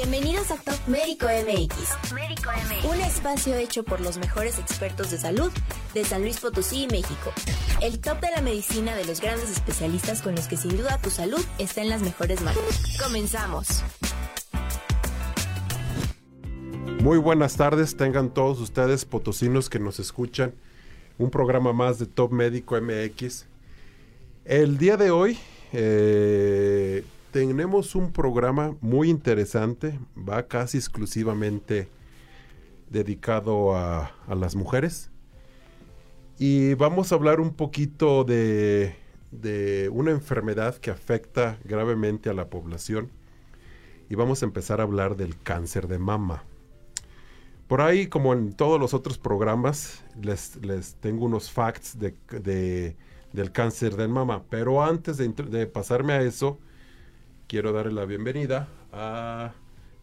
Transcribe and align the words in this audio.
Bienvenidos 0.00 0.52
a 0.52 0.56
Top 0.58 0.78
Médico 0.86 1.26
MX. 1.26 2.86
Un 2.88 3.00
espacio 3.00 3.56
hecho 3.56 3.82
por 3.82 4.00
los 4.00 4.16
mejores 4.16 4.60
expertos 4.60 5.10
de 5.10 5.18
salud 5.18 5.50
de 5.92 6.04
San 6.04 6.22
Luis 6.22 6.38
Potosí 6.38 6.84
y 6.84 6.86
México. 6.86 7.32
El 7.82 7.98
top 7.98 8.20
de 8.20 8.30
la 8.30 8.40
medicina 8.40 8.94
de 8.94 9.04
los 9.06 9.20
grandes 9.20 9.50
especialistas 9.50 10.22
con 10.22 10.36
los 10.36 10.46
que 10.46 10.56
sin 10.56 10.76
duda 10.76 10.98
tu 11.02 11.10
salud 11.10 11.44
está 11.58 11.82
en 11.82 11.88
las 11.88 12.02
mejores 12.02 12.42
manos. 12.42 12.62
Comenzamos. 13.02 13.82
Muy 17.02 17.18
buenas 17.18 17.56
tardes, 17.56 17.96
tengan 17.96 18.32
todos 18.32 18.60
ustedes 18.60 19.04
potosinos 19.04 19.68
que 19.68 19.80
nos 19.80 19.98
escuchan. 19.98 20.54
Un 21.18 21.32
programa 21.32 21.72
más 21.72 21.98
de 21.98 22.06
Top 22.06 22.30
Médico 22.30 22.80
MX. 22.80 23.46
El 24.44 24.78
día 24.78 24.96
de 24.96 25.10
hoy 25.10 25.36
eh, 25.72 27.02
tenemos 27.46 27.94
un 27.94 28.10
programa 28.10 28.76
muy 28.80 29.08
interesante, 29.08 29.96
va 30.16 30.48
casi 30.48 30.76
exclusivamente 30.76 31.88
dedicado 32.90 33.76
a, 33.76 34.10
a, 34.26 34.34
las 34.34 34.56
mujeres. 34.56 35.12
Y 36.36 36.74
vamos 36.74 37.12
a 37.12 37.14
hablar 37.14 37.38
un 37.38 37.54
poquito 37.54 38.24
de, 38.24 38.96
de, 39.30 39.88
una 39.92 40.10
enfermedad 40.10 40.78
que 40.78 40.90
afecta 40.90 41.60
gravemente 41.62 42.28
a 42.28 42.34
la 42.34 42.50
población. 42.50 43.12
Y 44.10 44.16
vamos 44.16 44.42
a 44.42 44.46
empezar 44.46 44.80
a 44.80 44.82
hablar 44.82 45.16
del 45.16 45.38
cáncer 45.38 45.86
de 45.86 46.00
mama. 46.00 46.42
Por 47.68 47.82
ahí, 47.82 48.08
como 48.08 48.32
en 48.32 48.52
todos 48.52 48.80
los 48.80 48.94
otros 48.94 49.16
programas, 49.16 50.04
les, 50.20 50.56
les 50.56 50.96
tengo 50.96 51.24
unos 51.26 51.52
facts 51.52 51.96
de, 52.00 52.16
de, 52.32 52.96
del 53.32 53.52
cáncer 53.52 53.94
de 53.94 54.08
mama. 54.08 54.42
Pero 54.50 54.82
antes 54.82 55.18
de, 55.18 55.28
de 55.28 55.68
pasarme 55.68 56.14
a 56.14 56.22
eso, 56.22 56.58
quiero 57.48 57.72
darle 57.72 57.92
la 57.92 58.04
bienvenida 58.04 58.68
a 58.92 59.54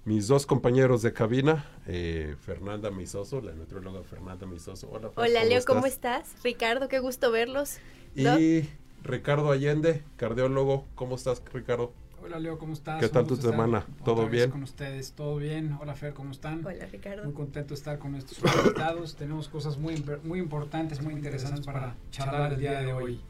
mis 0.04 0.28
dos 0.28 0.46
compañeros 0.46 1.04
de 1.04 1.14
cabina, 1.14 1.66
eh, 1.88 2.36
Fernanda 2.42 2.90
Misoso, 2.92 3.40
la 3.40 3.54
nutrióloga 3.54 4.04
Fernanda 4.04 4.48
Misoso. 4.48 4.90
Hola, 4.92 5.10
Fer, 5.12 5.20
Hola 5.20 5.40
¿cómo 5.40 5.50
Leo, 5.50 5.60
estás? 5.60 5.66
¿cómo 5.76 5.86
estás? 5.86 6.36
Ricardo, 6.44 6.88
qué 6.88 7.00
gusto 7.00 7.32
verlos. 7.32 7.78
Y 8.16 8.68
Ricardo 9.04 9.52
Allende, 9.52 10.04
cardiólogo, 10.18 10.86
¿cómo 10.96 11.16
estás, 11.16 11.42
Ricardo? 11.54 11.94
Hola 12.24 12.40
Leo, 12.40 12.58
¿cómo 12.58 12.74
estás? 12.74 13.00
¿Qué 13.00 13.10
tal 13.10 13.28
tu 13.28 13.36
semana? 13.36 13.86
¿Todo 14.04 14.28
bien? 14.28 14.50
Con 14.50 14.64
ustedes, 14.64 15.12
todo 15.12 15.38
bien. 15.38 15.78
Hola 15.80 15.94
Fer, 15.94 16.16
¿cómo 16.16 16.32
están? 16.32 16.66
Hola 16.66 16.88
Ricardo. 16.88 17.26
Muy 17.26 17.34
contento 17.34 17.70
de 17.70 17.76
estar 17.76 18.00
con 18.00 18.14
nuestros 18.14 18.40
invitados. 18.56 19.16
Tenemos 19.16 19.48
cosas 19.50 19.78
muy, 19.78 20.04
muy 20.24 20.40
importantes, 20.40 21.00
muy 21.04 21.14
interesantes 21.14 21.64
para 21.64 21.96
charlar 22.10 22.54
el 22.54 22.60
día 22.60 22.82
de 22.82 22.92
hoy. 22.94 23.22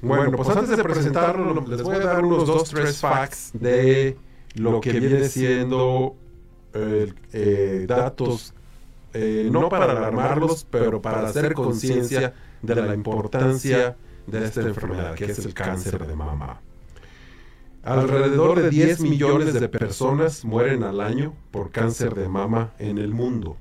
Bueno, 0.00 0.32
pues 0.36 0.48
antes 0.48 0.76
de 0.76 0.82
presentarlo, 0.82 1.64
les 1.66 1.82
voy 1.82 1.96
a 1.96 2.00
dar 2.00 2.24
unos 2.24 2.46
dos, 2.46 2.70
tres 2.70 2.98
facts 2.98 3.50
de 3.54 4.16
lo 4.54 4.80
que 4.80 4.92
viene 4.92 5.28
siendo 5.28 6.16
eh, 6.74 7.12
eh, 7.32 7.84
datos, 7.86 8.54
eh, 9.14 9.48
no 9.50 9.68
para 9.68 9.84
alarmarlos, 9.84 10.66
pero 10.70 11.00
para 11.00 11.28
hacer 11.28 11.54
conciencia 11.54 12.34
de 12.62 12.74
la 12.74 12.94
importancia 12.94 13.96
de 14.26 14.44
esta 14.44 14.62
enfermedad, 14.62 15.14
que 15.14 15.26
es 15.26 15.38
el 15.38 15.54
cáncer 15.54 16.06
de 16.06 16.16
mama. 16.16 16.60
Alrededor 17.82 18.62
de 18.62 18.70
10 18.70 19.00
millones 19.00 19.54
de 19.54 19.68
personas 19.68 20.44
mueren 20.44 20.84
al 20.84 21.00
año 21.00 21.34
por 21.50 21.70
cáncer 21.70 22.14
de 22.14 22.28
mama 22.28 22.72
en 22.78 22.98
el 22.98 23.12
mundo. 23.12 23.56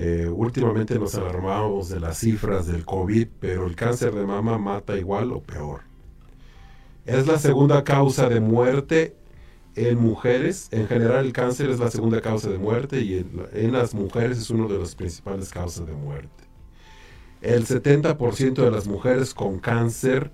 Eh, 0.00 0.28
últimamente 0.28 0.96
nos 0.96 1.16
alarmamos 1.16 1.88
de 1.88 1.98
las 1.98 2.18
cifras 2.18 2.68
del 2.68 2.84
COVID, 2.84 3.26
pero 3.40 3.66
el 3.66 3.74
cáncer 3.74 4.14
de 4.14 4.24
mama 4.24 4.56
mata 4.56 4.96
igual 4.96 5.32
o 5.32 5.42
peor. 5.42 5.80
Es 7.04 7.26
la 7.26 7.36
segunda 7.36 7.82
causa 7.82 8.28
de 8.28 8.38
muerte 8.38 9.16
en 9.74 9.98
mujeres. 9.98 10.68
En 10.70 10.86
general 10.86 11.26
el 11.26 11.32
cáncer 11.32 11.68
es 11.70 11.80
la 11.80 11.90
segunda 11.90 12.20
causa 12.20 12.48
de 12.48 12.58
muerte 12.58 13.00
y 13.00 13.18
en, 13.18 13.42
en 13.52 13.72
las 13.72 13.92
mujeres 13.92 14.38
es 14.38 14.50
una 14.50 14.68
de 14.68 14.78
las 14.78 14.94
principales 14.94 15.50
causas 15.50 15.84
de 15.84 15.94
muerte. 15.94 16.44
El 17.42 17.66
70% 17.66 18.54
de 18.54 18.70
las 18.70 18.86
mujeres 18.86 19.34
con 19.34 19.58
cáncer 19.58 20.30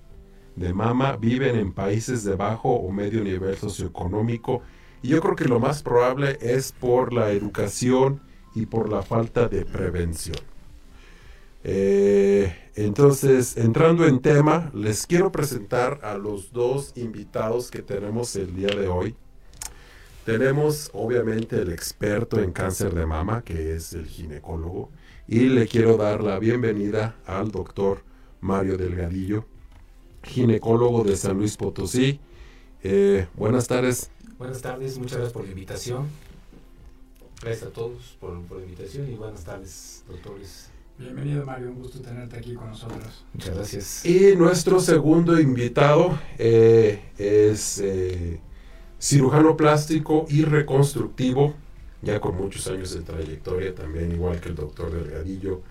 de 0.57 0.75
mama 0.75 1.17
viven 1.17 1.57
en 1.57 1.73
países 1.73 2.23
de 2.23 2.37
bajo 2.37 2.69
o 2.69 2.93
medio 2.93 3.25
nivel 3.25 3.57
socioeconómico 3.57 4.61
y 5.01 5.09
yo 5.09 5.23
creo 5.23 5.37
que 5.37 5.47
lo 5.47 5.59
más 5.59 5.83
probable 5.83 6.37
es 6.43 6.73
por 6.73 7.15
la 7.15 7.31
educación 7.31 8.21
y 8.55 8.67
por 8.67 8.89
la 8.89 9.03
falta 9.03 9.49
de 9.49 9.65
prevención. 9.65 10.37
Eh, 11.67 12.55
entonces, 12.75 13.57
entrando 13.57 14.07
en 14.07 14.21
tema, 14.21 14.71
les 14.75 15.07
quiero 15.07 15.33
presentar 15.33 16.01
a 16.03 16.19
los 16.19 16.53
dos 16.53 16.93
invitados 16.95 17.71
que 17.71 17.81
tenemos 17.83 18.37
el 18.37 18.55
día 18.55 18.69
de 18.69 18.87
hoy. 18.87 19.17
Tenemos 20.27 20.91
obviamente 20.93 21.57
el 21.57 21.73
experto 21.73 22.41
en 22.41 22.53
cáncer 22.53 22.95
de 22.95 23.07
mama, 23.07 23.43
que 23.43 23.75
es 23.75 23.93
el 23.95 24.07
ginecólogo, 24.07 24.91
y 25.27 25.49
le 25.49 25.67
quiero 25.67 25.97
dar 25.97 26.23
la 26.23 26.39
bienvenida 26.39 27.17
al 27.27 27.51
doctor 27.51 28.03
Mario 28.41 28.77
Delgadillo, 28.77 29.47
ginecólogo 30.23 31.03
de 31.03 31.17
San 31.17 31.39
Luis 31.39 31.57
Potosí. 31.57 32.21
Eh, 32.83 33.27
buenas 33.35 33.67
tardes. 33.67 34.11
Buenas 34.37 34.61
tardes, 34.61 34.99
muchas 34.99 35.19
gracias 35.19 35.33
por 35.33 35.45
la 35.45 35.51
invitación. 35.51 36.09
Gracias 37.43 37.69
a 37.69 37.73
todos 37.73 38.17
por, 38.21 38.41
por, 38.43 38.59
la 38.59 38.65
invitación 38.65 39.11
y 39.11 39.15
buenas 39.15 39.45
tardes, 39.45 40.05
doctores. 40.09 40.71
Bienvenido 40.99 41.45
Mario, 41.45 41.71
un 41.71 41.83
gusto 41.83 42.01
tenerte 42.01 42.37
aquí 42.39 42.55
con 42.55 42.69
nosotros. 42.69 43.25
Muchas 43.33 43.55
gracias. 43.55 44.07
Y 44.07 44.37
nuestro 44.37 44.79
segundo 44.81 45.39
invitado 45.41 46.19
eh, 46.39 47.03
es 47.19 47.81
eh, 47.81 48.41
cirujano 49.01 49.57
plástico 49.57 50.25
y 50.29 50.43
reconstructivo, 50.43 51.55
ya 52.01 52.21
con 52.21 52.37
muchos 52.37 52.67
años 52.69 52.95
de 52.95 53.03
trayectoria, 53.03 53.75
también 53.75 54.13
igual 54.13 54.41
que 54.41 54.51
el 54.51 54.55
doctor 54.55 54.93
Delgadillo. 54.93 55.63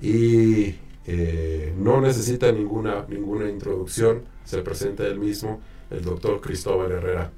Y 0.00 0.76
eh, 1.06 1.74
no 1.76 2.00
necesita 2.00 2.52
ninguna, 2.52 3.04
ninguna 3.08 3.50
introducción, 3.50 4.22
se 4.44 4.62
presenta 4.62 5.06
él 5.06 5.18
mismo, 5.18 5.60
el 5.90 6.02
doctor 6.02 6.40
Cristóbal 6.40 6.92
Herrera. 6.92 7.32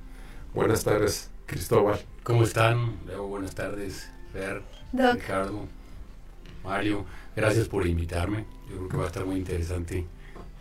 Buenas 0.55 0.85
tardes, 0.85 1.31
Cristóbal. 1.47 1.99
¿Cómo 2.25 2.43
están? 2.43 2.99
Leo, 3.07 3.27
buenas 3.27 3.55
tardes, 3.55 4.11
Fer, 4.35 4.63
Doc. 4.93 5.15
Ricardo, 5.15 5.67
Mario. 6.63 7.07
Gracias 7.35 7.69
por 7.69 7.87
invitarme. 7.87 8.45
Yo 8.69 8.77
creo 8.77 8.89
que 8.91 8.97
va 8.99 9.05
a 9.05 9.07
estar 9.07 9.25
muy 9.25 9.37
interesante 9.37 10.05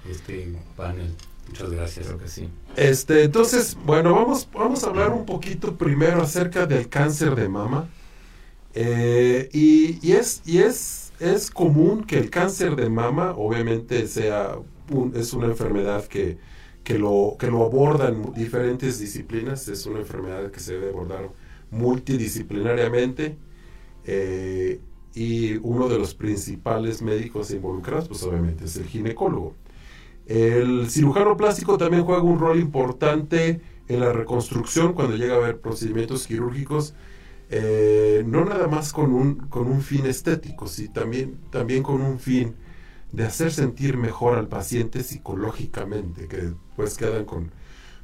este 0.09 0.55
panel. 0.77 1.13
Muchas 1.49 1.71
gracias. 1.71 2.07
Creo 2.07 2.17
que 2.17 2.29
sí. 2.29 2.49
Este, 2.77 3.25
entonces, 3.25 3.77
bueno, 3.85 4.15
vamos, 4.15 4.47
vamos 4.53 4.81
a 4.85 4.87
hablar 4.87 5.09
un 5.09 5.25
poquito 5.25 5.75
primero 5.75 6.21
acerca 6.21 6.65
del 6.65 6.87
cáncer 6.87 7.35
de 7.35 7.49
mama. 7.49 7.89
Eh, 8.73 9.49
y, 9.51 9.99
y, 10.07 10.13
es, 10.13 10.41
y 10.45 10.59
es, 10.59 11.11
es 11.19 11.51
común 11.51 12.05
que 12.05 12.17
el 12.17 12.29
cáncer 12.29 12.77
de 12.77 12.89
mama, 12.89 13.31
obviamente, 13.31 14.07
sea 14.07 14.55
un, 14.89 15.13
es 15.17 15.33
una 15.33 15.47
enfermedad 15.47 16.05
que, 16.05 16.37
que, 16.83 16.97
lo, 16.97 17.35
que 17.39 17.47
lo 17.47 17.63
abordan 17.65 18.33
diferentes 18.33 18.99
disciplinas. 18.99 19.67
Es 19.67 19.85
una 19.85 19.99
enfermedad 19.99 20.51
que 20.51 20.59
se 20.59 20.73
debe 20.73 20.89
abordar 20.89 21.29
multidisciplinariamente. 21.69 23.37
Eh, 24.05 24.79
y 25.13 25.57
uno 25.57 25.89
de 25.89 25.99
los 25.99 26.15
principales 26.15 27.01
médicos 27.01 27.51
involucrados, 27.51 28.07
pues 28.07 28.23
obviamente 28.23 28.65
es 28.65 28.77
el 28.77 28.85
ginecólogo. 28.85 29.55
El 30.25 30.89
cirujano 30.89 31.35
plástico 31.35 31.77
también 31.77 32.03
juega 32.03 32.21
un 32.21 32.39
rol 32.39 32.59
importante 32.59 33.59
en 33.87 33.99
la 33.99 34.13
reconstrucción 34.13 34.93
cuando 34.93 35.17
llega 35.17 35.33
a 35.33 35.37
haber 35.37 35.59
procedimientos 35.59 36.27
quirúrgicos, 36.27 36.93
eh, 37.49 38.23
no 38.25 38.45
nada 38.45 38.67
más 38.67 38.93
con 38.93 39.11
un, 39.11 39.35
con 39.35 39.67
un 39.67 39.81
fin 39.81 40.05
estético, 40.05 40.67
sino 40.67 40.93
también, 40.93 41.37
también 41.49 41.83
con 41.83 42.01
un 42.01 42.17
fin 42.17 42.55
de 43.11 43.25
hacer 43.25 43.51
sentir 43.51 43.97
mejor 43.97 44.37
al 44.37 44.47
paciente 44.47 45.03
psicológicamente, 45.03 46.27
que 46.27 46.37
después 46.37 46.97
quedan 46.97 47.25
con, 47.25 47.51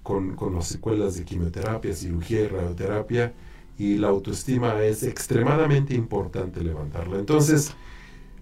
con, 0.04 0.36
con 0.36 0.56
las 0.56 0.68
secuelas 0.68 1.16
de 1.16 1.24
quimioterapia, 1.24 1.94
cirugía 1.94 2.42
y 2.42 2.48
radioterapia, 2.48 3.34
y 3.78 3.98
la 3.98 4.08
autoestima 4.10 4.82
es 4.84 5.04
extremadamente 5.04 5.94
importante 5.94 6.64
levantarla. 6.64 7.20
Entonces, 7.20 7.74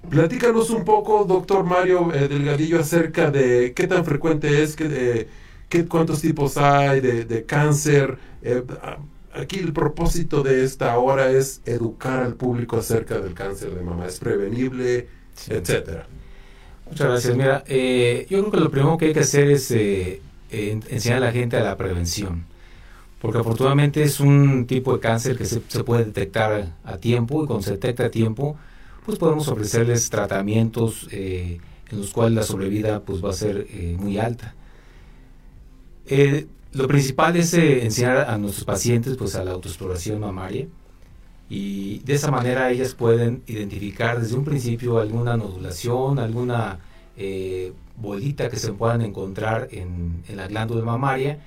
platícanos 0.09 0.69
un 0.69 0.83
poco, 0.85 1.25
doctor 1.25 1.65
Mario 1.65 2.13
eh, 2.13 2.27
Delgadillo, 2.27 2.79
acerca 2.79 3.29
de 3.31 3.73
qué 3.75 3.85
tan 3.85 4.05
frecuente 4.05 4.63
es, 4.63 4.75
que, 4.75 4.87
de, 4.87 5.27
qué, 5.69 5.85
cuántos 5.85 6.21
tipos 6.21 6.57
hay 6.57 7.01
de, 7.01 7.25
de 7.25 7.45
cáncer. 7.45 8.17
Eh, 8.41 8.63
aquí 9.33 9.59
el 9.59 9.73
propósito 9.73 10.41
de 10.41 10.63
esta 10.63 10.97
hora 10.97 11.29
es 11.29 11.61
educar 11.65 12.23
al 12.23 12.35
público 12.35 12.77
acerca 12.77 13.19
del 13.19 13.33
cáncer 13.33 13.75
de 13.75 13.81
mama. 13.81 14.05
¿Es 14.07 14.19
prevenible? 14.19 15.09
Sí. 15.33 15.53
Etcétera. 15.53 16.07
Muchas 16.89 17.07
gracias. 17.07 17.35
Mira, 17.35 17.63
eh, 17.67 18.27
yo 18.29 18.39
creo 18.39 18.51
que 18.51 18.59
lo 18.59 18.71
primero 18.71 18.97
que 18.97 19.07
hay 19.07 19.13
que 19.13 19.21
hacer 19.21 19.49
es 19.49 19.71
eh, 19.71 20.21
enseñar 20.51 21.17
a 21.17 21.25
la 21.27 21.31
gente 21.31 21.57
a 21.57 21.61
la 21.61 21.75
prevención 21.75 22.45
porque 23.25 23.39
afortunadamente 23.39 24.03
es 24.03 24.19
un 24.19 24.67
tipo 24.67 24.93
de 24.93 24.99
cáncer 24.99 25.35
que 25.35 25.45
se, 25.45 25.59
puede 25.83 26.05
detectar 26.05 26.73
a 26.83 26.97
tiempo 26.97 27.43
y 27.43 27.47
cuando 27.47 27.63
se 27.63 27.71
detecta 27.71 28.05
a 28.05 28.11
tiempo, 28.11 28.55
pues 29.03 29.17
podemos 29.17 29.47
ofrecerles 29.47 30.11
tratamientos 30.11 31.07
eh, 31.11 31.59
en 31.89 31.97
los 31.97 32.11
cuales 32.11 32.35
la 32.35 32.43
sobrevida 32.43 33.01
pues 33.01 33.25
va 33.25 33.31
a 33.31 33.33
ser 33.33 33.65
eh, 33.69 33.95
muy 33.99 34.19
alta. 34.19 34.53
Eh, 36.05 36.45
lo 36.73 36.87
principal 36.87 37.35
es 37.35 37.53
eh, 37.55 37.83
enseñar 37.83 38.29
a 38.29 38.37
nuestros 38.37 38.63
pacientes 38.63 39.17
pues 39.17 39.35
a 39.35 39.43
la 39.43 39.53
autoexploración 39.53 40.19
mamaria 40.19 40.67
y 41.49 41.99
de 41.99 42.13
esa 42.13 42.31
manera 42.31 42.71
ellas 42.71 42.95
pueden 42.95 43.43
identificar 43.47 44.19
desde 44.19 44.35
un 44.35 44.43
principio 44.43 44.99
alguna 44.99 45.37
nodulación, 45.37 46.17
alguna 46.17 46.79
eh, 47.17 47.73
bolita 47.97 48.49
que 48.49 48.57
se 48.57 48.73
puedan 48.73 49.01
encontrar 49.01 49.67
en, 49.71 50.23
en, 50.27 50.37
la 50.37 50.47
glándula 50.47 50.83
mamaria. 50.83 51.39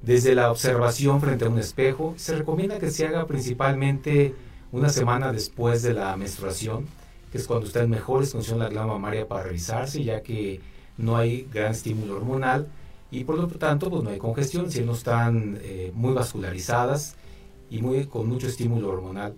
Desde 0.00 0.34
la 0.34 0.50
observación 0.50 1.20
frente 1.20 1.44
a 1.44 1.48
un 1.48 1.58
espejo, 1.58 2.14
se 2.16 2.36
recomienda 2.36 2.78
que 2.78 2.90
se 2.90 3.06
haga 3.06 3.26
principalmente 3.26 4.34
una 4.72 4.88
semana 4.88 5.32
después 5.32 5.82
de 5.82 5.92
la 5.92 6.16
menstruación, 6.16 6.86
que 7.30 7.38
es 7.38 7.46
cuando 7.46 7.66
está 7.66 7.82
en 7.82 7.90
mejores 7.90 8.30
condiciones 8.30 8.62
la 8.62 8.70
glándula 8.70 8.94
mamaria 8.94 9.28
para 9.28 9.44
revisarse, 9.44 10.02
ya 10.02 10.22
que 10.22 10.60
no 10.96 11.16
hay 11.16 11.46
gran 11.52 11.72
estímulo 11.72 12.16
hormonal 12.16 12.68
y 13.10 13.24
por 13.24 13.36
lo 13.36 13.46
tanto 13.46 13.90
pues 13.90 14.02
no 14.02 14.10
hay 14.10 14.18
congestión, 14.18 14.70
si 14.70 14.82
no 14.82 14.92
están 14.92 15.58
eh, 15.62 15.90
muy 15.94 16.12
vascularizadas 16.12 17.16
y 17.70 17.82
muy, 17.82 18.06
con 18.06 18.28
mucho 18.28 18.46
estímulo 18.46 18.88
hormonal. 18.90 19.34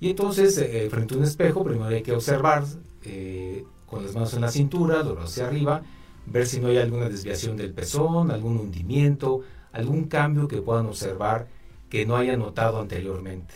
Y 0.00 0.10
entonces, 0.10 0.56
eh, 0.58 0.88
frente 0.90 1.14
a 1.14 1.18
un 1.18 1.24
espejo, 1.24 1.62
primero 1.62 1.88
hay 1.88 2.02
que 2.02 2.12
observar 2.12 2.64
eh, 3.04 3.64
con 3.86 4.02
las 4.02 4.14
manos 4.14 4.32
en 4.34 4.40
la 4.40 4.50
cintura, 4.50 5.02
los 5.02 5.18
hacia 5.18 5.46
arriba, 5.46 5.82
ver 6.26 6.46
si 6.46 6.60
no 6.60 6.68
hay 6.68 6.78
alguna 6.78 7.08
desviación 7.08 7.56
del 7.56 7.72
pezón, 7.72 8.30
algún 8.30 8.56
hundimiento, 8.56 9.42
algún 9.72 10.04
cambio 10.04 10.48
que 10.48 10.62
puedan 10.62 10.86
observar 10.86 11.48
que 11.88 12.06
no 12.06 12.16
hayan 12.16 12.38
notado 12.38 12.80
anteriormente. 12.80 13.54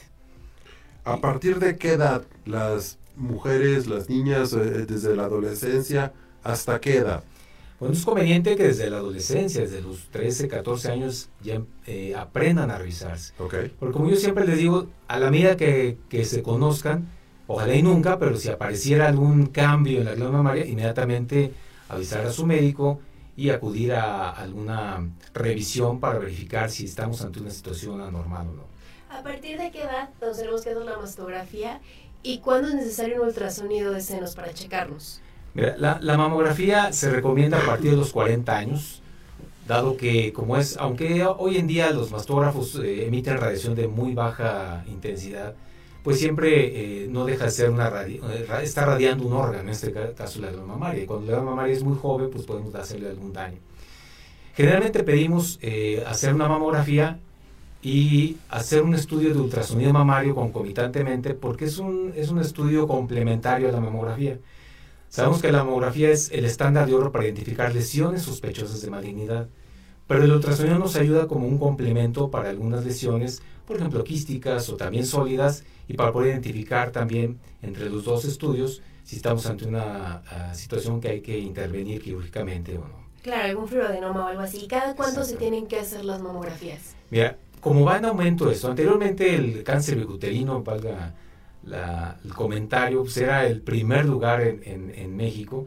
¿A 1.05 1.19
partir 1.21 1.59
de 1.59 1.77
qué 1.77 1.93
edad 1.93 2.25
las 2.45 2.99
mujeres, 3.17 3.87
las 3.87 4.09
niñas, 4.09 4.51
desde 4.51 5.15
la 5.15 5.25
adolescencia, 5.25 6.13
hasta 6.43 6.81
qué 6.81 6.97
edad? 6.97 7.23
Bueno, 7.81 7.95
es 7.95 8.05
conveniente 8.05 8.57
que 8.57 8.65
desde 8.65 8.89
la 8.89 8.99
adolescencia, 8.99 9.63
desde 9.63 9.81
los 9.81 10.09
13, 10.11 10.49
14 10.49 10.93
años, 10.93 11.29
ya 11.43 11.61
eh, 11.87 12.15
aprendan 12.17 12.71
a 12.71 12.79
revisarse. 12.79 13.33
Okay. 13.39 13.75
Porque 13.79 13.93
como 13.93 14.09
yo 14.09 14.17
siempre 14.17 14.47
les 14.47 14.59
digo, 14.59 14.87
a 15.09 15.19
la 15.19 15.31
medida 15.31 15.57
que, 15.57 15.99
que, 16.09 16.25
se 16.25 16.43
conozcan, 16.43 17.09
ojalá 17.47 17.75
y 17.75 17.83
nunca, 17.83 18.19
pero 18.19 18.37
si 18.37 18.49
apareciera 18.49 19.09
algún 19.09 19.47
cambio 19.47 19.99
en 19.99 20.05
la 20.05 20.15
glándula 20.15 20.39
mamaria, 20.39 20.67
inmediatamente 20.67 21.53
avisar 21.89 22.25
a 22.25 22.31
su 22.31 22.47
médico 22.47 23.01
y 23.37 23.51
acudir 23.51 23.93
a 23.93 24.31
alguna 24.31 25.09
revisión 25.33 25.99
para 25.99 26.19
verificar 26.19 26.71
si 26.71 26.85
estamos 26.85 27.23
ante 27.23 27.41
una 27.41 27.51
situación 27.51 28.01
anormal 28.01 28.49
o 28.49 28.53
no. 28.53 28.63
¿A 29.11 29.23
partir 29.23 29.59
de 29.59 29.71
qué 29.71 29.83
edad 29.83 30.11
nos 30.21 30.37
tenemos 30.37 30.63
que 30.63 30.71
hacer 30.71 30.85
la 30.85 30.99
mastografía 30.99 31.81
y 32.23 32.39
cuándo 32.39 32.69
es 32.69 32.75
necesario 32.75 33.21
un 33.21 33.29
ultrasonido 33.29 33.93
de 33.93 34.01
senos 34.01 34.35
para 34.35 34.53
checarnos? 34.53 35.21
La, 35.55 36.01
la, 36.03 36.17
mamografía 36.17 36.93
se 36.93 37.11
recomienda 37.11 37.59
a 37.59 37.65
partir 37.65 37.93
de 37.93 37.97
los 37.97 38.13
40 38.13 38.57
años, 38.57 39.03
dado 39.69 39.97
que 39.97 40.33
como 40.33 40.57
es, 40.57 40.77
aunque 40.79 41.25
hoy 41.25 41.59
en 41.59 41.69
día 41.69 41.91
los 41.91 42.11
mastógrafos 42.11 42.75
eh, 42.77 43.07
emiten 43.07 43.39
radiación 43.39 43.77
de 43.77 43.87
muy 43.87 44.15
baja 44.15 44.85
intensidad, 44.89 45.55
pues 46.03 46.19
siempre 46.19 47.05
eh, 47.05 47.09
no 47.09 47.25
deja 47.25 47.45
de 47.45 47.51
ser 47.53 47.71
una 47.71 47.89
eh, 48.03 48.21
está 48.63 48.85
radiando 48.85 49.25
un 49.25 49.33
órgano, 49.33 49.63
en 49.63 49.69
este 49.69 49.93
caso 49.93 50.41
la 50.41 50.49
glándula 50.49 50.75
mamaria. 50.75 51.07
Cuando 51.07 51.27
la 51.27 51.33
glándula 51.33 51.55
mamaria 51.55 51.75
es 51.77 51.85
muy 51.85 51.97
joven, 51.97 52.31
pues 52.31 52.45
podemos 52.45 52.75
hacerle 52.75 53.11
algún 53.11 53.33
daño. 53.33 53.59
Generalmente 54.57 55.05
pedimos 55.05 55.59
hacer 56.07 56.35
una 56.35 56.49
mamografía 56.49 57.19
y 57.83 58.37
hacer 58.49 58.83
un 58.83 58.95
estudio 58.95 59.33
de 59.35 59.41
ultrasonido 59.41 59.93
mamario 59.93 60.35
concomitantemente 60.35 61.35
porque 61.35 61.67
es 61.67 61.79
un, 61.79 62.13
es 62.17 62.31
un 62.31 62.41
estudio 62.41 62.87
complementario 62.87 63.69
a 63.69 63.73
la 63.73 63.81
mamografía. 63.81 64.39
Sabemos 65.15 65.41
que 65.41 65.53
la 65.53 65.63
mamografía 65.63 66.11
es 66.11 66.33
el 66.33 66.45
estándar 66.45 66.89
de 66.89 66.95
oro 66.95 67.13
para 67.13 67.23
identificar 67.23 67.73
lesiones 67.73 68.23
sospechosas 68.23 68.83
de 68.83 68.91
malignidad, 68.91 69.47
pero 70.09 70.25
el 70.25 70.33
ultrasonido 70.33 70.77
nos 70.77 70.97
ayuda 70.97 71.29
como 71.29 71.47
un 71.47 71.57
complemento 71.57 72.33
para 72.33 72.51
algunas 72.51 72.85
lesiones, 72.85 73.41
por 73.65 73.77
ejemplo 73.77 74.03
quísticas 74.03 74.69
o 74.71 74.77
también 74.77 75.07
sólidas, 75.07 75.63
y 75.87 75.95
para 75.95 76.11
poder 76.11 76.31
identificar 76.31 76.91
también 76.91 77.39
entre 77.63 77.91
los 77.91 78.03
dos 78.03 78.25
estudios 78.25 78.83
si 79.05 79.15
estamos 79.15 79.47
ante 79.47 79.67
una 79.67 80.25
uh, 80.33 80.53
situación 80.53 81.01
que 81.01 81.11
hay 81.11 81.21
que 81.21 81.39
intervenir 81.39 82.03
quirúrgicamente 82.03 82.77
o 82.77 82.81
no. 82.81 83.05
Claro, 83.23 83.45
algún 83.45 83.69
fibroadenoma 83.69 84.25
o 84.25 84.27
algo 84.27 84.43
así. 84.43 84.65
¿Y 84.65 84.67
cada 84.67 84.97
cuánto 84.97 85.23
se 85.23 85.37
tienen 85.37 85.69
que 85.69 85.79
hacer 85.79 86.05
las 86.05 86.21
mamografías? 86.21 86.97
Mira, 87.11 87.39
como 87.61 87.85
va 87.85 87.99
en 87.99 88.07
aumento 88.07 88.51
esto, 88.51 88.69
anteriormente 88.69 89.37
el 89.37 89.63
cáncer 89.63 89.95
bicuterino, 89.95 90.65
valga 90.65 91.15
la, 91.67 92.19
el 92.25 92.35
comentario, 92.35 93.03
pues 93.03 93.17
era 93.17 93.47
el 93.47 93.61
primer 93.61 94.07
lugar 94.07 94.43
en, 94.43 94.93
en, 94.95 95.17
México 95.17 95.67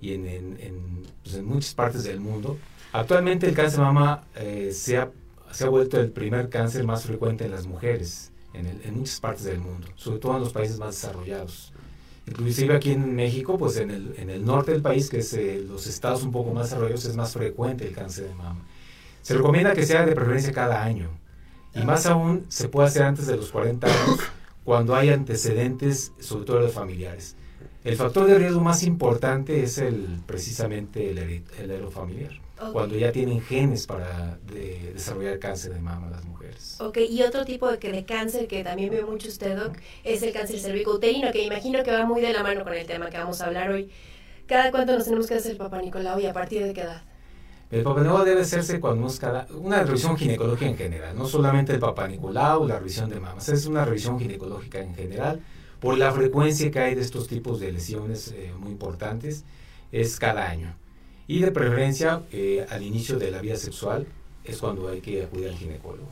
y 0.00 0.12
en, 0.12 0.26
en, 0.26 1.02
pues 1.22 1.36
en, 1.36 1.44
muchas 1.44 1.74
partes 1.74 2.04
del 2.04 2.20
mundo. 2.20 2.58
Actualmente 2.92 3.46
el 3.46 3.54
cáncer 3.54 3.80
de 3.80 3.84
mama 3.84 4.24
eh, 4.36 4.70
se, 4.72 4.98
ha, 4.98 5.10
se, 5.50 5.64
ha, 5.64 5.68
vuelto 5.68 6.00
el 6.00 6.10
primer 6.10 6.48
cáncer 6.48 6.84
más 6.84 7.04
frecuente 7.04 7.44
en 7.44 7.50
las 7.50 7.66
mujeres 7.66 8.32
en, 8.54 8.94
muchas 8.94 9.20
partes 9.20 9.44
del 9.44 9.60
mundo, 9.60 9.88
sobre 9.94 10.18
todo 10.18 10.36
en 10.36 10.40
los 10.40 10.52
países 10.52 10.78
más 10.78 10.94
desarrollados. 10.94 11.72
Inclusive 12.26 12.76
aquí 12.76 12.92
en 12.92 13.14
México, 13.14 13.56
pues 13.56 13.76
en 13.78 13.90
el, 13.90 14.14
en 14.18 14.30
el 14.30 14.44
norte 14.44 14.72
del 14.72 14.82
país, 14.82 15.08
que 15.08 15.18
es 15.18 15.32
eh, 15.32 15.64
los 15.66 15.86
estados 15.86 16.22
un 16.22 16.32
poco 16.32 16.52
más 16.52 16.64
desarrollados, 16.68 17.04
es 17.06 17.16
más 17.16 17.32
frecuente 17.32 17.86
el 17.86 17.94
cáncer 17.94 18.28
de 18.28 18.34
mama. 18.34 18.60
Se 19.22 19.34
recomienda 19.34 19.72
que 19.72 19.86
sea 19.86 20.04
de 20.04 20.14
preferencia 20.14 20.52
cada 20.52 20.82
año. 20.82 21.10
Y 21.74 21.82
más 21.84 22.06
aún, 22.06 22.44
se 22.48 22.68
puede 22.68 22.88
hacer 22.88 23.02
antes 23.02 23.26
de 23.26 23.36
los 23.36 23.50
40 23.50 23.86
años 23.86 24.18
cuando 24.68 24.94
hay 24.94 25.08
antecedentes, 25.08 26.12
sobre 26.20 26.44
todo 26.44 26.60
los 26.60 26.74
familiares. 26.74 27.36
El 27.84 27.96
factor 27.96 28.26
de 28.26 28.38
riesgo 28.38 28.60
más 28.60 28.82
importante 28.82 29.62
es 29.62 29.78
el 29.78 30.20
precisamente 30.26 31.10
el, 31.10 31.18
el 31.18 31.88
familiar, 31.88 32.32
cuando 32.74 32.94
ya 32.94 33.10
tienen 33.10 33.40
genes 33.40 33.86
para 33.86 34.38
desarrollar 34.44 35.38
cáncer 35.38 35.72
de 35.72 35.80
mama 35.80 36.10
las 36.10 36.22
mujeres. 36.26 36.76
Ok, 36.80 36.98
y 36.98 37.22
otro 37.22 37.46
tipo 37.46 37.66
de, 37.72 37.78
de 37.78 38.04
cáncer 38.04 38.46
que 38.46 38.62
también 38.62 38.90
veo 38.90 39.06
mucho 39.06 39.28
usted, 39.28 39.56
Doc, 39.56 39.78
es 40.04 40.22
el 40.22 40.34
cáncer 40.34 40.60
cervicouterino, 40.60 41.32
que 41.32 41.44
imagino 41.44 41.82
que 41.82 41.90
va 41.90 42.04
muy 42.04 42.20
de 42.20 42.34
la 42.34 42.42
mano 42.42 42.62
con 42.62 42.74
el 42.74 42.86
tema 42.86 43.08
que 43.08 43.16
vamos 43.16 43.40
a 43.40 43.46
hablar 43.46 43.70
hoy. 43.70 43.88
¿Cada 44.46 44.70
cuánto 44.70 44.92
nos 44.92 45.04
tenemos 45.04 45.28
que 45.28 45.34
hacer 45.36 45.52
el 45.52 45.56
Papá 45.56 45.80
Nicolau 45.80 46.20
y 46.20 46.26
a 46.26 46.34
partir 46.34 46.62
de 46.62 46.74
qué 46.74 46.82
edad? 46.82 47.04
El 47.70 47.82
Papa 47.82 48.00
Nicolau 48.00 48.24
debe 48.24 48.40
hacerse 48.40 48.80
cuando 48.80 49.06
cada, 49.20 49.46
una 49.54 49.82
revisión 49.82 50.16
ginecológica 50.16 50.70
en 50.70 50.76
general, 50.76 51.16
no 51.16 51.26
solamente 51.26 51.72
el 51.74 51.78
Papa 51.78 52.08
Nicolau, 52.08 52.66
la 52.66 52.78
revisión 52.78 53.10
de 53.10 53.20
mamas, 53.20 53.48
es 53.50 53.66
una 53.66 53.84
revisión 53.84 54.18
ginecológica 54.18 54.80
en 54.80 54.94
general, 54.94 55.40
por 55.78 55.98
la 55.98 56.10
frecuencia 56.12 56.70
que 56.70 56.78
hay 56.78 56.94
de 56.94 57.02
estos 57.02 57.28
tipos 57.28 57.60
de 57.60 57.70
lesiones 57.70 58.32
eh, 58.34 58.52
muy 58.58 58.72
importantes, 58.72 59.44
es 59.92 60.18
cada 60.18 60.48
año. 60.48 60.74
Y 61.26 61.40
de 61.40 61.52
preferencia, 61.52 62.22
eh, 62.32 62.66
al 62.70 62.82
inicio 62.82 63.18
de 63.18 63.30
la 63.30 63.40
vida 63.42 63.56
sexual, 63.56 64.06
es 64.44 64.58
cuando 64.58 64.88
hay 64.88 65.02
que 65.02 65.22
acudir 65.22 65.48
al 65.48 65.54
ginecólogo. 65.54 66.08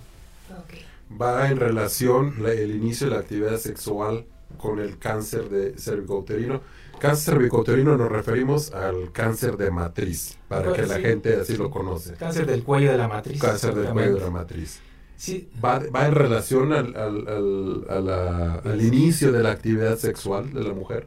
Okay. 0.64 0.84
Va 1.18 1.48
en 1.48 1.56
relación 1.56 2.34
la, 2.42 2.52
el 2.52 2.76
inicio 2.76 3.08
de 3.08 3.14
la 3.14 3.20
actividad 3.20 3.56
sexual 3.56 4.26
con 4.58 4.78
el 4.78 4.98
cáncer 4.98 5.48
de 5.48 5.78
cervicouterino. 5.78 6.60
Cáncer 7.00 7.34
cervicouterino 7.34 7.96
nos 7.96 8.10
referimos 8.10 8.72
al 8.72 9.12
cáncer 9.12 9.56
de 9.56 9.70
matriz, 9.70 10.38
para 10.48 10.64
Pues 10.70 10.80
que 10.80 10.86
la 10.86 10.96
sí, 10.96 11.02
gente 11.02 11.36
así 11.36 11.52
sí. 11.52 11.58
lo 11.58 11.70
conoce. 11.70 12.14
Cáncer 12.14 12.46
del 12.46 12.62
cuello 12.62 12.90
de 12.92 12.98
la 12.98 13.06
matriz. 13.08 13.40
Cáncer 13.40 13.74
del 13.74 13.92
cuello 13.92 14.14
de 14.14 14.20
la 14.20 14.30
matriz. 14.30 14.80
Sí, 15.16 15.48
Va, 15.64 15.78
va 15.94 16.06
en 16.06 16.14
relación 16.14 16.72
al, 16.72 16.94
al, 16.96 17.28
al, 17.28 17.86
a 17.88 18.00
la- 18.00 18.54
al 18.56 18.82
inicio 18.82 19.32
de 19.32 19.42
la 19.42 19.50
actividad 19.50 19.96
sexual 19.98 20.52
de 20.52 20.62
la 20.62 20.74
mujer. 20.74 21.06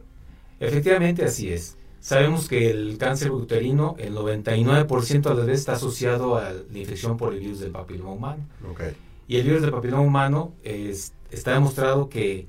efectivamente 0.60 1.24
así 1.26 1.52
es. 1.52 1.76
Sabemos 2.02 2.48
que 2.48 2.70
el 2.72 2.98
cáncer 2.98 3.32
uterino, 3.32 3.96
el 4.00 4.16
99% 4.16 5.30
de 5.30 5.36
las 5.36 5.46
veces 5.46 5.60
está 5.62 5.74
asociado 5.74 6.38
a 6.38 6.52
la 6.54 6.78
infección 6.78 7.18
por 7.18 7.34
el 7.34 7.40
virus 7.42 7.60
del 7.60 7.72
papiloma 7.72 8.12
humano. 8.14 8.48
Ok. 8.72 8.82
Y 9.28 9.36
el 9.38 9.44
virus 9.44 9.62
del 9.62 9.72
papiloma 9.72 10.02
humano 10.04 10.54
es- 10.64 11.14
está 11.30 11.54
demostrado 11.54 12.10
que 12.10 12.48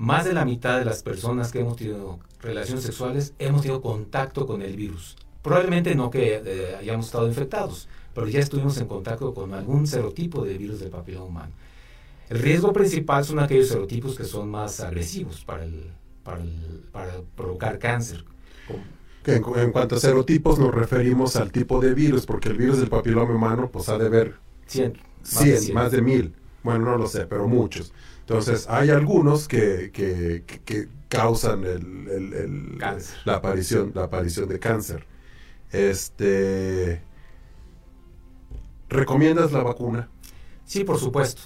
más 0.00 0.24
de 0.24 0.32
la 0.32 0.44
mitad 0.46 0.78
de 0.78 0.86
las 0.86 1.02
personas 1.02 1.52
que 1.52 1.60
hemos 1.60 1.76
tenido 1.76 2.18
relaciones 2.40 2.84
sexuales 2.84 3.34
hemos 3.38 3.60
tenido 3.60 3.82
contacto 3.82 4.46
con 4.46 4.62
el 4.62 4.74
virus. 4.74 5.16
Probablemente 5.42 5.94
no 5.94 6.10
que 6.10 6.40
eh, 6.44 6.76
hayamos 6.78 7.06
estado 7.06 7.28
infectados, 7.28 7.86
pero 8.14 8.26
ya 8.26 8.40
estuvimos 8.40 8.78
en 8.78 8.86
contacto 8.86 9.34
con 9.34 9.52
algún 9.52 9.86
serotipo 9.86 10.42
de 10.44 10.56
virus 10.56 10.80
del 10.80 10.88
papiloma 10.90 11.26
humano. 11.26 11.52
El 12.30 12.38
riesgo 12.38 12.72
principal 12.72 13.24
son 13.24 13.40
aquellos 13.40 13.68
serotipos 13.68 14.16
que 14.16 14.24
son 14.24 14.48
más 14.50 14.80
agresivos 14.80 15.44
para, 15.44 15.64
el, 15.64 15.90
para, 16.24 16.40
el- 16.42 16.82
para 16.92 17.12
provocar 17.36 17.78
cáncer. 17.78 18.24
Que 19.22 19.34
en, 19.36 19.44
en 19.56 19.70
cuanto 19.72 19.96
a 19.96 20.00
serotipos 20.00 20.58
nos 20.58 20.74
referimos 20.74 21.36
al 21.36 21.52
tipo 21.52 21.78
de 21.78 21.92
virus, 21.92 22.24
porque 22.24 22.48
el 22.48 22.56
virus 22.56 22.78
del 22.78 22.88
papiloma 22.88 23.34
humano 23.34 23.68
pues 23.70 23.88
ha 23.90 23.98
de 23.98 24.08
ver 24.08 24.34
cien- 24.66 24.94
100, 25.24 25.74
más 25.74 25.92
de, 25.92 26.00
mil. 26.00 26.34
Bueno, 26.62 26.86
no 26.86 26.96
lo 26.96 27.06
sé, 27.06 27.26
pero 27.26 27.46
muchos. 27.46 27.92
Entonces, 28.30 28.66
hay 28.70 28.90
algunos 28.90 29.48
que, 29.48 29.90
que, 29.92 30.88
causan 31.08 31.64
el, 31.64 32.06
el- 32.08 32.32
el- 32.32 32.78
la 33.24 33.34
aparición, 33.34 33.90
la 33.92 34.04
aparición 34.04 34.48
de 34.48 34.60
cáncer. 34.60 35.04
Este 35.72 37.02
¿Recomiendas 38.88 39.50
la 39.50 39.64
vacuna? 39.64 40.08
Sí, 40.64 40.84
por 40.84 40.98
supuesto. 40.98 41.42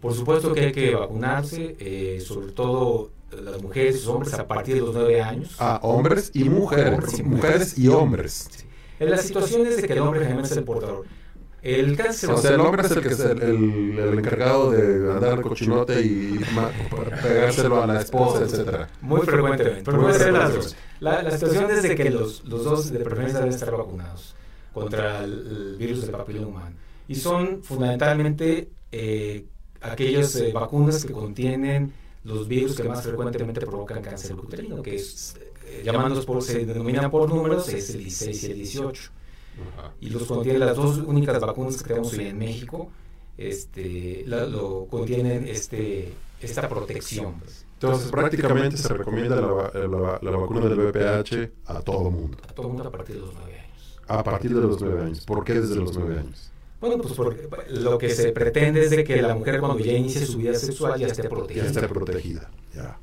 Por 0.00 0.14
supuesto 0.14 0.52
que 0.52 0.60
hay 0.66 0.72
que 0.72 0.94
vacunarse, 0.96 1.76
eh, 1.78 2.20
sobre 2.20 2.50
todo 2.50 3.10
las 3.30 3.62
mujeres 3.62 3.94
y 3.94 3.98
los 3.98 4.08
hombres 4.08 4.34
a 4.34 4.48
partir 4.48 4.74
de 4.74 4.80
los 4.80 4.94
9 4.94 5.22
años. 5.22 5.54
A 5.60 5.78
hombres 5.84 6.32
y 6.34 6.48
mujeres. 6.48 6.92
Hombres 6.94 7.18
y 7.18 7.22
mujeres 7.22 7.78
y 7.78 7.88
hombres. 7.88 8.48
En 8.98 9.10
las 9.10 9.22
situaciones 9.22 9.76
de 9.76 9.86
que 9.86 9.92
el 9.92 10.00
hombre 10.00 10.20
generalmente 10.20 10.52
es 10.52 10.58
el 10.58 10.64
portador. 10.64 11.04
El 11.74 11.96
cáncer. 11.96 12.30
O 12.30 12.36
sea, 12.38 12.52
el 12.54 12.60
hombre 12.60 12.82
es 12.86 12.90
el 12.92 13.02
que 13.02 13.08
es 13.08 13.20
el, 13.20 13.42
el- 13.42 13.98
el 13.98 14.18
encargado 14.18 14.70
de 14.70 15.12
andar 15.12 15.40
cochinote 15.42 16.00
y 16.00 16.38
pegárselo 17.22 17.82
a 17.82 17.86
la 17.86 18.00
esposa, 18.00 18.44
etcétera. 18.44 18.88
Muy 19.00 19.20
frecuentemente. 19.22 19.82
Pero 19.84 20.00
puede 20.00 20.14
ser 20.18 20.32
las 20.32 20.54
dos. 20.54 20.76
La, 21.00 21.22
la 21.22 21.30
situación 21.30 21.70
es 21.70 21.82
de 21.82 21.94
que 21.94 22.10
los, 22.10 22.44
los 22.44 22.64
dos 22.64 22.90
de 22.90 23.00
preferencia 23.00 23.38
deben 23.40 23.52
estar 23.54 23.70
vacunados 23.76 24.34
contra 24.72 25.24
el, 25.24 25.32
el 25.32 25.76
virus 25.76 26.02
del 26.02 26.10
papiloma 26.10 26.46
humano. 26.48 26.76
Y 27.08 27.14
son 27.14 27.62
fundamentalmente 27.62 28.68
eh, 28.92 29.44
aquellas 29.80 30.34
eh, 30.36 30.52
vacunas 30.52 31.04
que 31.04 31.12
contienen 31.12 31.92
los 32.24 32.48
virus 32.48 32.76
que 32.76 32.84
más 32.88 33.02
frecuentemente 33.02 33.60
provocan 33.64 34.02
cáncer 34.02 34.34
uterino, 34.34 34.82
que 34.82 34.96
es, 34.96 35.36
eh, 35.66 35.82
llamándolos 35.84 36.24
por, 36.26 36.42
se 36.42 36.64
denominan 36.66 37.10
por 37.10 37.28
números, 37.28 37.68
es 37.68 37.90
el 37.90 37.98
16 38.00 38.42
y 38.42 38.46
el 38.46 38.54
18. 38.58 39.10
Ajá. 39.76 39.92
y 40.00 40.10
los 40.10 40.24
contienen 40.24 40.60
las 40.60 40.76
dos 40.76 40.98
únicas 40.98 41.40
vacunas 41.40 41.76
que 41.82 41.88
tenemos 41.88 42.12
hoy 42.12 42.26
en 42.26 42.38
México 42.38 42.90
este 43.38 44.24
la- 44.26 44.46
lo 44.46 44.86
contienen 44.86 45.46
este 45.48 46.12
esta 46.40 46.68
protección 46.68 47.34
pues, 47.40 47.64
Entonces, 47.74 48.10
prácticamente 48.10 48.76
se 48.76 48.88
recomienda 48.88 49.36
la, 49.36 49.70
la- 49.86 50.18
la 50.22 50.30
vacuna 50.30 50.66
del 50.68 50.78
VPH 50.78 51.52
a 51.66 51.80
todo 51.80 52.10
mundo, 52.10 52.38
a 52.48 52.52
todo 52.52 52.66
el 52.68 52.72
mundo 52.74 52.88
a 52.88 52.92
partir 52.92 53.16
de 53.16 53.20
los 53.22 53.34
nueve 53.34 53.58
años 53.58 53.98
a 54.08 54.22
partir 54.22 54.54
de 54.54 54.60
los 54.60 54.80
nueve 54.80 55.02
años. 55.02 55.20
¿Por 55.26 55.44
qué 55.44 55.54
desde 55.60 55.74
los 55.76 55.96
nueve 55.96 56.20
años? 56.20 56.50
bueno 56.80 56.98
pues 56.98 57.14
porque 57.14 57.48
lo 57.70 57.96
que 57.98 58.10
se 58.10 58.32
pretende 58.32 58.82
es 58.84 58.90
de 58.90 59.02
que 59.04 59.20
la 59.22 59.34
mujer 59.34 59.60
cuando 59.60 59.78
ya 59.82 59.92
inicie 59.92 60.24
su 60.26 60.38
vida 60.38 60.54
sexual 60.54 60.98
ya 61.00 61.06
esté 61.08 61.22
Ya 61.24 61.28
protegida 61.28 61.66
está 61.66 61.88
protegida. 61.88 62.50
Ya. 62.74 62.98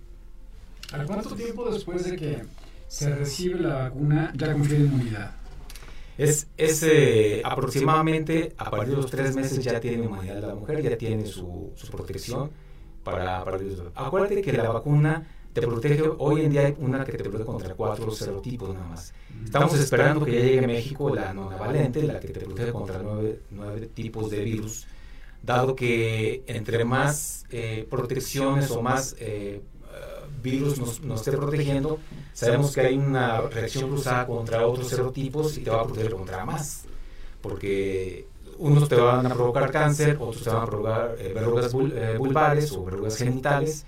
¿A 0.93 1.03
cuánto 1.05 1.35
tiempo 1.35 1.69
después 1.71 2.03
de 2.09 2.15
que 2.15 2.43
se 2.87 3.13
recibe 3.15 3.59
la 3.59 3.75
vacuna 3.89 4.31
ya 4.35 4.53
confiere 4.53 4.83
inmunidad? 4.85 5.35
Es, 6.17 6.49
es 6.57 6.83
eh, 6.83 7.41
aproximadamente 7.43 8.53
a 8.57 8.69
partir 8.69 8.91
de 8.91 8.95
los 8.97 9.09
tres 9.09 9.31
meses 9.33 9.63
ya 9.63 9.79
tiene 9.79 10.03
inmunidad 10.05 10.41
la 10.41 10.55
mujer 10.55 10.81
ya 10.81 10.97
tiene 10.97 11.25
su, 11.25 11.71
su 11.75 11.87
protección 11.89 12.51
para, 13.03 13.43
para 13.43 13.57
los- 13.59 13.83
acuérdate 13.95 14.41
que 14.41 14.53
la 14.53 14.69
vacuna 14.69 15.27
te 15.53 15.61
protege 15.61 16.03
hoy 16.17 16.41
en 16.41 16.51
día 16.51 16.61
hay 16.65 16.75
una 16.79 17.03
que 17.05 17.13
te 17.13 17.23
protege 17.23 17.45
contra 17.45 17.75
cuatro 17.75 18.11
serotipos 18.11 18.73
nada 18.73 18.87
más. 18.87 19.13
Estamos 19.43 19.73
esperando 19.75 20.23
que 20.25 20.31
ya 20.33 20.39
llegue 20.39 20.59
a 20.63 20.67
México 20.67 21.13
la 21.13 21.31
nonavalente, 21.33 22.01
la 22.03 22.19
que 22.19 22.29
te 22.29 22.39
protege 22.41 22.71
contra 22.71 22.99
nueve, 23.03 23.43
nueve 23.51 23.87
tipos 23.87 24.31
de 24.31 24.43
virus, 24.43 24.87
dado 25.43 25.75
que 25.75 26.43
entre 26.47 26.85
más 26.85 27.45
eh, 27.51 27.85
protecciones 27.89 28.71
o 28.71 28.81
más 28.81 29.15
eh, 29.19 29.61
virus 30.43 30.77
nos, 30.77 31.01
nos 31.01 31.21
esté 31.21 31.35
protegiendo, 31.35 31.99
sabemos 32.33 32.73
que 32.73 32.81
hay 32.81 32.97
una 32.97 33.41
reacción 33.41 33.89
cruzada 33.89 34.27
contra 34.27 34.67
otros 34.67 34.89
serotipos 34.89 35.57
y 35.57 35.61
te 35.61 35.71
va 35.71 35.81
a 35.81 35.85
proteger 35.85 36.13
contra 36.13 36.45
más, 36.45 36.83
porque 37.41 38.27
unos 38.59 38.87
te 38.87 38.95
van 38.95 39.25
a 39.25 39.33
provocar 39.33 39.71
cáncer, 39.71 40.17
otros 40.19 40.43
te 40.43 40.49
van 40.49 40.63
a 40.63 40.65
provocar 40.65 41.15
eh, 41.17 41.31
verrugas 41.33 41.73
eh, 41.73 42.15
vulvares 42.17 42.71
o 42.73 42.83
verrugas 42.83 43.17
genitales, 43.17 43.85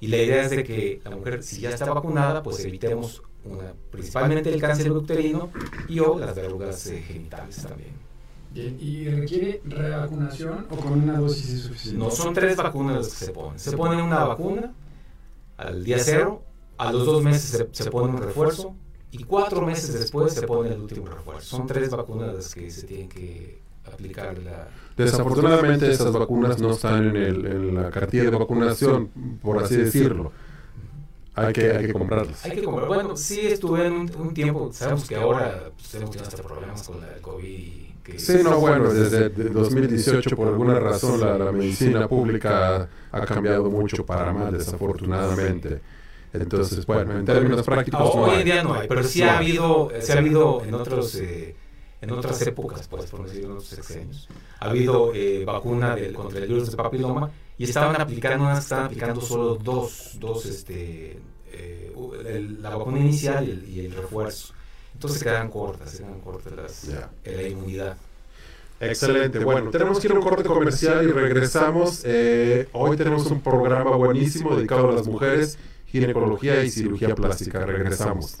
y 0.00 0.08
la 0.08 0.16
idea 0.16 0.42
es 0.42 0.50
de 0.50 0.64
que 0.64 1.00
la 1.04 1.10
mujer, 1.10 1.42
si 1.42 1.60
ya 1.60 1.70
está 1.70 1.92
vacunada, 1.92 2.42
pues 2.42 2.64
evitemos 2.64 3.22
una, 3.44 3.72
principalmente 3.90 4.52
el 4.52 4.60
cáncer 4.60 4.90
uterino 4.90 5.50
y 5.88 6.00
o 6.00 6.18
las 6.18 6.34
verrugas 6.34 6.86
eh, 6.88 7.02
genitales 7.02 7.62
también. 7.62 8.08
Bien, 8.50 8.78
¿Y 8.80 9.08
requiere 9.08 9.60
revacunación 9.64 10.66
o 10.70 10.76
con 10.76 11.02
una 11.02 11.18
dosis 11.18 11.50
es 11.50 11.62
suficiente? 11.62 11.98
No 11.98 12.10
son 12.10 12.32
tres 12.32 12.56
vacunas 12.56 12.96
las 12.96 13.08
que 13.08 13.26
se 13.26 13.32
ponen. 13.32 13.58
Se 13.58 13.76
pone 13.76 14.02
una 14.02 14.24
vacuna 14.24 14.72
al 15.58 15.84
día 15.84 15.98
cero, 16.00 16.44
a 16.78 16.92
los 16.92 17.06
dos 17.06 17.22
meses 17.22 17.68
se, 17.72 17.84
se 17.84 17.90
pone 17.90 18.14
un 18.14 18.18
refuerzo 18.22 18.74
y 19.10 19.24
cuatro 19.24 19.66
meses 19.66 19.92
después 19.94 20.34
se 20.34 20.46
pone 20.46 20.70
el 20.74 20.80
último 20.80 21.06
refuerzo. 21.08 21.56
Son 21.56 21.66
tres 21.66 21.90
vacunas 21.90 22.34
las 22.34 22.54
que 22.54 22.70
se 22.70 22.86
tienen 22.86 23.08
que 23.08 23.62
aplicar. 23.84 24.38
La, 24.38 24.68
Desafortunadamente 24.96 25.90
esas 25.90 26.12
vacunas 26.12 26.58
no 26.60 26.72
están 26.72 27.08
en, 27.08 27.16
el- 27.16 27.46
en 27.46 27.74
la 27.74 27.90
cartilla 27.90 28.24
de 28.24 28.30
vacunación, 28.30 29.08
por 29.42 29.62
así 29.62 29.76
decirlo. 29.76 30.32
Hay 31.34 31.52
que, 31.52 31.70
hay 31.72 31.86
que 31.86 31.92
comprarlas. 31.92 32.44
hay 32.44 32.52
que 32.52 32.62
comprar. 32.64 32.88
Bueno, 32.88 33.16
sí 33.16 33.40
estuve 33.46 33.86
en 33.86 33.92
un, 33.92 34.10
un 34.16 34.34
tiempo, 34.34 34.72
sabemos 34.72 35.06
que 35.08 35.16
ahora 35.16 35.70
pues, 35.76 35.90
tenemos 35.90 36.16
ya 36.16 36.22
hasta 36.22 36.42
problemas 36.42 36.82
con 36.82 37.00
la 37.00 37.06
del 37.08 37.20
COVID. 37.20 37.46
y 37.48 37.87
que 38.10 38.18
Sí, 38.18 38.38
no, 38.42 38.58
bueno, 38.58 38.92
desde 38.92 39.28
de 39.28 39.50
2018 39.50 40.36
por 40.36 40.48
alguna 40.48 40.78
razón 40.78 41.20
la, 41.20 41.38
la 41.38 41.52
medicina 41.52 42.08
pública 42.08 42.88
ha 43.12 43.20
cambiado 43.26 43.70
mucho 43.70 44.04
para 44.04 44.32
mal, 44.32 44.52
desafortunadamente. 44.52 45.80
Entonces, 46.32 46.84
bueno, 46.84 47.18
en 47.18 47.24
términos 47.24 47.62
prácticos 47.64 48.10
Hoy 48.14 48.40
en 48.40 48.44
día 48.44 48.62
no 48.62 48.74
hay, 48.74 48.86
pero 48.88 49.02
sí 49.02 49.22
ha 49.22 49.38
habido, 49.38 49.90
sí 50.00 50.12
ha 50.12 50.18
habido 50.18 50.62
en 50.64 50.74
otros, 50.74 51.14
eh, 51.16 51.56
en 52.00 52.10
otras 52.10 52.40
épocas, 52.42 52.86
pues, 52.88 53.06
por 53.06 53.24
decirlo, 53.24 53.46
en 53.46 53.52
otros 53.52 53.68
sexenios, 53.68 54.28
ha 54.60 54.66
habido 54.66 55.12
eh, 55.14 55.44
vacuna 55.44 55.94
del, 55.94 56.12
contra 56.12 56.38
el 56.38 56.48
virus 56.48 56.66
del 56.68 56.76
papiloma 56.76 57.30
y 57.56 57.64
estaban 57.64 58.00
aplicando, 58.00 58.44
unas 58.44 58.60
estaban 58.60 58.86
aplicando 58.86 59.20
solo 59.20 59.56
dos, 59.56 60.16
dos, 60.20 60.44
este, 60.46 61.18
eh, 61.52 61.92
la 62.60 62.76
vacuna 62.76 62.98
inicial 62.98 63.48
y 63.48 63.50
el, 63.50 63.68
y 63.68 63.86
el 63.86 63.92
refuerzo. 63.92 64.54
Entonces 64.98 65.22
quedan 65.22 65.48
cortas, 65.48 65.94
quedan 65.94 66.18
cortas 66.18 66.52
las, 66.56 66.88
eh, 66.88 67.36
la 67.36 67.42
inmunidad. 67.48 67.96
Excelente. 68.80 69.38
Bueno, 69.38 69.70
tenemos 69.70 70.00
que 70.00 70.08
ir 70.08 70.12
a 70.12 70.16
un 70.16 70.22
corte 70.22 70.42
comercial 70.42 71.04
y 71.08 71.12
regresamos. 71.12 72.02
Eh, 72.04 72.68
hoy 72.72 72.96
tenemos 72.96 73.30
un 73.30 73.40
programa 73.40 73.94
buenísimo 73.94 74.56
dedicado 74.56 74.88
a 74.88 74.92
las 74.94 75.06
mujeres, 75.06 75.56
ginecología 75.86 76.64
y 76.64 76.70
cirugía 76.70 77.14
plástica. 77.14 77.64
Regresamos. 77.64 78.38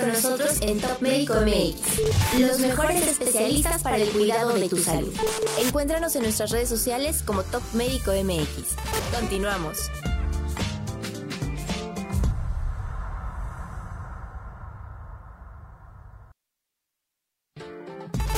Con 0.00 0.08
nosotros 0.08 0.58
en 0.60 0.80
Top 0.80 1.00
Médico 1.00 1.34
MX, 1.34 2.40
los 2.40 2.58
mejores 2.60 3.06
especialistas 3.06 3.82
para 3.82 3.96
el 3.96 4.08
cuidado 4.10 4.54
de 4.54 4.68
tu 4.68 4.78
salud. 4.78 5.12
Encuéntranos 5.58 6.16
en 6.16 6.22
nuestras 6.22 6.50
redes 6.50 6.68
sociales 6.68 7.22
como 7.22 7.42
Top 7.42 7.62
Médico 7.74 8.12
MX. 8.12 8.74
Continuamos. 9.18 9.90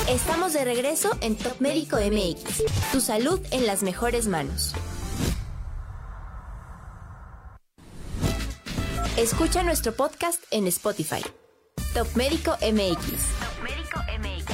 Estamos 0.09 0.53
de 0.53 0.65
regreso 0.65 1.11
en 1.21 1.37
Top 1.37 1.61
Médico 1.61 1.97
MX, 1.97 2.65
tu 2.93 3.01
salud 3.01 3.41
en 3.51 3.67
las 3.67 3.83
mejores 3.83 4.27
manos. 4.27 4.75
Escucha 9.17 9.63
nuestro 9.63 9.93
podcast 9.93 10.43
en 10.51 10.67
Spotify. 10.67 11.23
Top 11.95 12.09
Médico 12.17 12.53
MX. 12.63 12.97
Top 13.39 13.63
Médico 13.63 14.01
MX. 14.19 14.47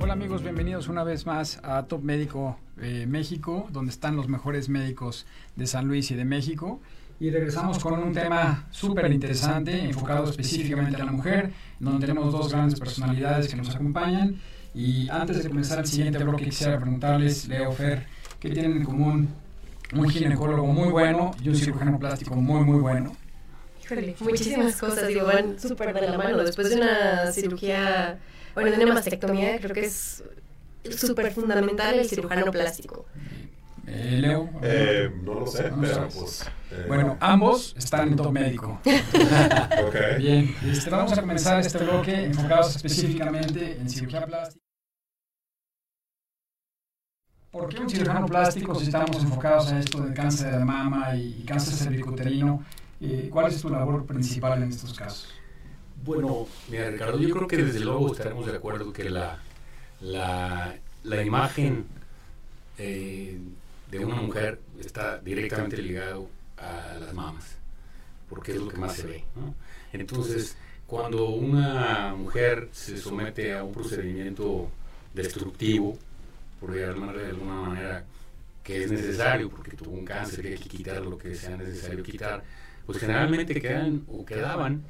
Hola 0.00 0.14
amigos, 0.14 0.42
bienvenidos 0.42 0.88
una 0.88 1.04
vez 1.04 1.26
más 1.26 1.60
a 1.62 1.82
Top 1.82 2.02
Médico 2.02 2.58
eh, 2.80 3.04
México, 3.06 3.68
donde 3.70 3.90
están 3.90 4.16
los 4.16 4.28
mejores 4.28 4.70
médicos 4.70 5.26
de 5.56 5.66
San 5.66 5.88
Luis 5.88 6.10
y 6.10 6.14
de 6.14 6.24
México. 6.24 6.80
Y 7.20 7.28
regresamos 7.28 7.80
con 7.80 8.02
un 8.02 8.14
tema 8.14 8.66
súper 8.70 9.12
interesante, 9.12 9.78
enfocado 9.84 10.30
específicamente 10.30 11.02
a 11.02 11.04
la 11.04 11.12
mujer, 11.12 11.52
donde 11.78 12.06
tenemos 12.06 12.32
dos 12.32 12.50
grandes 12.50 12.80
personalidades 12.80 13.48
que 13.48 13.56
nos 13.56 13.74
acompañan. 13.74 14.40
Y 14.74 15.08
antes 15.08 15.42
de 15.42 15.48
comenzar 15.48 15.78
el 15.78 15.86
siguiente 15.86 16.22
bloque, 16.22 16.44
quisiera 16.44 16.78
preguntarles, 16.78 17.48
Leo 17.48 17.72
Fer, 17.72 18.06
¿qué 18.38 18.50
tienen 18.50 18.78
en 18.78 18.84
común 18.84 19.28
un 19.94 20.08
ginecólogo 20.08 20.66
muy 20.66 20.90
bueno 20.90 21.32
y 21.42 21.48
un 21.48 21.56
cirujano 21.56 21.98
plástico 21.98 22.36
muy, 22.36 22.64
muy 22.64 22.80
bueno? 22.80 23.16
Híjole, 23.82 24.14
muchísimas 24.20 24.76
cosas, 24.76 25.08
digo, 25.08 25.26
van 25.26 25.58
súper 25.58 25.94
de 25.94 26.08
la 26.08 26.18
mano. 26.18 26.44
Después 26.44 26.68
de 26.68 26.76
una 26.76 27.32
cirugía, 27.32 28.18
bueno, 28.54 28.70
de 28.70 28.84
una 28.84 28.94
mastectomía, 28.94 29.58
creo 29.58 29.74
que 29.74 29.86
es 29.86 30.22
súper 30.90 31.32
fundamental 31.32 31.98
el 31.98 32.08
cirujano 32.08 32.50
plástico. 32.50 33.06
Eh, 33.90 34.18
Leo. 34.20 34.50
Eh, 34.62 35.10
no 35.22 35.34
lo 35.40 35.46
sé, 35.46 35.70
No 35.70 35.80
pero 35.80 35.94
sabes. 35.94 36.14
pues. 36.14 36.50
eh, 36.72 36.84
Bueno, 36.88 37.16
ambos 37.20 37.74
están 37.78 38.08
en 38.08 38.16
Top 38.16 38.32
Médico. 38.32 38.80
ok. 38.84 39.96
Bien, 40.18 40.54
este, 40.64 40.90
vamos 40.90 41.12
a 41.16 41.20
comenzar 41.20 41.60
este 41.60 41.78
bloque 41.78 42.24
enfocados 42.24 42.76
específicamente 42.76 43.78
en 43.80 43.88
cirugía 43.88 44.26
plástica. 44.26 44.62
¿Por 47.50 47.68
qué 47.68 47.80
un 47.80 47.88
cirujano 47.88 48.26
plástico 48.26 48.74
si 48.74 48.84
estamos 48.84 49.22
enfocados 49.24 49.72
a 49.72 49.78
esto 49.78 50.00
de 50.02 50.12
cáncer 50.12 50.52
de 50.58 50.64
mama 50.64 51.16
y 51.16 51.44
cáncer 51.44 51.74
cervicuterino? 51.74 52.62
Eh, 53.00 53.28
¿Cuál 53.32 53.46
es 53.50 53.60
tu 53.62 53.70
labor 53.70 54.04
principal 54.06 54.62
en 54.62 54.68
estos 54.68 54.92
casos? 54.92 55.32
Bueno, 56.04 56.46
mira 56.68 56.90
Ricardo, 56.90 57.18
yo 57.18 57.34
creo 57.34 57.48
que 57.48 57.56
desde 57.56 57.80
luego 57.80 58.12
estaremos 58.12 58.46
de 58.46 58.56
acuerdo 58.56 58.92
que 58.92 59.08
la, 59.10 59.38
la, 60.00 60.76
la 61.04 61.22
imagen 61.22 61.86
eh, 62.76 63.40
de 63.90 63.98
una 64.04 64.16
mujer 64.16 64.60
está 64.80 65.18
directamente 65.18 65.78
ligado 65.78 66.28
a 66.56 66.98
las 67.00 67.14
mamas, 67.14 67.56
porque 68.28 68.52
es 68.52 68.58
lo 68.58 68.68
que 68.68 68.76
más 68.76 68.94
se 68.94 69.06
ve. 69.06 69.24
¿no? 69.36 69.54
Entonces, 69.92 70.56
cuando 70.86 71.28
una 71.30 72.14
mujer 72.14 72.68
se 72.72 72.96
somete 72.98 73.54
a 73.56 73.64
un 73.64 73.72
procedimiento 73.72 74.70
destructivo, 75.14 75.98
por 76.60 76.76
llamarle 76.76 77.22
de 77.22 77.28
alguna 77.28 77.54
manera, 77.54 78.04
que 78.62 78.84
es 78.84 78.90
necesario, 78.90 79.48
porque 79.48 79.76
tuvo 79.76 79.92
un 79.92 80.04
cáncer 80.04 80.42
que 80.42 80.48
hay 80.48 80.58
que 80.58 80.68
quitar 80.68 81.02
lo 81.02 81.16
que 81.16 81.34
sea 81.34 81.56
necesario 81.56 82.02
quitar, 82.02 82.42
pues 82.84 82.98
generalmente 82.98 83.60
quedan 83.60 84.04
o 84.08 84.24
quedaban 84.24 84.82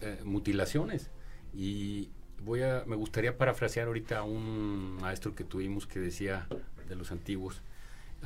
eh, 0.00 0.20
mutilaciones. 0.24 1.10
Y 1.54 2.08
voy 2.44 2.62
a, 2.62 2.84
me 2.86 2.96
gustaría 2.96 3.36
parafrasear 3.36 3.88
ahorita 3.88 4.18
a 4.18 4.22
un 4.22 4.98
maestro 5.00 5.34
que 5.34 5.44
tuvimos 5.44 5.86
que 5.86 5.98
decía 5.98 6.46
de 6.88 6.96
los 6.96 7.10
antiguos, 7.12 7.60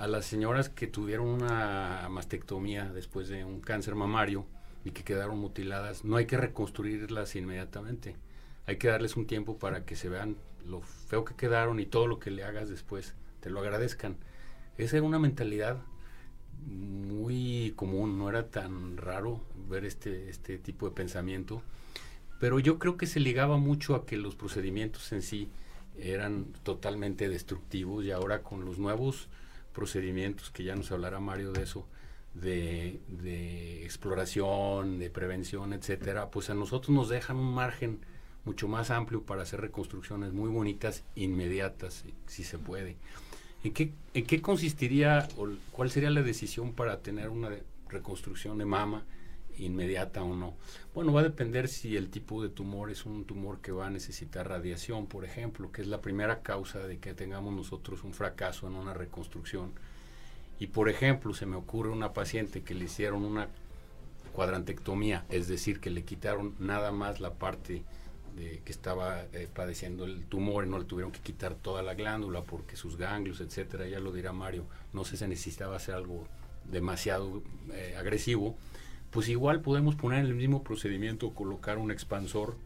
a 0.00 0.06
las 0.06 0.24
señoras 0.24 0.70
que 0.70 0.86
tuvieron 0.86 1.26
una 1.26 2.08
mastectomía 2.08 2.90
después 2.90 3.28
de 3.28 3.44
un 3.44 3.60
cáncer 3.60 3.94
mamario 3.94 4.46
y 4.82 4.92
que 4.92 5.04
quedaron 5.04 5.38
mutiladas, 5.38 6.06
no 6.06 6.16
hay 6.16 6.24
que 6.24 6.38
reconstruirlas 6.38 7.36
inmediatamente. 7.36 8.16
Hay 8.66 8.78
que 8.78 8.88
darles 8.88 9.16
un 9.16 9.26
tiempo 9.26 9.58
para 9.58 9.84
que 9.84 9.96
se 9.96 10.08
vean 10.08 10.36
lo 10.66 10.80
feo 10.80 11.26
que 11.26 11.34
quedaron 11.34 11.80
y 11.80 11.84
todo 11.84 12.06
lo 12.06 12.18
que 12.18 12.30
le 12.30 12.44
hagas 12.44 12.70
después 12.70 13.14
te 13.40 13.50
lo 13.50 13.60
agradezcan. 13.60 14.16
Esa 14.78 14.96
era 14.96 15.04
una 15.04 15.18
mentalidad 15.18 15.76
muy 16.66 17.74
común, 17.76 18.18
no 18.18 18.30
era 18.30 18.48
tan 18.48 18.96
raro 18.96 19.42
ver 19.68 19.84
este, 19.84 20.30
este 20.30 20.56
tipo 20.56 20.88
de 20.88 20.94
pensamiento, 20.94 21.62
pero 22.38 22.58
yo 22.58 22.78
creo 22.78 22.96
que 22.96 23.06
se 23.06 23.20
ligaba 23.20 23.58
mucho 23.58 23.94
a 23.94 24.06
que 24.06 24.16
los 24.16 24.34
procedimientos 24.34 25.12
en 25.12 25.20
sí 25.20 25.50
eran 25.98 26.46
totalmente 26.62 27.28
destructivos 27.28 28.02
y 28.06 28.12
ahora 28.12 28.42
con 28.42 28.64
los 28.64 28.78
nuevos 28.78 29.28
procedimientos, 29.80 30.50
que 30.50 30.62
ya 30.62 30.76
nos 30.76 30.92
hablará 30.92 31.20
Mario 31.20 31.52
de 31.52 31.62
eso, 31.62 31.86
de, 32.34 33.00
de 33.08 33.82
exploración, 33.82 34.98
de 34.98 35.08
prevención, 35.08 35.72
etcétera, 35.72 36.30
pues 36.30 36.50
a 36.50 36.54
nosotros 36.54 36.94
nos 36.94 37.08
dejan 37.08 37.38
un 37.38 37.54
margen 37.54 38.00
mucho 38.44 38.68
más 38.68 38.90
amplio 38.90 39.22
para 39.22 39.40
hacer 39.40 39.62
reconstrucciones 39.62 40.34
muy 40.34 40.50
bonitas, 40.50 41.02
inmediatas, 41.14 42.04
si 42.26 42.44
se 42.44 42.58
puede. 42.58 42.98
¿En 43.64 43.72
qué, 43.72 43.94
¿En 44.12 44.26
qué 44.26 44.42
consistiría 44.42 45.26
o 45.38 45.48
cuál 45.72 45.90
sería 45.90 46.10
la 46.10 46.20
decisión 46.20 46.74
para 46.74 47.00
tener 47.00 47.30
una 47.30 47.48
reconstrucción 47.88 48.58
de 48.58 48.66
mama 48.66 49.06
inmediata 49.64 50.22
o 50.22 50.34
no? 50.34 50.54
Bueno, 50.94 51.12
va 51.12 51.20
a 51.20 51.24
depender 51.24 51.68
si 51.68 51.96
el 51.96 52.10
tipo 52.10 52.42
de 52.42 52.48
tumor 52.48 52.90
es 52.90 53.06
un 53.06 53.24
tumor 53.24 53.60
que 53.60 53.72
va 53.72 53.86
a 53.86 53.90
necesitar 53.90 54.48
radiación, 54.48 55.06
por 55.06 55.24
ejemplo, 55.24 55.70
que 55.72 55.82
es 55.82 55.88
la 55.88 56.00
primera 56.00 56.42
causa 56.42 56.78
de 56.80 56.98
que 56.98 57.14
tengamos 57.14 57.54
nosotros 57.54 58.04
un 58.04 58.12
fracaso 58.12 58.66
en 58.66 58.74
una 58.74 58.94
reconstrucción. 58.94 59.72
Y 60.58 60.66
por 60.66 60.88
ejemplo, 60.88 61.32
se 61.32 61.46
me 61.46 61.56
ocurre 61.56 61.90
una 61.90 62.12
paciente 62.12 62.62
que 62.62 62.74
le 62.74 62.84
hicieron 62.84 63.24
una 63.24 63.48
cuadrantectomía, 64.32 65.24
es 65.30 65.48
decir, 65.48 65.80
que 65.80 65.90
le 65.90 66.04
quitaron 66.04 66.54
nada 66.58 66.92
más 66.92 67.20
la 67.20 67.34
parte 67.34 67.82
de 68.36 68.60
que 68.64 68.72
estaba 68.72 69.22
eh, 69.32 69.48
padeciendo 69.52 70.04
el 70.04 70.24
tumor 70.26 70.64
y 70.64 70.68
no 70.68 70.78
le 70.78 70.84
tuvieron 70.84 71.12
que 71.12 71.20
quitar 71.20 71.54
toda 71.54 71.82
la 71.82 71.94
glándula 71.94 72.42
porque 72.42 72.76
sus 72.76 72.96
ganglios, 72.96 73.40
etcétera, 73.40 73.88
ya 73.88 74.00
lo 74.00 74.12
dirá 74.12 74.32
Mario, 74.32 74.66
no 74.92 75.04
sé 75.04 75.16
se 75.16 75.26
necesitaba 75.28 75.76
hacer 75.76 75.94
algo 75.94 76.26
demasiado 76.70 77.42
eh, 77.72 77.96
agresivo, 77.98 78.56
pues 79.10 79.28
igual 79.28 79.60
podemos 79.60 79.94
poner 79.96 80.20
en 80.20 80.26
el 80.26 80.34
mismo 80.34 80.62
procedimiento 80.62 81.34
colocar 81.34 81.78
un 81.78 81.90
expansor 81.90 82.56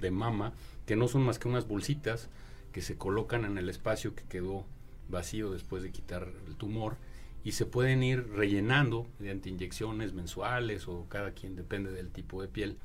de 0.00 0.10
mama, 0.10 0.52
que 0.86 0.96
no 0.96 1.08
son 1.08 1.22
más 1.22 1.38
que 1.38 1.48
unas 1.48 1.68
bolsitas 1.68 2.28
que 2.72 2.82
se 2.82 2.96
colocan 2.96 3.44
en 3.44 3.58
el 3.58 3.68
espacio 3.68 4.14
que 4.14 4.24
quedó 4.24 4.64
vacío 5.08 5.50
después 5.50 5.82
de 5.82 5.90
quitar 5.90 6.28
el 6.46 6.56
tumor 6.56 6.96
y 7.44 7.52
se 7.52 7.66
pueden 7.66 8.02
ir 8.02 8.28
rellenando 8.28 9.06
mediante 9.18 9.48
inyecciones 9.48 10.12
mensuales 10.12 10.88
o 10.88 11.06
cada 11.08 11.32
quien 11.32 11.56
depende 11.56 11.90
del 11.90 12.10
tipo 12.10 12.40
de 12.42 12.48
piel 12.48 12.76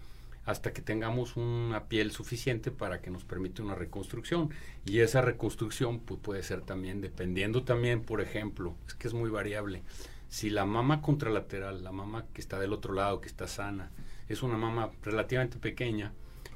hasta 0.45 0.73
que 0.73 0.81
tengamos 0.81 1.37
una 1.37 1.85
piel 1.85 2.11
suficiente 2.11 2.71
para 2.71 3.01
que 3.01 3.09
nos 3.09 3.23
permita 3.23 3.63
una 3.63 3.73
reconstrucción. 3.73 4.51
Y 4.85 4.99
esa 4.99 5.21
reconstrucción 5.21 5.99
pues, 5.99 6.19
puede 6.19 6.43
ser 6.43 6.61
también, 6.61 7.01
dependiendo 7.01 7.63
también, 7.63 8.03
por 8.03 8.21
ejemplo, 8.21 8.75
es 8.87 8.93
que 8.93 9.07
es 9.07 9.13
muy 9.13 9.29
variable. 9.31 9.81
Si 10.29 10.49
la 10.49 10.65
mama 10.65 11.01
contralateral, 11.01 11.83
la 11.83 11.91
mama 11.91 12.25
que 12.33 12.41
está 12.41 12.59
del 12.59 12.73
otro 12.73 12.93
lado, 12.93 13.21
que 13.21 13.27
está 13.27 13.47
sana, 13.47 13.91
es 14.27 14.43
una 14.43 14.57
mama 14.57 14.91
relativamente 15.03 15.57
pequeña, 15.57 16.13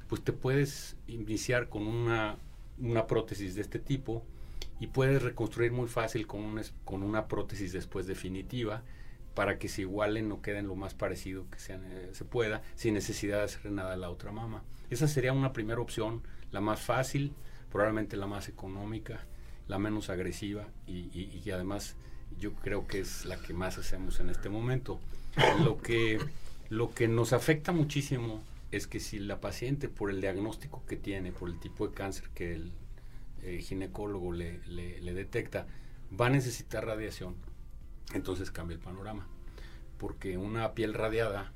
pues 0.08 0.24
te 0.24 0.34
puedes 0.34 0.98
iniciar 1.08 1.70
con 1.70 1.86
una, 1.86 2.38
una 2.80 3.08
prótesis 3.08 3.56
de 3.56 3.62
este 3.62 3.80
tipo 3.80 4.26
y 4.80 4.88
puedes 4.88 5.22
reconstruir 5.22 5.72
muy 5.72 5.88
fácil 5.88 6.26
con, 6.26 6.42
un, 6.42 6.62
con 6.84 7.04
una 7.04 7.28
prótesis 7.28 7.74
después 7.74 8.08
definitiva 8.08 8.84
para 9.36 9.58
que 9.58 9.70
se 9.70 9.82
igualen 9.82 10.32
o 10.32 10.42
queden 10.42 10.68
lo 10.68 10.76
más 10.76 10.94
parecido 10.94 11.46
que 11.50 11.58
eh, 11.70 12.10
se 12.12 12.26
pueda, 12.26 12.62
sin 12.76 12.94
necesidad 12.94 13.38
de 13.38 13.44
hacer 13.44 13.72
nada 13.72 13.94
a 13.94 13.98
la 13.98 14.10
otra 14.10 14.32
mama. 14.32 14.64
Esa 14.90 15.08
sería 15.08 15.34
una 15.34 15.54
primera 15.54 15.80
opción, 15.80 16.24
la 16.52 16.62
más 16.62 16.82
fácil, 16.82 17.34
probablemente 17.72 18.18
la 18.18 18.28
más 18.28 18.50
económica, 18.50 19.26
la 19.68 19.78
menos 19.78 20.10
agresiva 20.10 20.68
y, 20.88 21.40
y, 21.46 21.52
además 21.52 21.96
yo 22.40 22.54
creo 22.54 22.88
que 22.88 23.00
es 23.00 23.26
la 23.26 23.38
que 23.38 23.54
más 23.54 23.78
hacemos 23.78 24.20
en 24.20 24.30
este 24.30 24.50
momento. 24.50 25.00
Lo 25.64 25.78
que, 25.82 26.20
lo 26.70 26.94
que 26.94 27.08
nos 27.08 27.34
afecta 27.34 27.72
muchísimo 27.72 28.44
es 28.72 28.88
que 28.88 29.00
si 29.00 29.20
la 29.20 29.40
paciente, 29.40 29.90
por 29.90 30.10
el 30.10 30.22
diagnóstico 30.22 30.84
que 30.88 30.96
tiene, 30.96 31.32
por 31.32 31.50
el 31.50 31.60
tipo 31.60 31.88
de 31.88 31.94
cáncer 31.94 32.30
que 32.34 32.54
el, 32.54 32.72
eh, 33.44 33.62
ginecólogo 33.62 34.34
le, 34.34 34.60
le 34.68 35.14
detecta, 35.14 35.68
va 36.20 36.28
a 36.28 36.30
necesitar 36.30 36.86
radiación 36.86 37.36
entonces 38.14 38.52
cambia 38.52 38.76
el 38.76 38.82
panorama. 38.82 39.28
Porque 39.98 40.38
una 40.38 40.74
piel 40.74 40.94
radiada, 40.94 41.52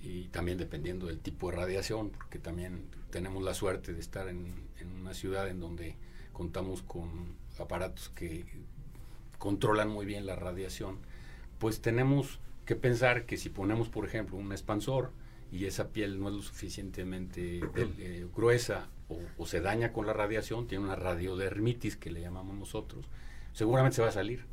y 0.00 0.28
también 0.28 0.58
dependiendo 0.58 1.06
del 1.06 1.20
tipo 1.20 1.50
de 1.50 1.56
radiación, 1.56 2.10
porque 2.10 2.38
también 2.38 2.86
tenemos 3.10 3.42
la 3.42 3.54
suerte 3.54 3.92
de 3.92 4.00
estar 4.00 4.28
en, 4.28 4.70
una 5.00 5.14
ciudad 5.14 5.48
en 5.48 5.60
donde 5.60 5.96
contamos 6.32 6.82
con 6.82 7.36
aparatos 7.58 8.08
que 8.10 8.44
controlan 9.42 9.88
muy 9.88 10.06
bien 10.06 10.24
la 10.24 10.36
radiación, 10.36 10.98
pues 11.58 11.80
tenemos 11.80 12.38
que 12.64 12.76
pensar 12.76 13.26
que 13.26 13.36
si 13.36 13.48
ponemos, 13.48 13.88
por 13.88 14.06
ejemplo, 14.06 14.36
un 14.36 14.52
expansor 14.52 15.10
y 15.50 15.64
esa 15.64 15.88
piel 15.88 16.20
no 16.20 16.28
es 16.28 16.34
lo 16.36 16.42
suficientemente 16.42 17.60
eh, 17.74 18.28
gruesa 18.32 18.86
o, 19.08 19.18
o, 19.38 19.44
se 19.44 19.60
daña 19.60 19.92
con 19.92 20.06
la 20.06 20.12
radiación, 20.12 20.68
tiene 20.68 20.84
una 20.84 20.94
radiodermitis 20.94 21.96
que 21.96 22.12
le 22.12 22.20
llamamos 22.20 22.56
nosotros, 22.56 23.04
seguramente 23.52 23.96
se 23.96 24.02
va 24.02 24.10
a 24.10 24.12
salir. 24.12 24.44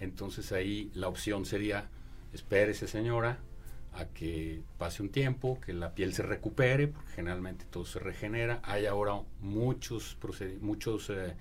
Entonces 0.00 0.50
ahí 0.50 0.90
la 0.94 1.06
opción 1.06 1.44
sería, 1.44 1.88
espérese 2.32 2.88
señora 2.88 3.38
a 3.92 4.06
que 4.06 4.64
pase 4.78 5.04
un 5.04 5.10
tiempo, 5.10 5.60
que 5.60 5.74
la 5.74 5.94
piel 5.94 6.12
se 6.12 6.24
recupere, 6.24 6.88
porque 6.88 7.12
generalmente 7.12 7.66
todo 7.70 7.84
se 7.84 8.00
regenera. 8.00 8.58
Hay 8.64 8.86
ahora 8.86 9.12
muchos, 9.40 10.18
muchos 10.60 11.08
eh, 11.10 11.36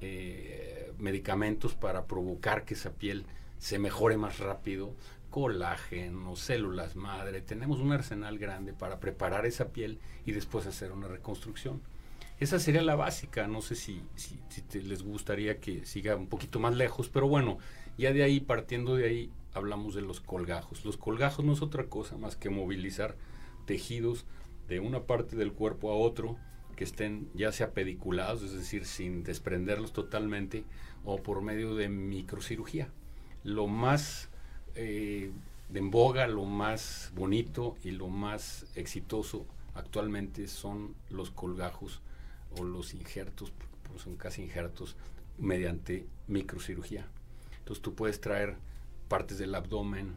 eh, 0.00 0.92
medicamentos 0.98 1.74
para 1.74 2.06
provocar 2.06 2.64
que 2.64 2.74
esa 2.74 2.92
piel 2.92 3.26
se 3.58 3.78
mejore 3.78 4.16
más 4.16 4.38
rápido, 4.38 4.94
colágeno, 5.30 6.36
células 6.36 6.96
madre. 6.96 7.40
Tenemos 7.40 7.80
un 7.80 7.92
arsenal 7.92 8.38
grande 8.38 8.72
para 8.72 9.00
preparar 9.00 9.46
esa 9.46 9.68
piel 9.68 9.98
y 10.24 10.32
después 10.32 10.66
hacer 10.66 10.92
una 10.92 11.08
reconstrucción. 11.08 11.80
Esa 12.38 12.58
sería 12.58 12.82
la 12.82 12.96
básica, 12.96 13.46
no 13.46 13.62
sé 13.62 13.74
si, 13.76 14.02
si, 14.14 14.38
les 14.82 15.02
gustaría 15.02 15.58
que 15.58 15.86
siga 15.86 16.16
un 16.16 16.26
poquito 16.26 16.60
más 16.60 16.74
lejos, 16.74 17.08
pero 17.08 17.28
bueno, 17.28 17.58
ya 17.96 18.12
de 18.12 18.22
ahí, 18.22 18.40
partiendo 18.40 18.94
de 18.94 19.06
ahí, 19.06 19.32
hablamos 19.54 19.94
de 19.94 20.02
los 20.02 20.20
colgajos. 20.20 20.84
Los 20.84 20.98
colgajos 20.98 21.44
no 21.44 21.54
es 21.54 21.62
otra 21.62 21.86
cosa 21.86 22.18
más 22.18 22.36
que 22.36 22.50
movilizar 22.50 23.16
tejidos 23.64 24.26
de 24.68 24.80
una 24.80 25.04
parte 25.04 25.36
del 25.36 25.52
cuerpo 25.52 25.90
a 25.90 25.96
otro 25.96 26.36
que 26.76 26.84
estén 26.84 27.28
ya 27.34 27.50
sea 27.52 27.72
pediculados, 27.72 28.42
es 28.42 28.52
decir, 28.52 28.84
sin 28.84 29.24
desprenderlos 29.24 29.92
totalmente, 29.92 30.64
o 31.04 31.22
por 31.22 31.42
medio 31.42 31.74
de 31.74 31.88
microcirugía. 31.88 32.88
Lo 33.42 33.66
más 33.66 34.28
eh, 34.74 35.30
de 35.68 35.78
en 35.78 35.90
boga, 35.90 36.26
lo 36.28 36.44
más 36.44 37.10
bonito 37.14 37.76
y 37.82 37.90
lo 37.90 38.08
más 38.08 38.66
exitoso 38.74 39.46
actualmente 39.74 40.48
son 40.48 40.94
los 41.10 41.30
colgajos 41.30 42.00
o 42.58 42.64
los 42.64 42.94
injertos, 42.94 43.52
pues 43.88 44.02
son 44.02 44.16
casi 44.16 44.42
injertos, 44.42 44.96
mediante 45.38 46.06
microcirugía. 46.28 47.06
Entonces 47.58 47.82
tú 47.82 47.94
puedes 47.94 48.20
traer 48.20 48.56
partes 49.08 49.38
del 49.38 49.54
abdomen, 49.54 50.16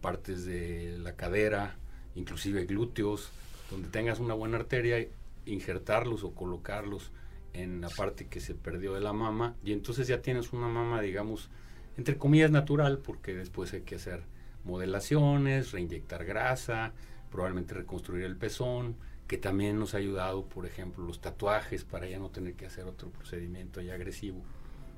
partes 0.00 0.44
de 0.44 0.98
la 0.98 1.14
cadera, 1.14 1.76
inclusive 2.14 2.64
glúteos, 2.64 3.30
donde 3.70 3.88
tengas 3.88 4.18
una 4.18 4.34
buena 4.34 4.56
arteria, 4.58 5.06
injertarlos 5.46 6.24
o 6.24 6.34
colocarlos 6.34 7.12
en 7.52 7.80
la 7.80 7.88
parte 7.88 8.26
que 8.26 8.40
se 8.40 8.54
perdió 8.54 8.92
de 8.94 9.00
la 9.00 9.12
mama 9.12 9.56
y 9.64 9.72
entonces 9.72 10.06
ya 10.06 10.20
tienes 10.20 10.52
una 10.52 10.68
mama, 10.68 11.00
digamos, 11.00 11.48
entre 11.96 12.18
comillas 12.18 12.50
natural, 12.50 12.98
porque 12.98 13.34
después 13.34 13.72
hay 13.72 13.82
que 13.82 13.94
hacer 13.94 14.22
modelaciones, 14.64 15.72
reinyectar 15.72 16.24
grasa, 16.24 16.92
probablemente 17.30 17.74
reconstruir 17.74 18.24
el 18.24 18.36
pezón, 18.36 18.96
que 19.26 19.38
también 19.38 19.78
nos 19.78 19.94
ha 19.94 19.98
ayudado, 19.98 20.44
por 20.44 20.66
ejemplo, 20.66 21.04
los 21.04 21.20
tatuajes 21.20 21.84
para 21.84 22.06
ya 22.06 22.18
no 22.18 22.28
tener 22.30 22.54
que 22.54 22.66
hacer 22.66 22.84
otro 22.84 23.10
procedimiento 23.10 23.80
ya 23.80 23.94
agresivo. 23.94 24.42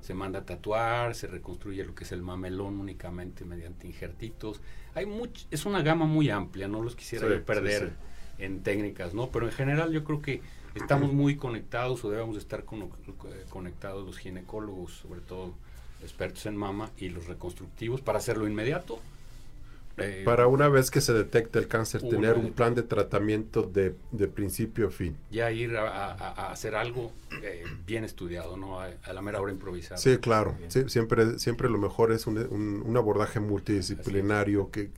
Se 0.01 0.13
manda 0.13 0.39
a 0.39 0.45
tatuar, 0.45 1.15
se 1.15 1.27
reconstruye 1.27 1.83
lo 1.83 1.95
que 1.95 2.03
es 2.03 2.11
el 2.11 2.21
mamelón 2.21 2.79
únicamente 2.79 3.43
mediante 3.43 3.87
injertitos. 3.87 4.61
Hay 4.93 5.05
much, 5.05 5.45
es 5.51 5.65
una 5.65 5.81
gama 5.81 6.05
muy 6.05 6.29
amplia, 6.29 6.67
no 6.67 6.81
los 6.81 6.95
quisiera 6.95 7.27
perder 7.43 7.93
en 8.39 8.63
técnicas, 8.63 9.13
¿no? 9.13 9.29
Pero 9.29 9.45
en 9.45 9.51
general 9.51 9.91
yo 9.91 10.03
creo 10.03 10.21
que 10.21 10.41
estamos 10.75 11.13
muy 11.13 11.35
conectados 11.35 12.03
o 12.03 12.09
debemos 12.09 12.37
estar 12.37 12.63
conectados 13.49 14.05
los 14.05 14.17
ginecólogos, 14.17 14.93
sobre 14.93 15.21
todo 15.21 15.53
expertos 16.01 16.45
en 16.45 16.55
mama 16.55 16.91
y 16.97 17.09
los 17.09 17.27
reconstructivos 17.27 18.01
para 18.01 18.19
hacerlo 18.19 18.47
inmediato 18.47 18.99
eh, 20.01 20.21
para 20.23 20.47
una 20.47 20.67
vez 20.67 20.91
que 20.91 21.01
se 21.01 21.13
detecte 21.13 21.59
el 21.59 21.67
cáncer, 21.67 22.01
tener 22.01 22.35
un 22.35 22.51
plan 22.51 22.75
de 22.75 22.83
tratamiento 22.83 23.63
de, 23.63 23.91
principio 24.27 24.87
a 24.87 24.91
fin. 24.91 25.17
Ya 25.31 25.51
ir 25.51 25.75
a, 25.75 26.51
hacer 26.51 26.75
algo 26.75 27.11
eh, 27.43 27.63
bien 27.85 28.03
estudiado, 28.03 28.57
no 28.57 28.79
a, 28.79 28.89
la 29.13 29.21
mera 29.21 29.41
hora 29.41 29.51
improvisada. 29.51 29.97
Sí, 29.97 30.17
claro. 30.17 30.55
siempre, 30.87 31.39
siempre 31.39 31.69
lo 31.69 31.77
mejor 31.77 32.11
es 32.11 32.27
un, 32.27 32.97
abordaje 32.97 33.39
multidisciplinario 33.39 34.71
que, 34.71 34.89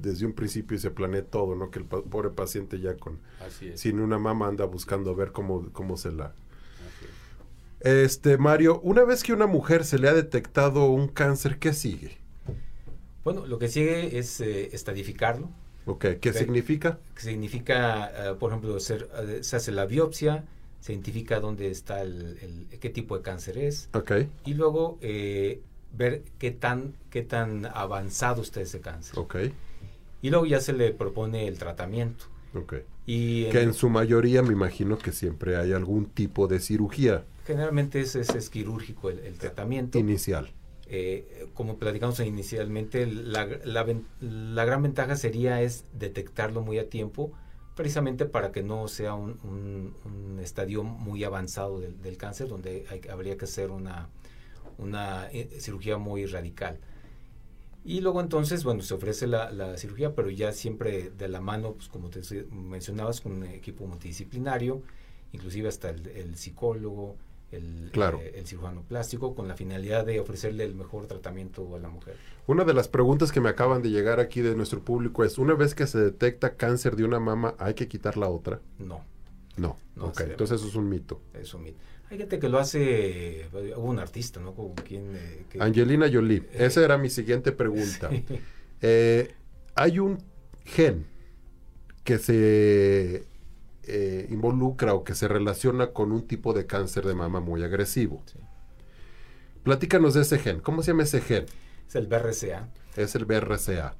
desde 0.00 0.26
un 0.26 0.32
principio 0.32 0.78
se 0.78 0.90
planee 0.90 1.22
todo, 1.22 1.54
no 1.54 1.70
que 1.70 1.78
el 1.78 1.84
pobre 1.84 2.30
paciente 2.30 2.80
ya 2.80 2.96
con 2.96 3.18
sin 3.74 4.00
una 4.00 4.18
mama 4.18 4.48
anda 4.48 4.64
buscando 4.64 5.14
ver 5.14 5.32
cómo, 5.32 5.70
cómo 5.72 5.96
se 5.96 6.12
la... 6.12 6.34
Este, 7.80 8.38
Mario, 8.38 8.80
una 8.80 9.04
vez 9.04 9.22
que 9.22 9.34
una 9.34 9.46
mujer 9.46 9.84
se 9.84 9.98
le 9.98 10.08
ha 10.08 10.14
detectado 10.14 10.86
un 10.86 11.06
cáncer, 11.06 11.58
¿qué 11.58 11.74
sigue? 11.74 12.16
Bueno, 13.24 13.46
lo 13.46 13.58
que 13.58 13.68
sigue 13.68 14.18
es 14.18 14.40
eh, 14.40 14.68
estadificarlo. 14.72 15.48
Ok, 15.86 16.06
¿qué 16.20 16.32
significa? 16.32 16.98
significa, 17.16 18.30
eh, 18.30 18.34
por 18.38 18.50
ejemplo, 18.50 18.76
eh, 18.76 19.38
se 19.42 19.56
hace 19.56 19.72
la 19.72 19.86
biopsia, 19.86 20.44
se 20.80 20.92
identifica 20.92 21.40
dónde 21.40 21.70
está 21.70 22.02
el, 22.02 22.66
qué 22.80 22.90
tipo 22.90 23.16
de 23.16 23.22
cáncer 23.22 23.58
es. 23.58 23.88
Ok. 23.94 24.12
Y 24.44 24.54
luego 24.54 24.98
ver 25.00 26.22
qué 26.38 26.50
tan, 26.50 26.94
qué 27.10 27.22
tan 27.22 27.66
avanzado 27.66 28.42
está 28.42 28.60
ese 28.60 28.80
cáncer. 28.80 29.18
Ok. 29.18 29.36
Y 30.20 30.30
luego 30.30 30.46
ya 30.46 30.60
se 30.60 30.72
le 30.72 30.92
propone 30.92 31.48
el 31.48 31.58
tratamiento. 31.58 32.26
Ok. 32.54 32.74
Y 33.06 33.46
que 33.46 33.62
en, 33.62 33.74
su 33.74 33.88
mayoría 33.90 34.42
me 34.42 34.52
imagino 34.52 34.98
que 34.98 35.12
siempre 35.12 35.56
hay 35.56 35.72
algún 35.72 36.06
tipo 36.06 36.46
de 36.46 36.60
cirugía. 36.60 37.24
Generalmente 37.46 38.00
es, 38.00 38.16
es, 38.16 38.50
quirúrgico 38.50 39.10
el, 39.10 39.18
el 39.20 39.36
tratamiento. 39.36 39.98
Inicial. 39.98 40.50
Eh, 40.86 41.48
como 41.54 41.78
platicamos 41.78 42.20
inicialmente, 42.20 43.06
la, 43.06 43.44
gran 43.44 44.82
ventaja 44.82 45.16
sería 45.16 45.62
es 45.62 45.84
detectarlo 45.94 46.60
muy 46.60 46.78
a 46.78 46.90
tiempo, 46.90 47.32
precisamente 47.74 48.26
para 48.26 48.52
que 48.52 48.62
no 48.62 48.86
sea 48.88 49.14
un, 49.14 49.94
estadio 50.42 50.84
muy 50.84 51.24
avanzado 51.24 51.80
del, 51.80 52.16
cáncer, 52.18 52.48
donde 52.48 52.86
habría 53.10 53.38
que 53.38 53.46
hacer 53.46 53.70
una, 53.70 54.08
eh, 55.32 55.56
cirugía 55.58 55.96
muy 55.96 56.26
radical. 56.26 56.78
Y 57.86 58.00
luego 58.00 58.20
entonces, 58.20 58.64
bueno, 58.64 58.82
se 58.82 58.94
ofrece 58.94 59.26
la, 59.26 59.76
cirugía, 59.76 60.14
pero 60.14 60.30
ya 60.30 60.52
siempre 60.52 61.10
de 61.10 61.28
la 61.28 61.40
mano, 61.40 61.74
pues 61.74 61.88
como 61.88 62.10
te 62.10 62.20
mencionabas, 62.50 63.20
con 63.20 63.32
un 63.32 63.44
equipo 63.44 63.86
multidisciplinario, 63.86 64.82
inclusive 65.32 65.68
hasta 65.68 65.90
el 65.90 66.36
psicólogo, 66.36 67.16
el, 67.56 67.90
claro. 67.92 68.20
Eh, 68.20 68.34
el, 68.36 68.46
cirujano 68.46 68.82
plástico 68.82 69.34
con 69.34 69.48
la 69.48 69.56
finalidad 69.56 70.04
de 70.04 70.20
ofrecerle 70.20 70.64
el 70.64 70.74
mejor 70.74 71.06
tratamiento 71.06 71.74
a 71.76 71.78
la 71.78 71.88
mujer. 71.88 72.16
Una 72.46 72.64
de 72.64 72.74
las 72.74 72.88
preguntas 72.88 73.32
que 73.32 73.40
me 73.40 73.48
acaban 73.48 73.82
de 73.82 73.90
llegar 73.90 74.20
aquí 74.20 74.40
de 74.40 74.54
nuestro 74.54 74.80
público 74.80 75.24
es, 75.24 75.38
una 75.38 75.54
vez 75.54 75.74
que 75.74 75.86
se 75.86 75.98
detecta 75.98 76.56
cáncer 76.56 76.96
de 76.96 77.04
una 77.04 77.20
mama, 77.20 77.54
¿hay 77.58 77.74
que 77.74 77.88
quitar 77.88 78.16
la 78.16 78.28
otra? 78.28 78.60
No. 78.78 79.04
No, 79.56 79.76
ok, 80.00 80.20
entonces 80.22 80.60
eso 80.60 80.68
es 80.68 80.74
un 80.74 80.88
mito. 80.88 81.20
Es 81.32 81.54
un 81.54 81.62
mito. 81.62 81.78
Hay 82.10 82.18
gente 82.18 82.38
que 82.38 82.48
lo 82.48 82.58
hace, 82.58 83.46
hubo 83.76 83.88
un 83.88 84.00
artista, 84.00 84.40
¿no? 84.40 84.54
Quien, 84.86 85.12
eh, 85.14 85.44
Angelina 85.60 86.10
Jolie, 86.12 86.38
eh, 86.52 86.66
esa 86.66 86.84
era 86.84 86.98
mi 86.98 87.08
siguiente 87.08 87.52
pregunta. 87.52 88.10
hay 89.76 89.98
un 89.98 90.18
gen 90.64 91.06
que 92.02 92.18
se 92.18 93.24
eh, 93.86 94.26
involucra 94.30 94.94
o 94.94 95.04
que 95.04 95.14
se 95.14 95.28
relaciona 95.28 95.88
con 95.88 96.12
un 96.12 96.26
tipo 96.26 96.52
de 96.52 96.66
cáncer 96.66 97.06
de 97.06 97.14
mama 97.14 97.40
muy 97.40 97.62
agresivo. 97.62 98.22
Platícanos 99.62 100.14
de 100.14 100.22
ese 100.22 100.38
gen. 100.38 100.60
¿Cómo 100.60 100.82
se 100.82 100.92
llama 100.92 101.04
ese 101.04 101.20
gen? 101.20 101.46
Es 101.88 101.94
el 101.94 102.06
BRCA. 102.06 102.68
Es 102.96 103.14
el 103.14 103.24
BRCA. 103.24 103.96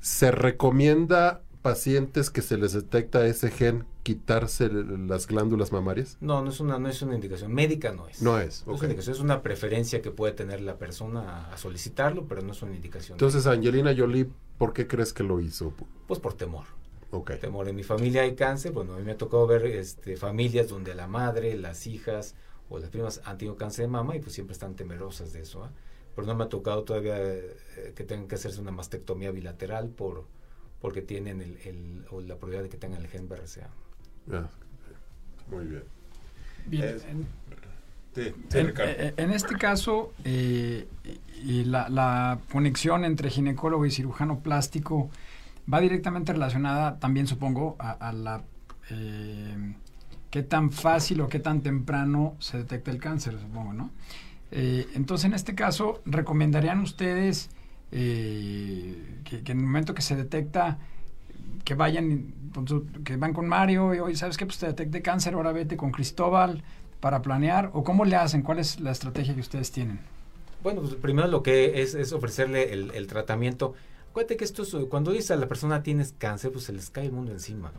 ¿Se 0.00 0.30
recomienda 0.30 1.42
pacientes 1.62 2.30
que 2.30 2.42
se 2.42 2.56
les 2.56 2.72
detecta 2.74 3.26
ese 3.26 3.50
gen 3.50 3.86
quitarse 4.04 4.68
las 4.70 5.26
glándulas 5.26 5.72
mamarias? 5.72 6.16
No, 6.20 6.42
no 6.42 6.50
es 6.50 6.60
una, 6.60 6.78
no 6.78 6.88
es 6.88 7.02
una 7.02 7.14
indicación. 7.16 7.52
Médica 7.52 7.92
no 7.92 8.06
es. 8.06 8.22
No 8.22 8.38
es. 8.38 8.64
es, 9.08 9.20
una 9.20 9.42
preferencia 9.42 10.00
que 10.00 10.10
puede 10.10 10.32
tener 10.32 10.60
la 10.60 10.78
persona 10.78 11.48
a 11.52 11.56
solicitarlo, 11.56 12.26
pero 12.28 12.42
no 12.42 12.52
es 12.52 12.62
una 12.62 12.74
indicación. 12.74 13.16
Entonces, 13.16 13.46
Angelina 13.46 13.94
Jolie, 13.96 14.28
¿por 14.58 14.72
qué 14.72 14.86
crees 14.86 15.12
que 15.12 15.24
lo 15.24 15.40
hizo? 15.40 15.72
Pues 16.06 16.20
por 16.20 16.34
temor. 16.34 16.66
Okay. 17.20 17.38
Temor. 17.38 17.68
En 17.68 17.76
mi 17.76 17.82
familia 17.82 18.22
hay 18.22 18.34
cáncer. 18.34 18.72
Bueno, 18.72 18.94
a 18.94 18.98
mí 18.98 19.04
me 19.04 19.12
ha 19.12 19.16
tocado 19.16 19.46
ver 19.46 19.64
este, 19.66 20.16
familias 20.16 20.68
donde 20.68 20.94
la 20.94 21.06
madre, 21.06 21.56
las 21.56 21.86
hijas 21.86 22.34
o 22.68 22.78
las 22.78 22.90
primas 22.90 23.22
han 23.24 23.38
tenido 23.38 23.56
cáncer 23.56 23.86
de 23.86 23.88
mama 23.88 24.16
y 24.16 24.20
pues 24.20 24.34
siempre 24.34 24.52
están 24.52 24.74
temerosas 24.74 25.32
de 25.32 25.40
eso. 25.40 25.64
¿ah? 25.64 25.70
Pero 26.14 26.26
no 26.26 26.34
me 26.34 26.44
ha 26.44 26.48
tocado 26.48 26.84
todavía 26.84 27.16
eh, 27.18 27.92
que 27.94 28.04
tengan 28.04 28.28
que 28.28 28.34
hacerse 28.34 28.60
una 28.60 28.70
mastectomía 28.70 29.30
bilateral 29.30 29.88
por 29.88 30.24
porque 30.80 31.00
tienen 31.00 31.40
el, 31.40 31.56
el 31.64 32.04
o 32.10 32.20
la 32.20 32.36
probabilidad 32.36 32.64
de 32.64 32.68
que 32.68 32.76
tengan 32.76 33.00
el 33.00 33.08
gen 33.08 33.28
BRCA. 33.28 33.70
Ah, 34.30 34.48
muy 35.50 35.64
bien. 35.64 35.84
Bien. 36.66 37.26
en, 39.16 39.30
este 39.30 39.54
caso, 39.56 40.12
eh, 40.24 40.86
y 41.42 41.64
la, 41.64 41.88
la, 41.88 42.40
conexión 42.52 43.04
entre 43.04 43.30
ginecólogo 43.30 43.86
y 43.86 43.90
cirujano 43.90 44.40
plástico 44.40 45.10
va 45.72 45.80
directamente 45.80 46.32
relacionada 46.32 46.98
también, 46.98 47.26
supongo, 47.26 47.76
a, 47.78 48.12
la... 48.12 48.42
Eh, 48.90 49.74
qué 50.30 50.42
tan 50.42 50.70
fácil 50.70 51.20
o 51.22 51.28
qué 51.28 51.38
tan 51.38 51.62
temprano 51.62 52.36
se 52.40 52.58
detecta 52.58 52.90
el 52.90 52.98
cáncer, 52.98 53.38
supongo, 53.40 53.72
¿no? 53.72 53.90
Eh, 54.50 54.86
entonces, 54.94 55.24
en 55.24 55.34
este 55.34 55.54
caso, 55.54 56.02
¿recomendarían 56.04 56.80
ustedes 56.80 57.50
eh, 57.90 59.20
que, 59.24 59.38
en 59.50 59.58
el 59.58 59.64
momento 59.64 59.94
que 59.94 60.02
se 60.02 60.14
detecta, 60.14 60.78
que 61.64 61.74
vayan, 61.74 62.34
que 63.04 63.16
van 63.16 63.32
con 63.32 63.48
Mario 63.48 63.94
y, 63.94 63.98
hoy 63.98 64.16
¿sabes 64.16 64.36
qué? 64.36 64.46
Pues 64.46 64.58
te 64.58 64.66
detecte 64.66 65.02
cáncer, 65.02 65.34
ahora 65.34 65.52
vete 65.52 65.76
con 65.76 65.90
Cristóbal 65.90 66.62
para 67.00 67.22
planear, 67.22 67.70
o 67.72 67.82
cómo 67.82 68.04
le 68.04 68.16
hacen, 68.16 68.42
cuál 68.42 68.58
es 68.58 68.80
la 68.80 68.92
estrategia 68.92 69.34
que 69.34 69.40
ustedes 69.40 69.72
tienen? 69.72 70.00
Bueno, 70.62 70.80
pues 70.80 70.94
primero 70.94 71.28
lo 71.28 71.42
que 71.42 71.82
es, 71.82 71.94
es 71.94 72.12
ofrecerle 72.12 72.72
el 72.72 73.06
tratamiento 73.06 73.74
Acuérdate 74.16 74.38
que 74.38 74.44
esto 74.46 74.62
es, 74.62 74.74
cuando 74.88 75.12
dice 75.12 75.34
a 75.34 75.36
la 75.36 75.46
persona 75.46 75.82
tienes 75.82 76.14
cáncer, 76.16 76.50
pues 76.50 76.64
se 76.64 76.72
les 76.72 76.88
cae 76.88 77.04
el 77.04 77.12
mundo 77.12 77.32
encima. 77.32 77.70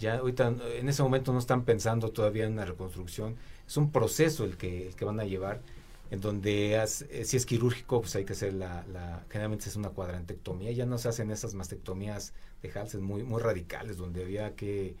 Ya 0.00 0.16
ahorita, 0.16 0.52
en 0.74 0.88
ese 0.88 1.00
momento 1.04 1.32
no 1.32 1.38
están 1.38 1.64
pensando 1.64 2.08
todavía 2.08 2.44
en 2.44 2.54
una 2.54 2.64
reconstrucción. 2.64 3.36
Es 3.64 3.76
un 3.76 3.92
proceso 3.92 4.42
el 4.42 4.56
que, 4.56 4.88
el 4.88 4.96
que 4.96 5.04
van 5.04 5.20
a 5.20 5.24
llevar, 5.24 5.62
en 6.10 6.20
donde 6.20 6.74
eh, 6.74 7.24
si 7.24 7.36
es 7.36 7.46
quirúrgico, 7.46 8.00
pues 8.00 8.16
hay 8.16 8.24
que 8.24 8.32
hacer 8.32 8.54
la, 8.54 8.84
la, 8.92 9.24
generalmente 9.30 9.68
es 9.68 9.76
una 9.76 9.90
cuadrantectomía. 9.90 10.72
Ya 10.72 10.86
no 10.86 10.98
se 10.98 11.08
hacen 11.08 11.30
esas 11.30 11.54
mastectomías 11.54 12.32
de 12.62 12.72
Halsen 12.72 13.04
muy, 13.04 13.22
muy 13.22 13.40
radicales, 13.40 13.96
donde 13.96 14.24
había 14.24 14.56
que, 14.56 14.96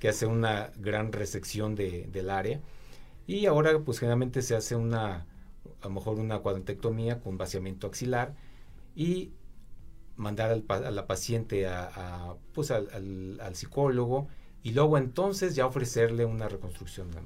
que 0.00 0.08
hacer 0.08 0.28
una 0.28 0.72
gran 0.78 1.12
resección 1.12 1.74
de, 1.74 2.08
del 2.10 2.30
área. 2.30 2.62
Y 3.26 3.44
ahora, 3.44 3.78
pues 3.80 3.98
generalmente 3.98 4.40
se 4.40 4.56
hace 4.56 4.74
una, 4.74 5.26
a 5.82 5.84
lo 5.84 5.90
mejor 5.90 6.18
una 6.18 6.38
cuadrantectomía 6.38 7.20
con 7.20 7.36
vaciamiento 7.36 7.86
axilar 7.86 8.34
y 8.96 9.32
mandar 10.16 10.50
al, 10.50 10.64
a 10.68 10.90
la 10.90 11.06
paciente 11.06 11.66
a, 11.66 12.36
pues 12.52 12.70
al, 12.70 13.38
al, 13.40 13.56
psicólogo 13.56 14.28
y 14.62 14.72
luego 14.72 14.98
entonces 14.98 15.54
ya 15.54 15.66
ofrecerle 15.66 16.24
una 16.24 16.48
reconstrucción 16.48 17.10
de 17.10 17.20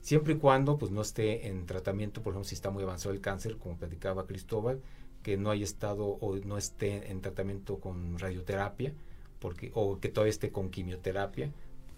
Siempre 0.00 0.34
y 0.34 0.36
cuando 0.36 0.76
pues 0.76 0.90
no 0.92 1.00
esté 1.00 1.48
en 1.48 1.64
tratamiento, 1.64 2.22
por 2.22 2.32
ejemplo, 2.32 2.48
si 2.48 2.54
está 2.54 2.70
muy 2.70 2.82
avanzado 2.82 3.14
el 3.14 3.22
cáncer, 3.22 3.56
como 3.56 3.76
platicaba 3.78 4.26
Cristóbal, 4.26 4.82
que 5.22 5.38
no 5.38 5.50
haya 5.50 5.64
estado 5.64 6.04
o 6.04 6.36
no 6.36 6.58
esté 6.58 7.10
en 7.10 7.22
tratamiento 7.22 7.78
con 7.78 8.18
radioterapia, 8.18 8.92
porque, 9.38 9.72
o 9.74 9.98
que 9.98 10.10
todavía 10.10 10.30
esté 10.30 10.50
con 10.52 10.68
quimioterapia, 10.68 11.50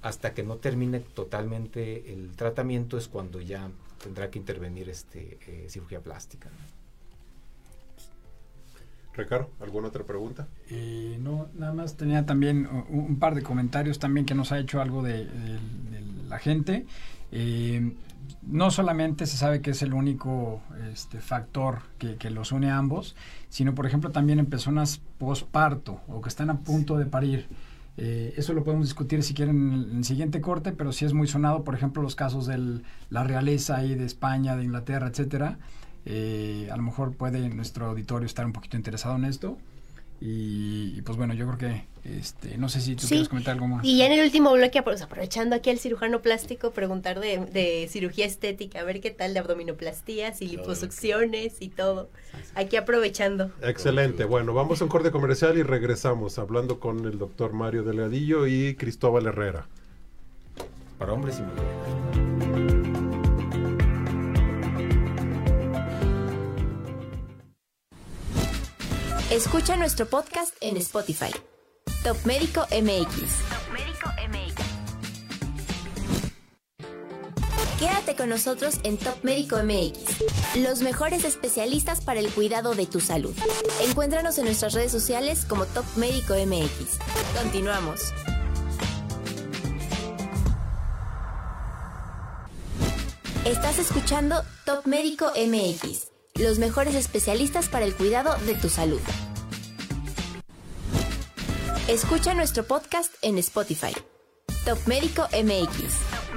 hasta 0.02 0.34
que 0.34 0.44
no 0.44 0.58
termine 0.58 1.00
totalmente 1.00 2.12
el 2.12 2.36
tratamiento 2.36 2.96
es 2.96 3.08
cuando 3.08 3.40
ya 3.40 3.70
tendrá 4.02 4.30
que 4.30 4.38
intervenir 4.38 4.88
este, 4.88 5.38
eh, 5.48 5.66
cirugía 5.68 6.00
plástica. 6.00 6.48
Ricardo, 9.16 9.50
¿alguna 9.60 9.88
otra 9.88 10.04
pregunta? 10.04 10.46
Eh, 10.70 11.18
no, 11.20 11.48
nada 11.54 11.72
más 11.72 11.96
tenía 11.96 12.26
también 12.26 12.68
un, 12.88 13.18
par 13.18 13.34
de 13.34 13.42
comentarios 13.42 13.98
también 13.98 14.26
que 14.26 14.34
nos 14.34 14.52
ha 14.52 14.58
hecho 14.58 14.80
algo 14.80 15.02
de, 15.02 15.26
la 16.28 16.38
gente. 16.38 16.86
Eh, 17.32 17.92
no 18.42 18.70
solamente 18.70 19.26
se 19.26 19.36
sabe 19.36 19.60
que 19.60 19.70
es 19.70 19.82
el 19.82 19.94
único 19.94 20.60
este, 20.92 21.20
factor 21.20 21.82
que, 21.98 22.30
los 22.30 22.52
une 22.52 22.70
a 22.70 22.78
ambos, 22.78 23.16
sino 23.48 23.74
por 23.74 23.86
ejemplo 23.86 24.10
también 24.10 24.38
en 24.38 24.46
personas 24.46 25.00
posparto 25.18 26.00
o 26.08 26.20
que 26.20 26.28
están 26.28 26.50
a 26.50 26.58
punto 26.60 26.96
de 26.96 27.06
parir. 27.06 27.46
Eh, 27.98 28.34
eso 28.36 28.52
lo 28.52 28.62
podemos 28.62 28.86
discutir 28.86 29.22
si 29.22 29.32
quieren 29.32 29.72
en 29.72 29.96
el, 29.96 30.04
siguiente 30.04 30.40
corte, 30.40 30.72
pero 30.72 30.92
sí 30.92 31.04
es 31.04 31.14
muy 31.14 31.26
sonado, 31.26 31.64
por 31.64 31.74
ejemplo, 31.74 32.02
los 32.02 32.14
casos 32.14 32.46
de 32.46 32.82
la 33.08 33.24
realeza 33.24 33.76
ahí 33.76 33.94
de 33.94 34.04
España, 34.04 34.54
de 34.56 34.64
Inglaterra, 34.64 35.08
etcétera, 35.08 35.58
eh, 36.06 36.68
a 36.70 36.76
lo 36.76 36.82
mejor 36.82 37.14
puede 37.14 37.48
nuestro 37.50 37.86
auditorio 37.86 38.26
estar 38.26 38.46
un 38.46 38.52
poquito 38.52 38.76
interesado 38.76 39.16
en 39.16 39.24
esto. 39.24 39.58
Y, 40.18 41.02
pues 41.02 41.18
bueno, 41.18 41.34
yo 41.34 41.46
creo 41.46 41.58
que, 41.58 41.84
este, 42.18 42.56
no 42.56 42.70
sé 42.70 42.80
si 42.80 42.96
tú 42.96 43.06
quieres 43.06 43.28
comentar 43.28 43.52
algo 43.52 43.68
más. 43.68 43.84
Y 43.84 43.98
ya 43.98 44.06
en 44.06 44.12
el 44.12 44.24
último 44.24 44.50
bloque, 44.52 44.82
pues, 44.82 45.02
aprovechando 45.02 45.54
aquí 45.54 45.68
al 45.68 45.78
cirujano 45.78 46.22
plástico, 46.22 46.70
preguntar 46.70 47.20
de, 47.20 47.86
cirugía 47.90 48.24
estética, 48.24 48.80
a 48.80 48.84
ver 48.84 49.02
qué 49.02 49.10
tal 49.10 49.34
de 49.34 49.40
abdominoplastías 49.40 50.40
y 50.40 50.48
liposucciones 50.48 51.60
y 51.60 51.68
todo. 51.68 52.08
Aquí 52.54 52.76
aprovechando. 52.76 53.50
Excelente. 53.60 54.24
Bueno, 54.24 54.54
vamos 54.54 54.80
a 54.80 54.84
un 54.84 54.90
corte 54.90 55.10
comercial 55.10 55.58
y 55.58 55.62
regresamos 55.62 56.38
hablando 56.38 56.80
con 56.80 57.04
el 57.04 57.18
doctor 57.18 57.52
Mario 57.52 57.82
Delgadillo 57.82 58.46
y 58.46 58.74
Cristóbal 58.74 59.26
Herrera. 59.26 59.66
Para 60.98 61.12
hombres 61.12 61.38
y 61.38 61.42
mujeres. 61.42 62.25
Escucha 69.30 69.76
nuestro 69.76 70.06
podcast 70.06 70.54
en 70.60 70.76
Spotify. 70.76 71.32
Top 72.04 72.16
Médico 72.24 72.60
MX. 72.70 73.10
Top 73.48 73.72
Médico 73.72 74.08
MX. 74.28 74.54
Quédate 77.80 78.14
con 78.14 78.28
nosotros 78.28 78.78
en 78.84 78.96
Top 78.96 79.16
Médico 79.24 79.56
MX. 79.56 80.58
Los 80.62 80.80
mejores 80.82 81.24
especialistas 81.24 82.02
para 82.02 82.20
el 82.20 82.30
cuidado 82.30 82.76
de 82.76 82.86
tu 82.86 83.00
salud. 83.00 83.34
Encuéntranos 83.88 84.38
en 84.38 84.44
nuestras 84.44 84.74
redes 84.74 84.92
sociales 84.92 85.44
como 85.44 85.66
Top 85.66 85.84
Médico 85.96 86.34
MX. 86.34 87.00
Continuamos. 87.42 88.12
Estás 93.44 93.80
escuchando 93.80 94.44
Top 94.64 94.86
Médico 94.86 95.32
MX 95.34 96.15
los 96.38 96.58
mejores 96.58 96.94
especialistas 96.94 97.68
para 97.68 97.84
el 97.84 97.94
cuidado 97.94 98.36
de 98.46 98.54
tu 98.54 98.68
salud. 98.68 99.00
Escucha 101.88 102.34
nuestro 102.34 102.64
podcast 102.64 103.14
en 103.22 103.38
Spotify. 103.38 103.94
Top 104.64 104.78
Médico 104.86 105.28
MX. 105.32 105.94
Top 106.10 106.36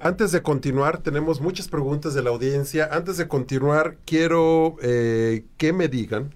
antes 0.00 0.30
de 0.32 0.42
continuar, 0.42 1.02
tenemos 1.02 1.40
muchas 1.40 1.68
preguntas 1.68 2.14
de 2.14 2.22
la 2.22 2.30
audiencia. 2.30 2.88
Antes 2.92 3.16
de 3.16 3.26
continuar, 3.26 3.98
quiero 4.04 4.76
eh, 4.80 5.44
que 5.56 5.72
me 5.72 5.88
digan 5.88 6.34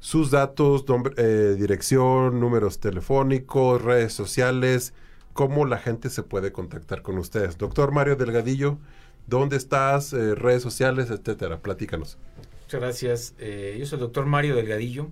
sus 0.00 0.30
datos, 0.30 0.84
eh, 1.16 1.56
dirección, 1.58 2.38
números 2.40 2.78
telefónicos, 2.78 3.82
redes 3.82 4.12
sociales, 4.12 4.94
cómo 5.32 5.66
la 5.66 5.78
gente 5.78 6.10
se 6.10 6.22
puede 6.22 6.52
contactar 6.52 7.02
con 7.02 7.18
ustedes. 7.18 7.58
Doctor 7.58 7.90
Mario 7.92 8.14
Delgadillo, 8.16 8.78
¿dónde 9.26 9.56
estás? 9.56 10.12
Eh, 10.12 10.34
redes 10.34 10.62
sociales, 10.62 11.10
etcétera. 11.10 11.60
Platícanos. 11.60 12.18
Muchas 12.62 12.80
gracias. 12.80 13.34
Eh, 13.38 13.76
yo 13.78 13.86
soy 13.86 13.96
el 13.96 14.00
doctor 14.00 14.26
Mario 14.26 14.54
Delgadillo. 14.54 15.08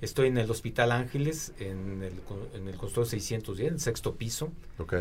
Estoy 0.00 0.28
en 0.28 0.38
el 0.38 0.50
Hospital 0.50 0.92
Ángeles, 0.92 1.52
en 1.58 2.02
el, 2.02 2.14
en 2.54 2.68
el 2.68 2.76
consultorio 2.76 3.10
610, 3.10 3.68
en 3.68 3.74
el 3.74 3.80
sexto 3.80 4.14
piso. 4.16 4.50
Ok. 4.78 4.94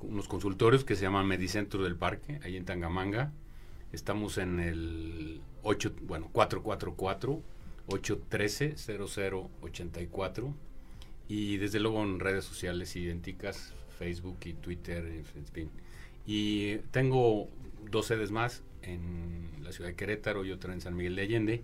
unos 0.00 0.28
consultorios 0.28 0.84
que 0.84 0.96
se 0.96 1.02
llaman 1.02 1.26
Medicentro 1.26 1.82
del 1.82 1.96
Parque, 1.96 2.40
ahí 2.42 2.56
en 2.56 2.64
Tangamanga. 2.64 3.32
Estamos 3.94 4.38
en 4.38 4.58
el 4.58 5.40
8, 5.62 5.94
bueno, 6.02 6.28
444 6.32 7.40
813 7.86 8.74
0084 8.76 10.54
y 11.28 11.56
desde 11.58 11.78
luego 11.80 12.02
en 12.02 12.18
redes 12.18 12.44
sociales 12.44 12.96
idénticas, 12.96 13.72
Facebook 13.98 14.38
y 14.44 14.54
Twitter, 14.54 15.06
en 15.06 15.46
fin. 15.46 15.70
Y 16.26 16.78
tengo 16.90 17.48
dos 17.90 18.06
sedes 18.06 18.30
más 18.30 18.62
en 18.82 19.50
la 19.62 19.72
ciudad 19.72 19.90
de 19.90 19.96
Querétaro 19.96 20.44
y 20.44 20.50
otra 20.50 20.72
en 20.72 20.80
San 20.80 20.96
Miguel 20.96 21.14
de 21.14 21.22
Allende. 21.22 21.62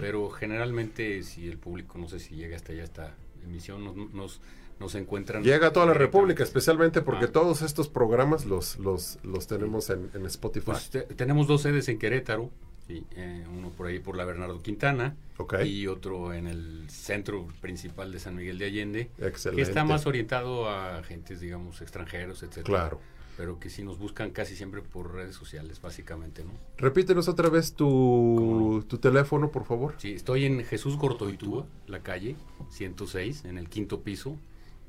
Pero 0.00 0.30
generalmente 0.30 1.22
si 1.24 1.48
el 1.48 1.58
público 1.58 1.98
no 1.98 2.08
sé 2.08 2.20
si 2.20 2.36
llega 2.36 2.56
hasta 2.56 2.72
allá 2.72 2.84
esta 2.84 3.14
emisión 3.44 3.84
nos, 3.84 3.96
nos 4.14 4.40
nos 4.80 4.94
encuentran. 4.94 5.42
Llega 5.42 5.68
a 5.68 5.72
toda 5.72 5.86
la 5.86 5.94
República, 5.94 6.42
especialmente 6.42 7.02
porque 7.02 7.26
ah. 7.26 7.32
todos 7.32 7.62
estos 7.62 7.88
programas 7.88 8.44
los, 8.44 8.78
los, 8.78 9.18
los 9.22 9.46
tenemos 9.46 9.90
en, 9.90 10.10
Spotify. 10.26 10.72
Pues 10.72 10.90
tenemos 11.16 11.46
dos 11.46 11.62
sedes 11.62 11.88
en 11.88 11.98
Querétaro, 11.98 12.50
eh, 12.88 13.44
uno 13.50 13.70
por 13.70 13.86
ahí 13.86 13.98
por 13.98 14.16
la 14.16 14.24
Bernardo 14.24 14.60
Quintana 14.60 15.16
y 15.64 15.86
otro 15.86 16.34
en 16.34 16.46
el 16.46 16.88
centro 16.90 17.48
principal 17.60 18.12
de 18.12 18.18
San 18.18 18.34
Miguel 18.34 18.58
de 18.58 18.66
Allende, 18.66 19.10
Excelente. 19.18 19.62
que 19.62 19.68
está 19.68 19.84
más 19.84 20.06
orientado 20.06 20.68
a 20.68 20.98
agentes, 20.98 21.40
digamos, 21.40 21.80
extranjeros, 21.80 22.42
etcétera. 22.42 22.64
Claro. 22.64 23.00
Pero 23.36 23.58
que 23.58 23.68
sí 23.68 23.82
nos 23.82 23.98
buscan 23.98 24.30
casi 24.30 24.54
siempre 24.54 24.80
por 24.80 25.12
redes 25.12 25.34
sociales, 25.34 25.80
básicamente, 25.80 26.44
¿no? 26.44 26.52
Repítenos 26.76 27.26
otra 27.26 27.48
vez 27.48 27.74
tu, 27.74 28.84
tu 28.86 28.98
teléfono, 28.98 29.50
por 29.50 29.64
favor. 29.64 29.94
Sí, 29.98 30.12
estoy 30.12 30.44
en 30.44 30.64
Jesús 30.64 30.96
Gortoitúa, 30.96 31.66
la 31.88 32.00
calle 32.00 32.36
106, 32.70 33.44
en 33.46 33.58
el 33.58 33.68
quinto 33.68 34.02
piso 34.02 34.38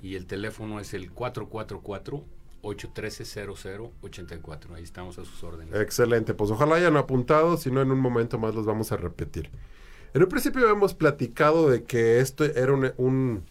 y 0.01 0.15
el 0.15 0.25
teléfono 0.25 0.79
es 0.79 0.93
el 0.93 1.12
444 1.12 2.23
813-0084. 2.65 4.75
Ahí 4.75 4.84
estamos 4.84 5.17
a 5.19 5.25
sus 5.25 5.43
órdenes. 5.43 5.79
Excelente, 5.79 6.34
pues 6.34 6.49
ojalá 6.51 6.75
hayan 6.75 6.97
apuntado, 6.97 7.55
si 7.58 7.71
no 7.71 7.81
en 7.81 7.91
un 7.91 7.99
momento 7.99 8.38
más 8.39 8.53
los 8.55 8.65
vamos 8.65 8.91
a 8.91 8.97
repetir. 8.97 9.49
En 10.13 10.23
un 10.23 10.29
principio 10.29 10.69
hemos 10.69 10.93
platicado 10.93 11.69
de 11.69 11.84
que 11.84 12.19
esto 12.19 12.43
era 12.45 12.73
un, 12.73 12.91
un, 12.97 13.43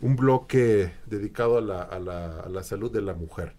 un, 0.00 0.16
bloque 0.16 0.92
dedicado 1.06 1.58
a 1.58 1.60
la, 1.60 1.82
a, 1.82 1.98
la, 1.98 2.40
a 2.40 2.48
la, 2.48 2.62
salud 2.62 2.90
de 2.90 3.02
la 3.02 3.12
mujer. 3.14 3.54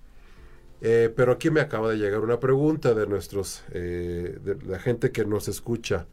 Eh, 0.82 1.14
pero 1.16 1.32
aquí 1.32 1.50
me 1.50 1.62
acaba 1.62 1.92
de 1.92 1.98
llegar 1.98 2.20
una 2.20 2.42
pregunta 2.42 2.94
de 2.94 3.08
nuestros, 3.08 3.64
eh, 3.72 4.38
de 4.44 4.56
la 4.66 4.80
gente 4.80 5.12
que 5.12 5.24
nos 5.26 5.48
escucha. 5.48 6.06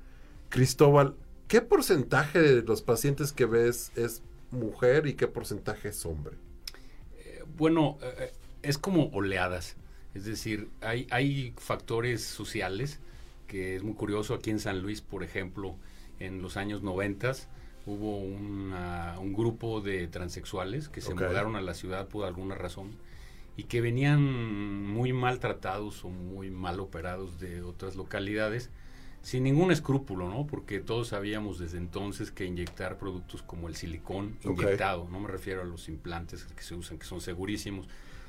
Cristóbal, 0.48 1.16
¿qué 1.48 1.60
porcentaje 1.60 2.40
de 2.40 2.62
los 2.62 2.82
pacientes 2.82 3.32
que 3.32 3.46
ves 3.46 3.90
es 3.96 4.22
mujer 4.50 5.06
y 5.06 5.14
qué 5.14 5.26
porcentaje 5.26 5.88
es 5.88 6.04
hombre? 6.06 6.36
Eh, 7.18 7.44
bueno, 7.56 7.98
eh, 8.02 8.32
es 8.62 8.78
como 8.78 9.08
oleadas. 9.12 9.76
Es 10.14 10.24
decir, 10.24 10.68
hay, 10.80 11.06
hay 11.10 11.54
factores 11.56 12.24
sociales 12.24 13.00
que 13.46 13.76
es 13.76 13.82
muy 13.82 13.94
curioso. 13.94 14.34
Aquí 14.34 14.50
en 14.50 14.60
San 14.60 14.82
Luis, 14.82 15.00
por 15.00 15.22
ejemplo, 15.22 15.76
en 16.18 16.42
los 16.42 16.56
años 16.56 16.82
90 16.82 17.32
hubo 17.86 18.18
un 18.18 19.32
grupo 19.32 19.80
de 19.80 20.06
transexuales 20.06 20.88
que 20.88 21.00
se 21.00 21.14
mudaron 21.14 21.56
a 21.56 21.60
la 21.60 21.74
ciudad 21.74 22.08
por 22.08 22.26
alguna 22.26 22.54
razón 22.54 22.90
y 23.56 23.64
que 23.64 23.80
venían 23.80 24.22
muy 24.86 25.12
maltratados 25.12 26.04
o 26.04 26.08
muy 26.08 26.50
mal 26.50 26.80
operados 26.80 27.40
de 27.40 27.62
otras 27.62 27.96
localidades 27.96 28.70
sin 29.22 29.44
ningún 29.44 29.70
escrúpulo, 29.70 30.28
¿no? 30.28 30.46
Porque 30.46 30.80
todos 30.80 31.08
sabíamos 31.08 31.58
desde 31.58 31.78
entonces 31.78 32.30
que 32.30 32.44
inyectar 32.44 32.96
productos 32.96 33.42
como 33.42 33.68
el 33.68 33.76
silicón 33.76 34.36
inyectado, 34.42 35.08
no 35.10 35.20
me 35.20 35.28
refiero 35.28 35.62
a 35.62 35.64
los 35.64 35.88
implantes 35.88 36.44
que 36.44 36.62
se 36.62 36.74
usan, 36.74 36.98
que 36.98 37.06
son 37.06 37.20
segurísimos. 37.20 37.86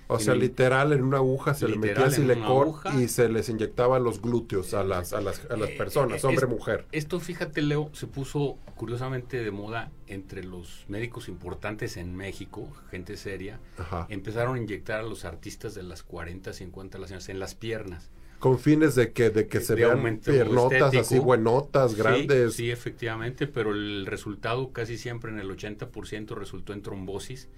O 0.08 0.19
sea, 0.19 0.36
literal, 0.36 0.91
en 0.91 1.04
una 1.04 1.17
aguja 1.17 1.54
se 1.54 1.69
le 1.69 1.77
metía 1.77 2.12
silicón 2.12 2.75
y 2.99 3.08
se 3.08 3.30
les 3.30 3.47
inyectaba 3.47 3.97
los 3.97 4.21
glúteos 4.21 4.73
a 4.73 4.84
las, 4.84 5.13
a 5.13 5.21
las, 5.21 5.49
a 5.49 5.56
las 5.56 5.69
eh, 5.69 5.75
personas, 5.77 6.25
hombre-mujer. 6.25 6.86
Esto, 6.91 7.21
fíjate, 7.21 7.62
Leo, 7.62 7.89
se 7.93 8.08
puso 8.08 8.58
curiosamente 8.75 9.41
de 9.41 9.51
moda 9.51 9.89
entre 10.08 10.43
los 10.43 10.84
médicos 10.89 11.30
importantes 11.30 11.95
en 11.95 12.13
México, 12.13 12.67
gente 12.89 13.15
seria. 13.15 13.62
Empezaron 14.10 14.56
a 14.56 14.58
inyectar 14.58 14.99
a 14.99 15.04
los 15.04 15.23
artistas 15.23 15.75
de 15.75 15.84
las 15.84 16.04
40, 16.04 16.51
50 16.51 16.97
las 16.97 17.30
en 17.30 17.39
las 17.39 17.56
piernas 17.56 18.10
con 18.41 18.58
fines 18.58 18.95
de 18.95 19.12
que, 19.12 19.30
de 19.30 19.47
que 19.47 19.60
se 19.62 19.75
vean 19.75 20.17
piernotas 20.17 20.95
así 20.95 21.19
buenotas, 21.19 21.93
grandes. 21.93 22.56
Sí, 22.56 22.71
efectivamente, 22.71 23.45
pero 23.45 23.71
el 23.71 24.08
resultado 24.08 24.73
casi 24.73 24.97
siempre 24.97 25.32
en 25.32 25.38
el 25.38 25.47
80% 25.47 26.36
resultó 26.36 26.73
en 26.73 26.82
trombosis 26.82 27.49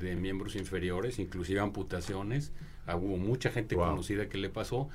de 0.00 0.16
miembros 0.16 0.56
inferiores, 0.56 1.18
inclusive 1.18 1.60
amputaciones. 1.60 2.52
Ah, 2.86 2.96
hubo 2.96 3.18
mucha 3.18 3.50
gente 3.50 3.76
conocida 3.76 4.30
que 4.30 4.38
le 4.38 4.48
pasó, 4.48 4.88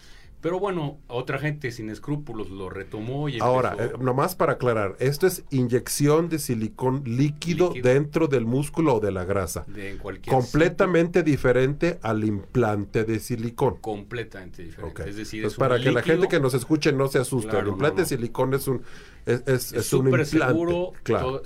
Pero 0.46 0.60
bueno, 0.60 1.00
otra 1.08 1.40
gente 1.40 1.72
sin 1.72 1.90
escrúpulos 1.90 2.52
lo 2.52 2.70
retomó 2.70 3.30
y 3.30 3.40
Ahora, 3.40 3.72
empezó- 3.72 3.96
eh, 3.96 3.98
nomás 4.00 4.36
para 4.36 4.54
aclarar, 4.54 4.96
esto 5.00 5.26
es 5.26 5.44
inyección 5.50 6.30
de 6.30 6.38
silicón 6.38 7.02
líquido, 7.04 7.70
Líquido. 7.70 7.90
dentro 7.92 8.28
del 8.28 8.46
músculo 8.46 8.94
o 8.98 9.00
de 9.00 9.12
la 9.12 9.26
grasa. 9.26 9.64
de 9.66 9.90
en 9.90 9.98
cualquier 9.98 10.36
Completamente 10.36 11.24
diferente 11.24 11.98
al 12.04 12.24
implante 12.26 13.06
de 13.06 13.20
silicón. 13.20 13.78
completamente 13.82 14.62
diferente. 14.62 15.02
Ok. 15.02 15.08
Es 15.10 15.16
decir, 15.16 15.40
Entonces, 15.40 15.54
es 15.54 15.58
un 15.58 15.62
para 15.68 15.80
que 15.84 15.92
la 15.92 16.04
gente 16.04 16.28
que 16.28 16.40
nos 16.40 16.54
escuche 16.54 16.92
no 16.94 17.08
se 17.08 17.18
asuste, 17.18 17.50
Claro, 17.50 17.66
el 17.66 17.72
implante 17.72 17.96
no, 17.96 18.04
no. 18.04 18.08
de 18.08 18.16
silicón 18.16 18.54
es 18.54 18.68
un 18.68 18.84
es, 19.26 19.42
es- 19.48 19.48
es 19.48 19.74
es 19.74 19.94
un 19.94 20.06
implante. 20.10 20.38
seguro, 20.38 20.92
claro. 21.02 21.26
todo 21.26 21.46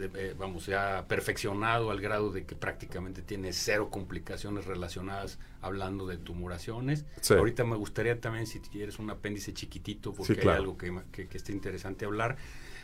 eh, 0.00 0.34
vamos, 0.38 0.64
se 0.64 0.74
ha 0.74 1.06
perfeccionado 1.08 1.90
al 1.90 2.00
grado 2.00 2.30
de 2.30 2.44
que 2.44 2.54
prácticamente 2.54 3.22
tiene 3.22 3.52
cero 3.52 3.88
complicaciones 3.90 4.66
relacionadas 4.66 5.38
hablando 5.60 6.06
de 6.06 6.16
tumoraciones. 6.16 7.04
Sí. 7.20 7.34
Ahorita 7.34 7.64
me 7.64 7.76
gustaría 7.76 8.20
también 8.20 8.46
si 8.46 8.60
tienes 8.60 8.98
un 8.98 9.10
apéndice 9.10 9.52
chiquitito, 9.54 10.12
porque 10.12 10.34
Sí, 10.34 10.40
claro. 10.40 10.50
hay 10.56 10.62
algo 10.62 10.78
que, 10.78 10.92
que, 11.12 11.28
que 11.28 11.36
esté 11.36 11.52
interesante 11.52 12.04
hablar. 12.04 12.36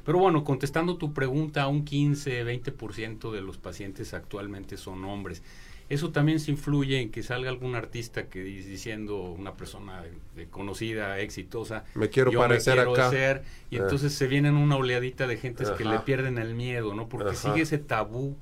Pero 0.05 0.19
bueno, 0.19 0.45
contestando 0.45 0.99
tu 0.99 1.15
pregunta, 1.15 1.67
un 1.67 1.85
15, 1.85 2.45
20% 2.45 3.33
de 3.33 3.41
los 3.41 3.57
pacientes 3.57 4.13
actualmente 4.13 4.77
son 4.77 5.05
hombres. 5.05 5.43
Eso 5.91 6.11
también 6.13 6.41
se 6.41 6.51
influye 6.51 7.01
en 7.01 7.11
que 7.11 7.23
salga 7.23 7.51
algún 7.51 7.75
artista 7.75 8.29
que 8.29 8.43
di- 8.43 8.63
diciendo 8.63 9.21
una 9.21 9.55
persona 9.55 10.01
de- 10.03 10.13
de 10.35 10.47
conocida, 10.49 11.19
exitosa, 11.21 11.85
Me 11.95 12.09
quiero 12.09 12.31
yo 12.31 12.39
parecer 12.41 12.75
quiero 12.77 12.93
acá. 12.95 13.09
hacer, 13.09 13.43
y 13.71 13.77
Eh. 13.77 13.81
entonces 13.81 14.15
se 14.15 14.27
vienen 14.27 14.55
una 14.57 14.77
oleadita 14.77 15.27
de 15.27 15.37
gentes 15.37 15.71
que 15.71 15.85
Ajá. 15.85 15.93
le 15.93 15.99
pierden 16.01 16.39
el 16.39 16.55
miedo, 16.55 16.95
¿no? 16.95 17.09
Porque 17.09 17.31
Ajá. 17.33 17.51
sigue 17.53 17.63
ese 17.63 17.79
tabú 17.79 18.35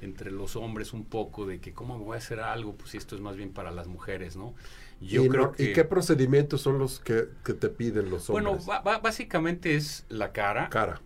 entre 0.00 0.30
los 0.32 0.56
hombres 0.56 0.92
un 0.92 1.04
poco 1.04 1.46
de 1.46 1.60
que 1.60 1.72
cómo 1.72 1.98
me 1.98 2.04
voy 2.04 2.14
a 2.14 2.18
hacer 2.18 2.40
algo, 2.40 2.74
pues 2.74 2.90
si 2.90 2.96
esto 2.98 3.14
es 3.16 3.20
más 3.20 3.36
bien 3.36 3.50
para 3.52 3.70
las 3.70 3.86
mujeres, 3.88 4.36
¿no? 4.36 4.54
Yo 5.00 5.24
¿Y, 5.24 5.28
creo 5.28 5.42
no- 5.46 5.52
que 5.52 5.62
¿Y 5.70 5.72
qué 5.72 5.84
procedimientos 5.84 6.60
son 6.62 6.78
los 6.80 6.98
que, 7.00 7.28
que 7.44 7.54
te 7.54 7.68
piden 7.68 8.10
los 8.10 8.26
bueno, 8.28 8.50
hombres? 8.50 8.66
ba- 8.66 8.98
básicamente 8.98 9.76
es 9.76 10.04
la 10.08 10.32
cara, 10.32 10.68
Cara. 10.68 11.00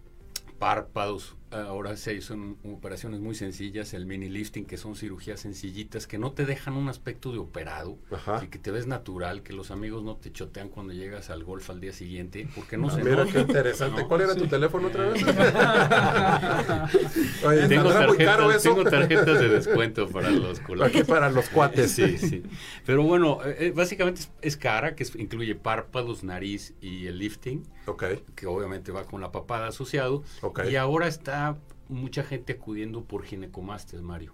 párpados. 0.59 1.37
Ahora 1.53 1.97
se 1.97 2.21
son 2.23 2.57
operaciones 2.65 3.21
muy 3.21 3.35
sencillas, 3.35 3.95
el 3.95 4.07
mini 4.07 4.29
lifting, 4.29 4.65
que 4.65 4.77
son 4.77 4.97
cirugías 4.97 5.41
sencillitas, 5.41 6.07
que 6.07 6.19
no 6.19 6.33
te 6.33 6.47
dejan 6.47 6.75
un 6.75 6.89
aspecto 6.89 7.33
de 7.33 7.39
operado, 7.39 7.99
Ajá. 8.11 8.41
y 8.45 8.49
que 8.49 8.59
te 8.59 8.71
ves 8.71 8.87
natural, 8.87 9.43
que 9.43 9.53
los 9.53 9.71
amigos 9.71 10.03
no 10.03 10.17
te 10.17 10.33
chotean 10.33 10.69
cuando 10.69 10.93
llegas 10.93 11.31
al 11.31 11.45
golf 11.45 11.69
al 11.71 11.81
día 11.81 11.93
siguiente, 11.93 12.49
porque 12.55 12.77
no 12.77 12.89
Ah, 12.89 12.93
se 12.93 13.05
mira 13.05 13.25
qué 13.27 13.41
interesante. 13.41 14.03
¿no? 14.03 14.09
¿Cuál 14.09 14.23
era 14.23 14.35
tu 14.35 14.47
teléfono 14.47 14.89
otra 14.89 15.09
vez? 15.09 15.23
Oye, 17.45 17.69
Tengo 17.69 17.91
¿saldrá 17.91 18.09
muy 18.09 18.17
caro 18.19 18.47
tarjetas, 18.49 18.57
eso? 18.67 18.75
tengo 18.75 18.91
tarjetas 18.91 19.41
de 19.41 19.49
descuento 19.49 20.09
para 20.09 20.31
los 20.31 20.61
para 21.09 21.31
los 21.31 21.49
cuates. 21.49 21.93
Sí, 21.93 22.19
sí. 22.19 22.43
Pero 22.87 23.03
bueno, 23.03 23.39
eh, 23.45 23.57
eh, 23.59 23.73
básicamente 23.75 24.21
es, 24.23 24.31
es 24.41 24.57
cara, 24.57 24.95
que 24.95 25.03
es- 25.03 25.15
incluye 25.17 25.55
párpados, 25.55 26.23
nariz 26.25 26.75
y 26.81 27.07
el 27.07 27.19
lifting, 27.19 27.65
Ok. 27.87 28.05
que 28.35 28.47
obviamente 28.47 28.93
va 28.93 29.05
con 29.05 29.21
la 29.21 29.33
papada 29.33 29.69
asociado. 29.69 30.23
Ok. 30.43 30.61
Y 30.71 30.77
ahora 30.77 31.09
está 31.09 31.42
mucha 31.89 32.23
gente 32.23 32.55
acudiendo 32.55 33.05
por 33.05 33.25
ginecomastia, 33.25 34.01
Mario. 34.03 34.33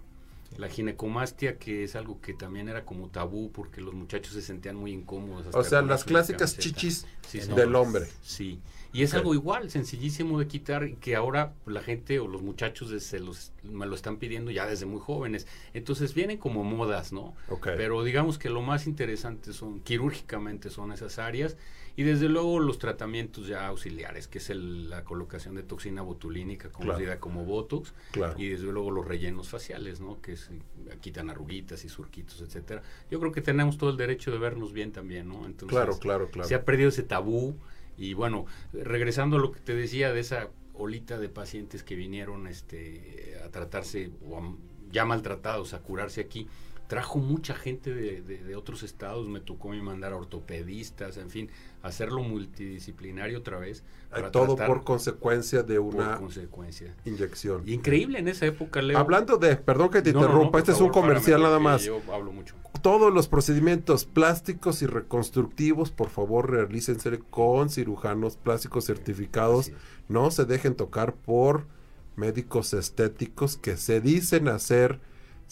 La 0.57 0.67
ginecomastia, 0.67 1.57
que 1.59 1.83
es 1.83 1.95
algo 1.95 2.19
que 2.21 2.33
también 2.33 2.69
era 2.69 2.83
como 2.83 3.09
tabú 3.09 3.51
porque 3.51 3.81
los 3.81 3.93
muchachos 3.93 4.33
se 4.33 4.41
sentían 4.41 4.75
muy 4.75 4.91
incómodos. 4.91 5.45
hasta 5.45 5.59
O 5.59 5.63
sea, 5.63 5.81
las 5.81 6.03
clásicas 6.03 6.53
camiseta. 6.53 6.79
chichis 6.79 7.05
Sí, 7.27 7.39
del 7.41 7.75
hombre. 7.75 8.07
Sí, 8.23 8.59
y 8.91 9.03
es 9.03 9.13
algo 9.13 9.35
igual, 9.35 9.69
sencillísimo 9.69 10.39
de 10.39 10.47
quitar 10.47 10.83
y 10.83 10.95
que 10.95 11.15
ahora 11.15 11.53
la 11.67 11.81
gente 11.81 12.19
o 12.19 12.27
los 12.27 12.41
muchachos 12.41 12.89
se 13.03 13.19
los, 13.19 13.51
me 13.61 13.85
lo 13.85 13.93
están 13.93 14.17
pidiendo 14.17 14.49
ya 14.49 14.65
desde 14.65 14.87
muy 14.87 14.99
jóvenes. 14.99 15.45
Entonces 15.75 16.15
vienen 16.15 16.37
como 16.37 16.63
modas, 16.63 17.13
¿no? 17.13 17.35
Pero 17.63 18.03
digamos 18.03 18.39
que 18.39 18.49
lo 18.49 18.63
más 18.63 18.87
interesante 18.87 19.53
son, 19.53 19.81
quirúrgicamente 19.81 20.71
son 20.71 20.91
esas 20.91 21.19
áreas 21.19 21.55
y 21.99 22.03
desde 22.03 22.29
luego 22.29 22.59
los 22.61 22.79
tratamientos 22.79 23.47
ya 23.47 23.67
auxiliares, 23.67 24.29
que 24.29 24.37
es 24.37 24.49
el- 24.49 24.89
la 24.89 25.03
colocación 25.03 25.55
de 25.55 25.63
toxina 25.63 26.01
botulínica 26.01 26.69
conocida 26.71 27.19
como 27.19 27.43
Botox 27.43 27.93
Claro. 28.13 28.35
y 28.39 28.47
desde 28.47 28.71
luego 28.71 28.89
los 28.89 29.05
rellenos 29.05 29.49
faciales, 29.49 29.99
¿no? 29.99 30.21
Que 30.21 30.37
se 30.37 30.61
quitan 31.01 31.29
arruguitas 31.29 31.83
y 31.83 31.89
surquitos, 31.89 32.39
etcétera. 32.39 32.83
Yo 33.11 33.19
creo 33.19 33.33
que 33.33 33.41
tenemos 33.41 33.77
todo 33.77 33.89
el 33.89 33.97
derecho 33.97 34.31
de 34.31 34.37
vernos 34.37 34.71
bien 34.71 34.93
también, 34.93 35.27
¿no? 35.27 35.45
Entonces, 35.45 35.75
Claro, 35.75 35.99
claro, 35.99 36.29
claro. 36.31 36.47
se 36.47 36.55
ha 36.55 36.63
perdido 36.63 36.87
ese 36.87 37.03
tabú 37.03 37.57
y 37.97 38.13
bueno, 38.13 38.45
regresando 38.71 39.35
a 39.35 39.39
lo 39.41 39.51
que 39.51 39.59
te 39.59 39.75
decía 39.75 40.13
de 40.13 40.21
esa 40.21 40.47
olita 40.75 41.19
de 41.19 41.27
pacientes 41.27 41.83
que 41.83 41.95
vinieron 41.95 42.47
este, 42.47 43.37
a 43.45 43.49
tratarse 43.49 44.09
o 44.25 44.37
a- 44.37 44.55
ya 44.89 45.03
maltratados 45.03 45.73
a 45.73 45.79
curarse 45.81 46.21
aquí, 46.21 46.47
trajo 46.87 47.19
mucha 47.19 47.53
gente 47.53 47.93
de, 47.93 48.21
de- 48.23 48.43
de 48.43 48.55
otros 48.55 48.81
estados, 48.81 49.27
me 49.27 49.39
tocó 49.41 49.69
mandar 49.69 50.11
a 50.13 50.15
ortopedistas, 50.15 51.17
en 51.17 51.29
fin, 51.29 51.49
hacerlo 51.81 52.23
multidisciplinario 52.23 53.39
otra 53.39 53.57
vez. 53.59 53.83
Para 54.09 54.31
Todo 54.31 54.55
tratar 54.55 54.67
por 54.67 54.83
consecuencia 54.83 55.63
de 55.63 55.79
una 55.79 56.17
consecuencia. 56.17 56.95
inyección. 57.05 57.67
Increíble 57.67 58.19
en 58.19 58.27
esa 58.27 58.45
época, 58.45 58.81
Leo. 58.81 58.97
Hablando 58.97 59.37
de, 59.37 59.55
perdón 59.55 59.89
que 59.89 60.01
te 60.01 60.11
No, 60.11 60.21
no, 60.21 60.25
no, 60.25 60.31
interrumpa, 60.33 60.59
este 60.59 60.71
es 60.71 60.81
un 60.81 60.89
comercial 60.89 61.41
nada 61.41 61.59
más. 61.59 61.83
Yo 61.83 62.01
hablo 62.11 62.31
mucho. 62.31 62.55
Todos 62.81 63.13
los 63.13 63.27
procedimientos 63.27 64.05
plásticos 64.05 64.81
y 64.81 64.87
reconstructivos, 64.87 65.91
por 65.91 66.09
favor, 66.09 66.49
realícense 66.49 67.19
con 67.19 67.69
cirujanos 67.69 68.37
plásticos 68.37 68.85
certificados. 68.85 69.71
No 70.07 70.31
se 70.31 70.45
dejen 70.45 70.75
tocar 70.75 71.13
por 71.13 71.67
médicos 72.15 72.73
estéticos 72.73 73.57
que 73.57 73.77
se 73.77 74.01
dicen 74.01 74.47
hacer 74.47 74.99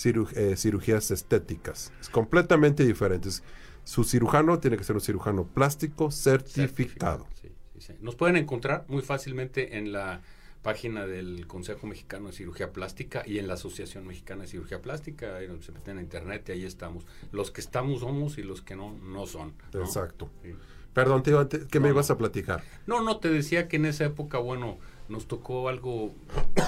eh, 0.03 0.55
cirugías 0.57 1.09
estéticas. 1.11 1.91
Es 1.99 2.09
completamente 2.09 2.85
diferente. 2.85 3.29
Su 3.87 4.03
cirujano 4.03 4.59
tiene 4.59 4.75
que 4.75 4.83
ser 4.83 4.95
un 4.97 5.01
cirujano 5.01 5.45
plástico 5.45 6.11
certificado. 6.11 7.25
Sí, 7.41 7.47
sí, 7.73 7.81
sí. 7.81 7.93
Nos 8.01 8.15
pueden 8.15 8.35
encontrar 8.35 8.83
muy 8.89 9.01
fácilmente 9.01 9.77
en 9.77 9.93
la 9.93 10.21
página 10.61 11.05
del 11.07 11.47
Consejo 11.47 11.87
Mexicano 11.87 12.27
de 12.27 12.33
Cirugía 12.33 12.73
Plástica 12.73 13.23
y 13.25 13.37
en 13.39 13.47
la 13.47 13.53
Asociación 13.53 14.05
Mexicana 14.05 14.41
de 14.41 14.49
Cirugía 14.49 14.81
Plástica. 14.81 15.37
Ahí 15.37 15.47
se 15.61 15.71
meten 15.71 15.99
a 15.99 16.01
internet 16.01 16.43
y 16.49 16.51
ahí 16.51 16.65
estamos. 16.65 17.05
Los 17.31 17.49
que 17.51 17.61
estamos 17.61 18.01
somos 18.01 18.37
y 18.37 18.43
los 18.43 18.61
que 18.61 18.75
no, 18.75 18.91
no 18.91 19.25
son. 19.25 19.53
¿no? 19.73 19.79
Exacto. 19.79 20.29
Perdón, 20.93 21.23
te 21.23 21.29
iba- 21.29 21.47
te- 21.47 21.65
¿qué 21.67 21.79
me 21.79 21.87
ibas 21.87 22.09
a 22.11 22.17
platicar? 22.17 22.63
No, 22.87 23.01
no, 23.01 23.17
te 23.19 23.29
decía 23.29 23.69
que 23.69 23.77
en 23.77 23.85
esa 23.85 24.03
época, 24.03 24.39
bueno, 24.39 24.79
nos 25.07 25.27
tocó 25.27 25.69
algo 25.69 26.13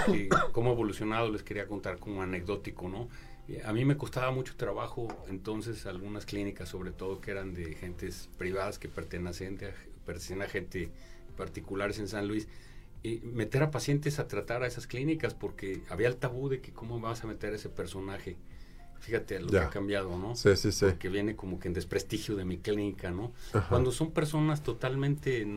que, 0.05 0.29
cómo 0.53 0.69
ha 0.69 0.73
evolucionado, 0.73 1.29
les 1.31 1.43
quería 1.43 1.67
contar 1.67 1.97
como 1.97 2.21
anecdótico, 2.21 2.87
¿no? 2.87 3.09
Eh, 3.49 3.61
A 3.65 3.73
mí 3.73 3.85
me 3.85 3.97
costaba 3.97 4.31
mucho 4.31 4.55
trabajo, 4.55 5.07
entonces, 5.29 5.85
algunas 5.85 6.25
clínicas, 6.25 6.69
sobre 6.69 6.91
todo 6.91 7.19
que 7.21 7.31
eran 7.31 7.53
de 7.53 7.73
gentes 7.75 8.29
privadas 8.37 8.79
que 8.79 8.89
pertenecían 8.89 9.55
a, 9.55 10.05
pertenecían 10.05 10.41
a 10.41 10.47
gente 10.47 10.89
particulares 11.35 11.99
en 11.99 12.07
San 12.07 12.27
Luis, 12.27 12.47
y 13.01 13.19
meter 13.19 13.63
a 13.63 13.71
pacientes 13.71 14.19
a 14.19 14.27
tratar 14.27 14.61
a 14.63 14.67
esas 14.67 14.85
clínicas 14.85 15.33
porque 15.33 15.81
había 15.89 16.09
el 16.09 16.17
tabú 16.17 16.49
de 16.49 16.59
que 16.59 16.73
cómo 16.73 16.99
vas 16.99 17.23
a 17.23 17.27
meter 17.27 17.53
a 17.53 17.55
ese 17.55 17.69
personaje. 17.69 18.35
Fíjate 18.99 19.39
lo 19.39 19.47
Ya. 19.47 19.61
que 19.61 19.65
ha 19.67 19.69
cambiado, 19.69 20.17
¿no? 20.17 20.35
Sí, 20.35 20.57
sí, 20.57 20.73
sí. 20.73 20.87
que 20.99 21.07
viene 21.07 21.37
como 21.37 21.59
que 21.61 21.69
en 21.69 21.73
desprestigio 21.73 22.35
de 22.35 22.43
mi 22.43 22.57
clínica, 22.57 23.11
¿no? 23.11 23.31
Ajá. 23.53 23.69
Cuando 23.69 23.93
son 23.93 24.11
personas 24.11 24.61
totalmente, 24.63 25.47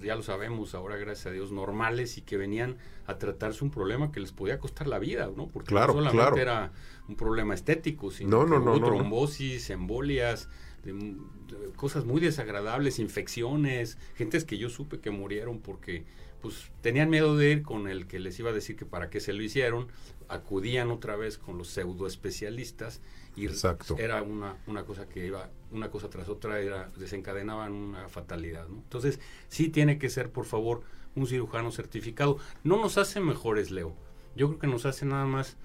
ya 0.00 0.14
lo 0.14 0.22
sabemos 0.22 0.76
ahora, 0.76 0.96
gracias 0.96 1.26
a 1.26 1.30
Dios, 1.32 1.50
normales 1.50 2.16
y 2.16 2.22
que 2.22 2.36
venían 2.36 2.76
a 3.08 3.18
tratarse 3.18 3.64
un 3.64 3.72
problema 3.72 4.12
que 4.12 4.20
les 4.20 4.30
podía 4.30 4.60
costar 4.60 4.86
la 4.86 5.00
vida, 5.00 5.28
¿no? 5.36 5.48
Porque 5.48 5.70
Claro, 5.70 5.94
no 5.94 5.98
solamente 5.98 6.16
claro. 6.20 6.36
era 6.36 6.72
un 7.08 7.16
problema 7.16 7.54
estético, 7.54 8.10
sino 8.10 8.44
No, 8.46 8.78
trombosis, 8.80 9.70
embolias, 9.70 10.48
de- 10.84 10.92
de 10.92 11.72
cosas 11.76 12.04
muy 12.04 12.20
desagradables, 12.20 12.98
infecciones, 12.98 13.98
gentes 14.16 14.44
que 14.44 14.58
yo 14.58 14.68
supe 14.70 15.00
que 15.00 15.10
murieron 15.10 15.58
porque 15.60 16.04
pues 16.40 16.70
tenían 16.82 17.10
miedo 17.10 17.36
de 17.36 17.50
ir 17.50 17.62
con 17.62 17.88
el 17.88 18.06
que 18.06 18.20
les 18.20 18.38
iba 18.38 18.50
a 18.50 18.52
decir 18.52 18.76
que 18.76 18.86
para 18.86 19.10
qué 19.10 19.18
se 19.18 19.32
lo 19.32 19.42
hicieron, 19.42 19.88
acudían 20.28 20.90
otra 20.92 21.16
vez 21.16 21.36
con 21.36 21.58
los 21.58 21.66
pseudo 21.68 22.06
especialistas 22.06 23.00
y 23.34 23.46
Exacto. 23.46 23.96
era 23.98 24.22
una, 24.22 24.56
una 24.68 24.84
cosa 24.84 25.08
que 25.08 25.26
iba, 25.26 25.50
una 25.72 25.90
cosa 25.90 26.08
tras 26.10 26.28
otra, 26.28 26.60
era, 26.60 26.90
desencadenaban 26.96 27.72
una 27.72 28.08
fatalidad. 28.08 28.68
¿no? 28.68 28.76
Entonces, 28.76 29.18
sí 29.48 29.68
tiene 29.68 29.98
que 29.98 30.10
ser, 30.10 30.30
por 30.30 30.44
favor, 30.44 30.82
un 31.16 31.26
cirujano 31.26 31.72
certificado. 31.72 32.38
No 32.62 32.76
nos 32.80 32.98
hace 32.98 33.18
mejores, 33.20 33.72
Leo. 33.72 33.96
Yo 34.36 34.46
creo 34.48 34.58
que 34.60 34.66
nos 34.68 34.86
hace 34.86 35.06
nada 35.06 35.26
más 35.26 35.56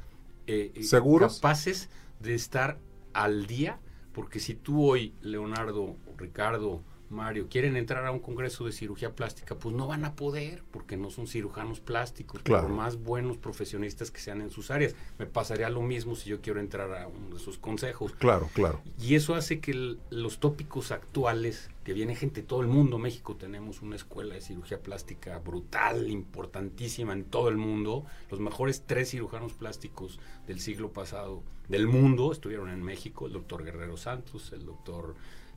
eh, 0.47 0.71
eh, 0.75 0.83
¿Seguros? 0.83 1.35
capaces 1.37 1.89
de 2.19 2.35
estar 2.35 2.79
al 3.13 3.47
día, 3.47 3.79
porque 4.13 4.39
si 4.39 4.55
tú 4.55 4.85
hoy, 4.85 5.13
Leonardo, 5.21 5.97
Ricardo, 6.17 6.83
Mario, 7.13 7.47
quieren 7.49 7.77
entrar 7.77 8.05
a 8.05 8.11
un 8.11 8.19
congreso 8.19 8.65
de 8.65 8.73
cirugía 8.73 9.15
plástica, 9.15 9.55
pues 9.55 9.73
no 9.73 9.87
van 9.87 10.03
a 10.03 10.15
poder, 10.15 10.63
porque 10.71 10.97
no 10.97 11.09
son 11.09 11.27
cirujanos 11.27 11.79
plásticos, 11.79 12.41
Claro. 12.41 12.67
por 12.67 12.75
más 12.75 12.97
buenos 13.01 13.37
profesionistas 13.37 14.11
que 14.11 14.19
sean 14.19 14.41
en 14.41 14.49
sus 14.49 14.71
áreas. 14.71 14.95
Me 15.17 15.25
pasaría 15.25 15.69
lo 15.69 15.81
mismo 15.81 16.15
si 16.15 16.29
yo 16.29 16.41
quiero 16.41 16.59
entrar 16.59 16.91
a 16.93 17.07
uno 17.07 17.35
de 17.35 17.39
sus 17.39 17.57
consejos. 17.57 18.11
Claro, 18.13 18.49
claro. 18.53 18.81
Y 18.99 19.15
eso 19.15 19.35
hace 19.35 19.59
que 19.61 19.71
el- 19.71 19.99
los 20.09 20.39
tópicos 20.39 20.91
actuales, 20.91 21.69
que 21.85 21.93
viene 21.93 22.15
gente 22.15 22.41
de 22.41 22.47
todo 22.47 22.61
el 22.61 22.67
mundo, 22.67 22.97
México 22.97 23.35
tenemos 23.35 23.81
una 23.81 23.95
escuela 23.95 24.35
de 24.35 24.41
cirugía 24.41 24.79
plástica 24.81 25.37
brutal, 25.39 26.09
importantísima 26.09 27.13
en 27.13 27.23
todo 27.25 27.49
el 27.49 27.57
mundo. 27.57 28.05
Los 28.31 28.39
mejores 28.39 28.83
tres 28.85 29.09
cirujanos 29.11 29.53
plásticos 29.53 30.19
del 30.47 30.59
siglo 30.59 30.91
pasado 30.91 31.43
del 31.69 31.87
mundo 31.87 32.31
estuvieron 32.31 32.69
en 32.69 32.83
México, 32.83 33.25
el 33.27 33.33
doctor 33.33 33.63
Guerrero 33.63 33.95
Santos, 33.97 34.51
el 34.53 34.65
doctor 34.65 35.15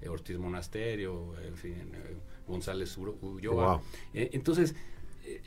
Ortiz 0.09 0.39
Monasterio, 0.39 1.35
en 1.43 1.57
fin, 1.57 1.91
eh, 1.95 2.17
González 2.47 2.97
Ulloa. 2.97 3.81
entonces, 4.13 4.75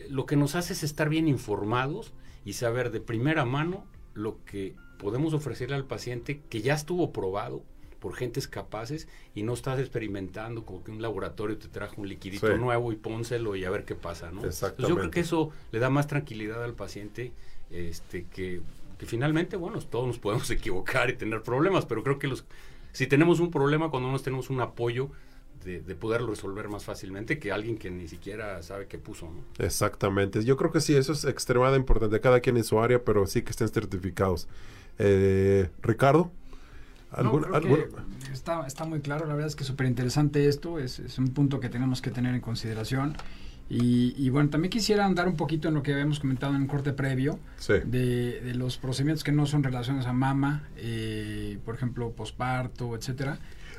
lo 0.09 0.25
que 0.25 0.35
nos 0.35 0.55
hace 0.55 0.73
es 0.73 0.83
estar 0.83 1.07
bien 1.09 1.27
informados 1.27 2.13
y 2.43 2.53
saber 2.53 2.91
de 2.91 2.99
primera 2.99 3.45
mano 3.45 3.85
lo 4.13 4.43
que 4.43 4.75
podemos 4.97 5.33
ofrecerle 5.33 5.75
al 5.75 5.85
paciente 5.85 6.41
que 6.49 6.61
ya 6.61 6.73
estuvo 6.73 7.11
probado 7.11 7.63
por 7.99 8.15
gentes 8.15 8.47
capaces 8.47 9.07
y 9.35 9.43
no 9.43 9.53
estás 9.53 9.79
experimentando 9.79 10.65
como 10.65 10.83
que 10.83 10.91
un 10.91 11.01
laboratorio 11.01 11.57
te 11.57 11.67
trajo 11.67 12.01
un 12.01 12.07
liquidito 12.07 12.57
nuevo 12.57 12.91
y 12.91 12.95
pónselo 12.95 13.55
y 13.55 13.65
a 13.65 13.69
ver 13.69 13.85
qué 13.85 13.95
pasa, 13.95 14.31
¿no? 14.31 14.41
yo 14.77 14.95
creo 14.95 15.11
que 15.11 15.19
eso 15.19 15.51
le 15.71 15.79
da 15.79 15.89
más 15.89 16.07
tranquilidad 16.07 16.63
al 16.63 16.73
paciente 16.73 17.33
este 17.69 18.25
que, 18.25 18.61
finalmente, 18.99 19.57
bueno, 19.57 19.79
todos 19.79 20.07
nos 20.07 20.17
podemos 20.17 20.49
equivocar 20.49 21.09
y 21.09 21.17
tener 21.17 21.43
problemas, 21.43 21.85
pero 21.85 22.03
creo 22.03 22.19
que 22.19 22.27
los 22.27 22.45
si 22.91 23.07
tenemos 23.07 23.39
un 23.39 23.51
problema 23.51 23.89
cuando 23.89 24.11
no 24.11 24.19
tenemos 24.19 24.49
un 24.49 24.61
apoyo 24.61 25.11
de, 25.63 25.95
poderlo 25.95 26.27
resolver 26.27 26.69
más 26.69 26.85
fácilmente 26.85 27.37
que 27.37 27.51
alguien 27.51 27.77
que 27.77 27.91
ni 27.91 28.07
siquiera 28.07 28.63
sabe 28.63 28.87
qué 28.87 28.97
puso. 28.97 29.27
¿no? 29.27 29.63
Exactamente. 29.63 30.43
Yo 30.43 30.57
creo 30.57 30.71
que 30.71 30.81
sí, 30.81 30.95
eso 30.95 31.11
es 31.11 31.25
extremadamente 31.25 31.81
importante. 31.81 32.19
Cada 32.19 32.39
quien 32.39 32.57
en 32.57 32.63
su 32.63 32.79
área, 32.79 33.03
pero 33.03 33.27
sí 33.27 33.41
que 33.41 33.51
estén 33.51 33.67
certificados. 33.67 34.47
Eh, 34.97 35.69
Ricardo. 35.81 36.31
está, 38.31 38.65
está 38.67 38.85
muy 38.85 39.01
claro, 39.01 39.25
la 39.25 39.33
verdad 39.33 39.47
es 39.47 39.55
que 39.55 39.63
es 39.63 39.67
súper 39.67 39.87
interesante 39.87 40.47
esto, 40.47 40.79
es, 40.79 40.99
es, 40.99 41.17
un 41.17 41.29
punto 41.33 41.59
que 41.59 41.69
tenemos 41.69 42.01
que 42.01 42.11
tener 42.11 42.35
en 42.35 42.41
consideración. 42.41 43.15
Y, 43.71 44.29
bueno, 44.31 44.49
también 44.49 44.71
quisiera 44.71 45.05
andar 45.05 45.27
un 45.27 45.35
poquito 45.35 45.67
en 45.67 45.75
lo 45.75 45.83
que 45.83 45.93
habíamos 45.93 46.19
comentado 46.19 46.55
en 46.55 46.63
el 46.63 46.67
corte 46.67 46.91
previo, 46.91 47.37
de, 47.67 48.41
de, 48.41 48.55
los 48.55 48.77
procedimientos 48.77 49.23
que 49.23 49.31
no 49.31 49.45
son 49.45 49.61
relaciones 49.61 50.07
a 50.07 50.13
mama, 50.13 50.67
eh, 50.77 51.59
por 51.63 51.75
ejemplo, 51.75 52.09
posparto, 52.11 52.95
etcétera. 52.95 53.37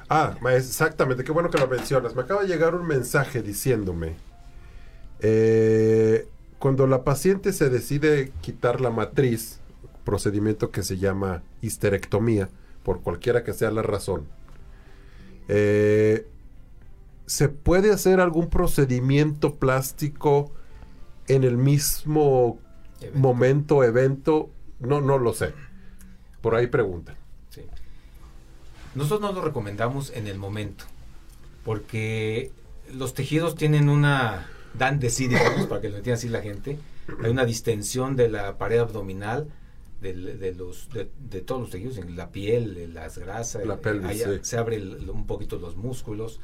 Ah, 0.09 0.37
exactamente, 0.55 1.25
qué 1.25 1.33
bueno 1.33 1.51
que 1.51 1.59
lo 1.59 1.67
mencionas. 1.67 2.15
Me 2.15 2.23
acaba 2.23 2.43
de 2.43 2.49
llegar 2.49 2.77
un 2.77 2.87
mensaje 2.87 3.43
diciéndome, 3.43 4.15
eh, 5.21 6.29
cuando 6.61 6.87
la 6.87 7.03
paciente 7.03 7.53
se 7.53 7.69
decide 7.69 8.31
quitar 8.43 8.81
la 8.81 8.91
matriz, 8.91 9.59
procedimiento 10.05 10.71
que 10.71 10.85
se 10.85 10.99
llama 10.99 11.43
histerectomía, 11.63 12.49
por 12.85 13.01
cualquiera 13.01 13.43
que 13.43 13.53
sea 13.53 13.73
la 13.73 13.83
razón, 13.83 14.27
eh, 15.49 16.27
¿se 17.31 17.49
puede 17.49 17.93
hacer 17.93 18.19
algún 18.19 18.51
procedimiento 18.51 19.55
plástico 19.55 20.51
en 21.29 21.45
el 21.45 21.57
mismo 21.57 22.59
momento, 23.15 23.85
evento? 23.85 24.51
No, 24.81 25.01
no 25.01 25.17
lo 25.17 25.33
sé. 25.33 25.55
Por 26.41 26.57
ahí 26.57 26.67
pregunta. 26.67 27.15
Sí. 27.51 27.63
Nosotros 28.97 29.21
no 29.21 29.31
lo 29.31 29.47
recomendamos 29.47 30.11
en 30.11 30.27
el 30.27 30.39
momento, 30.39 30.87
porque 31.65 32.51
los 32.93 33.15
tejidos 33.15 33.55
tienen 33.55 33.91
una, 33.91 34.49
dan 34.77 34.99
de 34.99 35.09
sí, 35.09 35.29
digamos, 35.29 35.67
para 35.67 35.81
que 35.81 35.89
lo 35.89 35.99
entienda 35.99 36.17
así 36.17 36.29
la 36.29 36.43
gente, 36.43 36.81
hay 37.23 37.31
una 37.31 37.45
distensión 37.45 38.17
de 38.17 38.29
la 38.29 38.59
pared 38.59 38.81
abdominal, 38.81 39.47
de, 40.01 40.15
los, 40.57 40.89
de, 40.91 41.41
todos 41.43 41.61
los 41.61 41.71
tejidos, 41.71 41.97
en 41.99 42.17
la 42.17 42.31
piel, 42.33 42.93
las 42.93 43.19
grasas, 43.19 43.65
la 43.65 43.77
pelvis, 43.77 44.27
se 44.43 44.59
abre 44.59 44.83
un 44.83 45.29
poquito 45.29 45.61
los 45.61 45.77
músculos, 45.77 46.41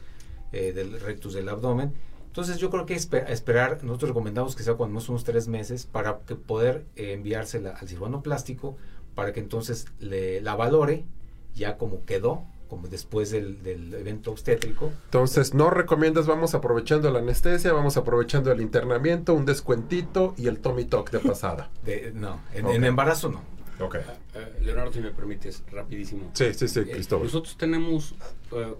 eh, 0.57 0.73
del 0.73 1.01
rectus 1.01 1.35
del 1.35 1.49
abdomen. 1.49 1.93
Entonces 2.27 2.59
yo 2.59 2.71
creo 2.71 2.85
que 2.85 2.95
esperar, 2.95 3.83
nosotros 3.83 4.11
recomendamos 4.11 4.57
que 4.57 4.63
sea 4.63 4.75
cuando 4.75 4.95
menos 4.95 5.09
unos 5.09 5.25
tres 5.25 5.49
meses 5.49 5.87
para 5.87 6.19
que 6.27 6.35
poder 6.35 6.85
eh, 6.97 7.13
enviársela 7.13 7.71
al 7.71 7.89
cirujano 7.89 8.23
plástico 8.23 8.77
para 9.15 9.33
que 9.33 9.41
entonces 9.41 9.87
le, 9.99 10.41
la 10.43 10.55
valore 10.55 11.07
ya 11.55 11.79
como 11.79 12.05
quedó, 12.05 12.45
como 12.69 12.89
después 12.89 13.31
del, 13.31 13.59
evento 13.95 14.31
obstétrico. 14.31 14.93
Entonces, 15.07 15.55
no 15.55 15.71
recomiendas, 15.71 16.27
vamos 16.27 16.55
aprovechando 16.55 17.11
la 17.11 17.21
anestesia, 17.21 17.73
vamos 17.73 17.97
aprovechando 17.97 18.53
el 18.53 18.61
internamiento, 18.61 19.35
un 19.35 19.47
descuentito 19.47 20.35
y 20.37 20.49
el 20.49 20.59
Tommy 20.59 20.85
Talk 20.85 21.11
de 21.11 21.21
pasada. 21.21 21.71
no, 22.15 22.41
en, 22.53 22.85
embarazo 22.85 23.31
no. 23.31 23.41
Okay. 23.79 24.01
Uh, 24.01 24.64
Leonardo, 24.64 24.93
si 24.93 25.01
me 25.01 25.11
permites, 25.11 25.62
rapidísimo. 25.70 26.31
Sí, 26.35 26.55
sí, 26.55 26.68
sí, 26.68 26.85
Cristóbal. 26.85 27.27
nosotros 27.27 27.57
tenemos 27.59 28.14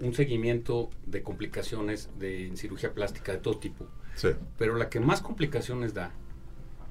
un 0.01 0.13
seguimiento 0.13 0.89
de 1.05 1.21
complicaciones 1.21 2.09
de 2.17 2.51
cirugía 2.55 2.93
plástica 2.93 3.31
de 3.31 3.37
todo 3.37 3.57
tipo. 3.59 3.87
Sí. 4.15 4.29
Pero 4.57 4.75
la 4.75 4.89
que 4.89 4.99
más 4.99 5.21
complicaciones 5.21 5.93
da, 5.93 6.11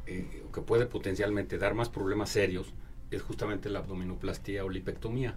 eh, 0.07 0.45
que 0.55 0.61
puede 0.61 0.87
potencialmente 0.87 1.59
dar 1.59 1.75
más 1.75 1.89
problemas 1.89 2.31
serios, 2.31 2.73
es 3.11 3.23
justamente 3.23 3.69
la 3.71 3.81
abdominoplastía 3.81 4.65
o 4.65 4.69
lipectomía. 4.69 5.37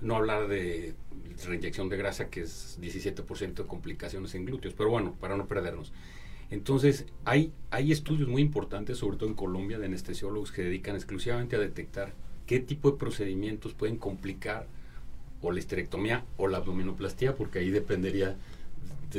No 0.00 0.16
hablar 0.16 0.48
de 0.48 0.94
reinyección 1.44 1.88
de 1.88 1.96
grasa, 1.96 2.30
que 2.30 2.42
es 2.42 2.78
17% 2.80 3.54
de 3.54 3.66
complicaciones 3.66 4.34
en 4.34 4.44
glúteos, 4.44 4.74
pero 4.74 4.90
bueno, 4.90 5.14
para 5.20 5.36
no 5.36 5.46
perdernos. 5.46 5.92
Entonces, 6.50 7.06
hay, 7.24 7.52
hay 7.70 7.92
estudios 7.92 8.28
muy 8.28 8.42
importantes, 8.42 8.98
sobre 8.98 9.16
todo 9.16 9.28
en 9.28 9.34
Colombia, 9.34 9.78
de 9.78 9.86
anestesiólogos 9.86 10.52
que 10.52 10.62
dedican 10.62 10.94
exclusivamente 10.94 11.56
a 11.56 11.58
detectar 11.58 12.12
qué 12.46 12.60
tipo 12.60 12.90
de 12.90 12.98
procedimientos 12.98 13.72
pueden 13.74 13.96
complicar 13.96 14.66
o 15.40 15.52
la 15.52 15.58
histerectomía 15.58 16.24
o 16.36 16.48
la 16.48 16.58
abdominoplastía, 16.58 17.34
porque 17.34 17.58
ahí 17.58 17.70
dependería 17.70 18.36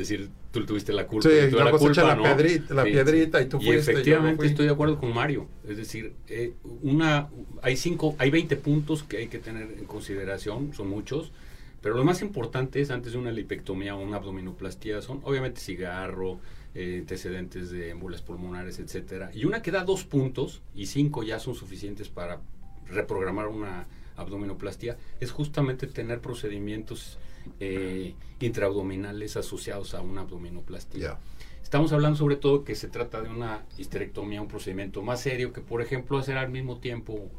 decir, 0.00 0.28
tú 0.52 0.64
tuviste 0.64 0.92
la 0.92 1.06
culpa. 1.06 1.28
Sí, 1.28 1.50
tú 1.50 1.56
la, 1.56 1.70
culpa, 1.70 2.02
la, 2.02 2.16
piedrita, 2.16 2.74
la 2.74 2.84
piedrita 2.84 3.42
y 3.42 3.46
tú 3.46 3.58
y 3.60 3.70
efectivamente 3.70 4.46
estoy 4.46 4.66
de 4.66 4.72
acuerdo 4.72 4.98
con 4.98 5.12
Mario. 5.12 5.48
Es 5.68 5.76
decir, 5.76 6.12
eh, 6.28 6.52
una, 6.82 7.28
hay 7.62 7.76
cinco, 7.76 8.14
hay 8.18 8.30
20 8.30 8.56
puntos 8.56 9.02
que 9.02 9.18
hay 9.18 9.28
que 9.28 9.38
tener 9.38 9.74
en 9.78 9.84
consideración, 9.84 10.72
son 10.74 10.88
muchos, 10.88 11.32
pero 11.80 11.96
lo 11.96 12.04
más 12.04 12.22
importante 12.22 12.80
es 12.80 12.90
antes 12.90 13.12
de 13.12 13.18
una 13.18 13.30
lipectomía 13.30 13.96
o 13.96 14.00
una 14.00 14.16
abdominoplastía 14.16 15.02
son 15.02 15.20
obviamente 15.24 15.60
cigarro, 15.60 16.40
eh, 16.78 16.98
antecedentes 16.98 17.70
de 17.70 17.88
émbolas 17.88 18.20
pulmonares, 18.20 18.78
etcétera. 18.78 19.30
Y 19.32 19.46
una 19.46 19.62
que 19.62 19.70
da 19.70 19.82
dos 19.82 20.04
puntos 20.04 20.60
y 20.74 20.84
cinco 20.84 21.22
ya 21.22 21.38
son 21.38 21.54
suficientes 21.54 22.10
para 22.10 22.42
reprogramar 22.86 23.48
una 23.48 23.86
abdominoplastia 24.16 24.98
es 25.18 25.30
justamente 25.30 25.86
tener 25.86 26.20
procedimientos 26.20 27.18
eh, 27.60 28.14
intraabdominales 28.40 29.38
asociados 29.38 29.94
a 29.94 30.02
una 30.02 30.20
abdominoplastia. 30.20 31.18
Estamos 31.62 31.92
hablando 31.92 32.18
sobre 32.18 32.36
todo 32.36 32.62
que 32.62 32.74
se 32.74 32.88
trata 32.88 33.22
de 33.22 33.30
una 33.30 33.64
histerectomía, 33.78 34.42
un 34.42 34.48
procedimiento 34.48 35.00
más 35.00 35.22
serio 35.22 35.54
que, 35.54 35.62
por 35.62 35.80
ejemplo, 35.80 36.18
hacer 36.18 36.36
al 36.36 36.50
mismo 36.50 36.76
tiempo 36.76 37.30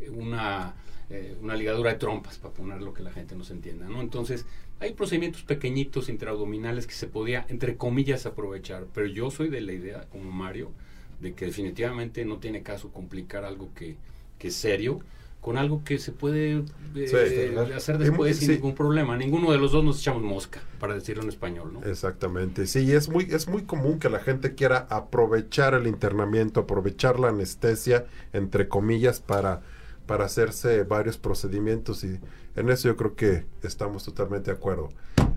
eh, 0.00 0.10
una, 0.10 0.74
eh, 1.10 1.36
una 1.42 1.56
ligadura 1.56 1.90
de 1.90 1.98
trompas, 1.98 2.38
para 2.38 2.54
poner 2.54 2.80
lo 2.80 2.94
que 2.94 3.02
la 3.02 3.10
gente 3.10 3.34
nos 3.34 3.50
entienda. 3.50 3.88
¿no? 3.88 4.00
Entonces, 4.00 4.46
hay 4.82 4.94
procedimientos 4.94 5.42
pequeñitos 5.42 6.08
intraabdominales 6.08 6.88
que 6.88 6.94
se 6.94 7.06
podía, 7.06 7.46
entre 7.48 7.76
comillas, 7.76 8.26
aprovechar, 8.26 8.86
pero 8.92 9.06
yo 9.06 9.30
soy 9.30 9.48
de 9.48 9.60
la 9.60 9.72
idea, 9.72 10.06
como 10.10 10.32
Mario, 10.32 10.72
de 11.20 11.34
que 11.34 11.46
definitivamente 11.46 12.24
no 12.24 12.38
tiene 12.38 12.62
caso 12.62 12.90
complicar 12.90 13.44
algo 13.44 13.70
que, 13.76 13.96
que 14.40 14.48
es 14.48 14.56
serio 14.56 15.00
con 15.40 15.56
algo 15.56 15.82
que 15.84 15.98
se 15.98 16.12
puede 16.12 16.64
eh, 16.94 17.56
hacer 17.74 17.98
después 17.98 18.38
sin 18.38 18.52
ningún 18.52 18.74
problema. 18.74 19.16
Ninguno 19.16 19.50
de 19.50 19.58
los 19.58 19.72
dos 19.72 19.84
nos 19.84 20.00
echamos 20.00 20.22
mosca, 20.22 20.60
para 20.78 20.94
decirlo 20.94 21.22
en 21.24 21.28
español, 21.28 21.72
¿no? 21.72 21.84
Exactamente. 21.84 22.66
Sí, 22.68 22.92
es 22.92 23.08
muy, 23.08 23.24
es 23.24 23.48
muy 23.48 23.62
común 23.62 23.98
que 23.98 24.08
la 24.08 24.20
gente 24.20 24.54
quiera 24.54 24.86
aprovechar 24.88 25.74
el 25.74 25.88
internamiento, 25.88 26.60
aprovechar 26.60 27.18
la 27.18 27.28
anestesia, 27.28 28.06
entre 28.32 28.68
comillas, 28.68 29.20
para, 29.20 29.62
para 30.06 30.26
hacerse 30.26 30.84
varios 30.84 31.18
procedimientos 31.18 32.04
y 32.04 32.20
en 32.56 32.70
eso 32.70 32.88
yo 32.88 32.96
creo 32.96 33.14
que 33.14 33.44
estamos 33.62 34.04
totalmente 34.04 34.50
de 34.50 34.56
acuerdo. 34.56 34.90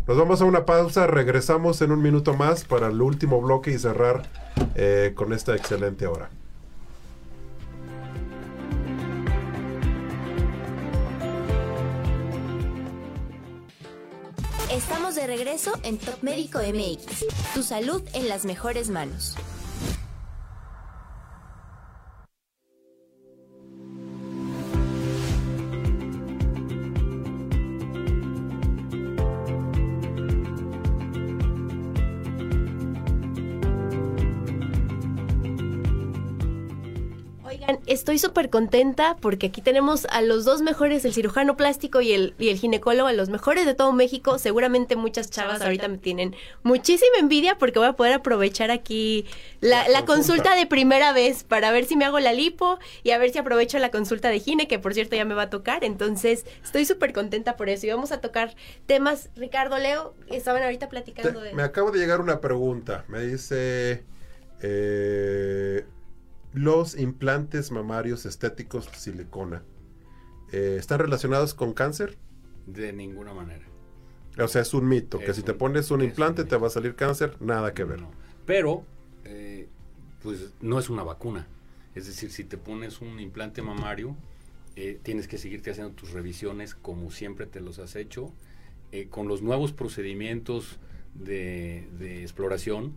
Nos 0.08 0.18
vamos 0.18 0.42
a 0.42 0.46
una 0.46 0.66
pausa, 0.66 1.08
regresamos 1.08 1.82
en 1.82 1.92
un 1.92 2.02
minuto 2.02 2.36
más 2.36 2.64
para 2.64 2.88
el 2.88 3.02
último 3.02 3.42
bloque 3.42 3.72
y 3.72 3.80
cerrar 3.80 4.30
eh, 4.76 5.14
con 5.16 5.34
esta 5.34 5.56
excelente 5.56 6.06
hora. 6.08 6.30
Estamos 14.72 15.16
de 15.16 15.26
regreso 15.26 15.72
en 15.84 15.98
Top 15.98 16.22
Médico 16.22 16.60
MX. 16.60 17.54
Tu 17.54 17.64
salud 17.64 18.04
en 18.14 18.28
las 18.28 18.46
mejores 18.46 18.90
manos. 18.90 19.38
Estoy 38.16 38.30
súper 38.30 38.50
contenta 38.50 39.18
porque 39.20 39.48
aquí 39.48 39.62
tenemos 39.62 40.08
a 40.10 40.22
los 40.22 40.46
dos 40.46 40.62
mejores, 40.62 41.04
el 41.04 41.14
cirujano 41.14 41.58
plástico 41.58 42.00
y 42.02 42.14
el, 42.14 42.34
y 42.40 42.50
el 42.50 42.58
ginecólogo, 42.58 43.10
a 43.10 43.14
los 43.14 43.30
mejores 43.30 43.66
de 43.66 43.74
todo 43.74 43.92
México. 43.92 44.40
Seguramente 44.40 44.96
muchas 44.96 45.30
chavas 45.30 45.62
ahorita 45.62 45.88
me 45.90 45.98
tienen 45.98 46.36
muchísima 46.64 47.18
envidia 47.20 47.58
porque 47.58 47.80
voy 47.80 47.90
a 47.90 47.94
poder 47.94 48.14
aprovechar 48.14 48.72
aquí 48.72 49.26
la, 49.60 49.88
la 49.90 50.06
consulta 50.06 50.56
de 50.56 50.66
primera 50.66 51.12
vez 51.12 51.44
para 51.44 51.72
ver 51.72 51.86
si 51.86 51.98
me 51.98 52.06
hago 52.06 52.20
la 52.20 52.32
lipo 52.32 52.80
y 53.04 53.12
a 53.12 53.18
ver 53.18 53.32
si 53.32 53.40
aprovecho 53.40 53.80
la 53.80 53.92
consulta 53.92 54.30
de 54.30 54.40
gine, 54.40 54.68
que 54.68 54.80
por 54.80 54.94
cierto 54.94 55.16
ya 55.16 55.26
me 55.26 55.36
va 55.36 55.44
a 55.44 55.50
tocar. 55.50 55.84
Entonces, 55.84 56.46
estoy 56.64 56.86
súper 56.86 57.12
contenta 57.12 57.58
por 57.58 57.70
eso. 57.70 57.86
Y 57.86 57.90
vamos 57.90 58.12
a 58.14 58.22
tocar 58.22 58.56
temas, 58.86 59.30
Ricardo, 59.36 59.78
Leo, 59.78 60.16
estaban 60.28 60.64
ahorita 60.64 60.88
platicando 60.90 61.42
Te- 61.42 61.48
de... 61.48 61.54
me 61.54 61.64
acaba 61.64 61.92
de 61.92 62.00
llegar 62.00 62.22
una 62.22 62.40
pregunta. 62.40 63.04
Me 63.10 63.22
dice... 63.22 64.04
eh, 64.62 65.86
los 66.56 66.98
implantes 66.98 67.72
mamarios 67.72 68.26
estéticos 68.26 68.90
silicona 68.96 69.64
eh, 70.52 70.78
están 70.80 71.00
relacionados 71.00 71.54
con 71.54 71.74
cáncer. 71.74 72.18
De 72.66 72.94
ninguna 72.94 73.34
manera. 73.34 73.66
O 74.38 74.48
sea, 74.48 74.62
es 74.62 74.74
un 74.74 74.88
mito, 74.88 75.20
que 75.20 75.34
si 75.34 75.44
te 75.44 75.54
pones 75.54 75.92
un 75.92 76.02
implante 76.02 76.42
un 76.42 76.48
te 76.48 76.58
va 76.58 76.68
a 76.68 76.70
salir 76.70 76.96
cáncer, 76.96 77.38
nada 77.40 77.74
que 77.74 77.84
ver. 77.84 78.02
No. 78.02 78.12
Pero, 78.46 78.84
eh, 79.24 79.68
pues 80.22 80.54
no 80.62 80.78
es 80.78 80.90
una 80.90 81.04
vacuna. 81.04 81.48
Es 81.94 82.08
decir, 82.08 82.32
si 82.32 82.44
te 82.44 82.58
pones 82.58 83.00
un 83.00 83.20
implante 83.20 83.62
mamario, 83.62 84.16
eh, 84.76 85.00
tienes 85.02 85.28
que 85.30 85.38
seguirte 85.38 85.72
haciendo 85.72 85.94
tus 85.94 86.12
revisiones 86.12 86.76
como 86.76 87.12
siempre 87.12 87.46
te 87.46 87.62
los 87.62 87.80
has 87.80 87.96
hecho. 87.96 88.34
Eh, 88.92 89.08
con 89.10 89.28
los 89.28 89.42
nuevos 89.42 89.72
procedimientos 89.72 90.80
de, 91.14 91.88
de 91.98 92.22
exploración 92.22 92.94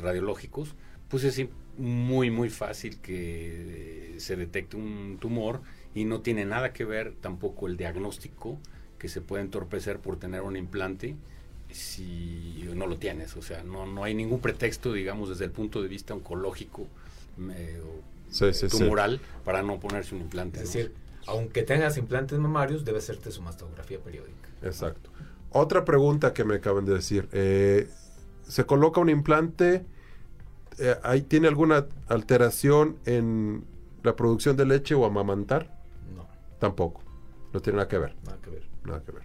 radiológicos, 0.00 0.74
pues 1.08 1.24
es 1.24 1.34
muy, 1.78 2.30
muy 2.30 2.50
fácil 2.50 2.98
que 3.00 4.14
eh, 4.16 4.20
se 4.20 4.36
detecte 4.36 4.76
un 4.76 5.18
tumor 5.20 5.60
y 5.94 6.04
no 6.04 6.20
tiene 6.20 6.44
nada 6.44 6.72
que 6.72 6.84
ver 6.84 7.14
tampoco 7.20 7.66
el 7.66 7.76
diagnóstico 7.76 8.58
que 8.98 9.08
se 9.08 9.20
puede 9.20 9.42
entorpecer 9.42 9.98
por 10.00 10.18
tener 10.18 10.42
un 10.42 10.56
implante 10.56 11.16
si 11.70 12.68
no 12.74 12.86
lo 12.86 12.98
tienes. 12.98 13.36
O 13.36 13.42
sea, 13.42 13.62
no, 13.64 13.86
no 13.86 14.04
hay 14.04 14.14
ningún 14.14 14.40
pretexto, 14.40 14.92
digamos, 14.92 15.28
desde 15.28 15.44
el 15.44 15.50
punto 15.50 15.82
de 15.82 15.88
vista 15.88 16.14
oncológico 16.14 16.86
eh, 17.50 17.80
o 17.84 18.02
Sí, 18.30 18.52
sí, 18.52 18.68
sí. 18.68 18.78
tumoral 18.78 19.20
para 19.44 19.62
no 19.62 19.78
ponerse 19.78 20.14
un 20.14 20.22
implante. 20.22 20.60
Es 20.60 20.66
¿no? 20.66 20.72
decir, 20.72 20.94
aunque 21.26 21.62
tengas 21.62 21.96
implantes 21.96 22.38
mamarios, 22.38 22.84
debe 22.84 22.98
hacerte 22.98 23.30
su 23.30 23.42
mastografía 23.42 23.98
periódica. 24.00 24.48
Exacto. 24.62 25.10
Otra 25.50 25.84
pregunta 25.84 26.32
que 26.34 26.44
me 26.44 26.56
acaban 26.56 26.84
de 26.84 26.94
decir. 26.94 27.28
eh, 27.32 27.88
¿Se 28.48 28.64
coloca 28.64 29.00
un 29.00 29.08
implante? 29.10 29.84
Eh, 30.78 30.96
¿ahí 31.02 31.22
¿Tiene 31.22 31.48
alguna 31.48 31.86
alteración 32.08 32.96
en 33.06 33.64
la 34.02 34.16
producción 34.16 34.56
de 34.56 34.66
leche 34.66 34.94
o 34.94 35.04
amamantar? 35.04 35.70
No, 36.14 36.26
Tampoco. 36.58 37.02
No 37.52 37.60
tiene 37.60 37.78
nada 37.78 37.88
que 37.88 37.98
ver. 37.98 38.14
nada 38.24 38.38
que 38.42 38.50
ver. 38.50 38.62
Nada 38.84 39.02
que 39.02 39.12
ver. 39.12 39.22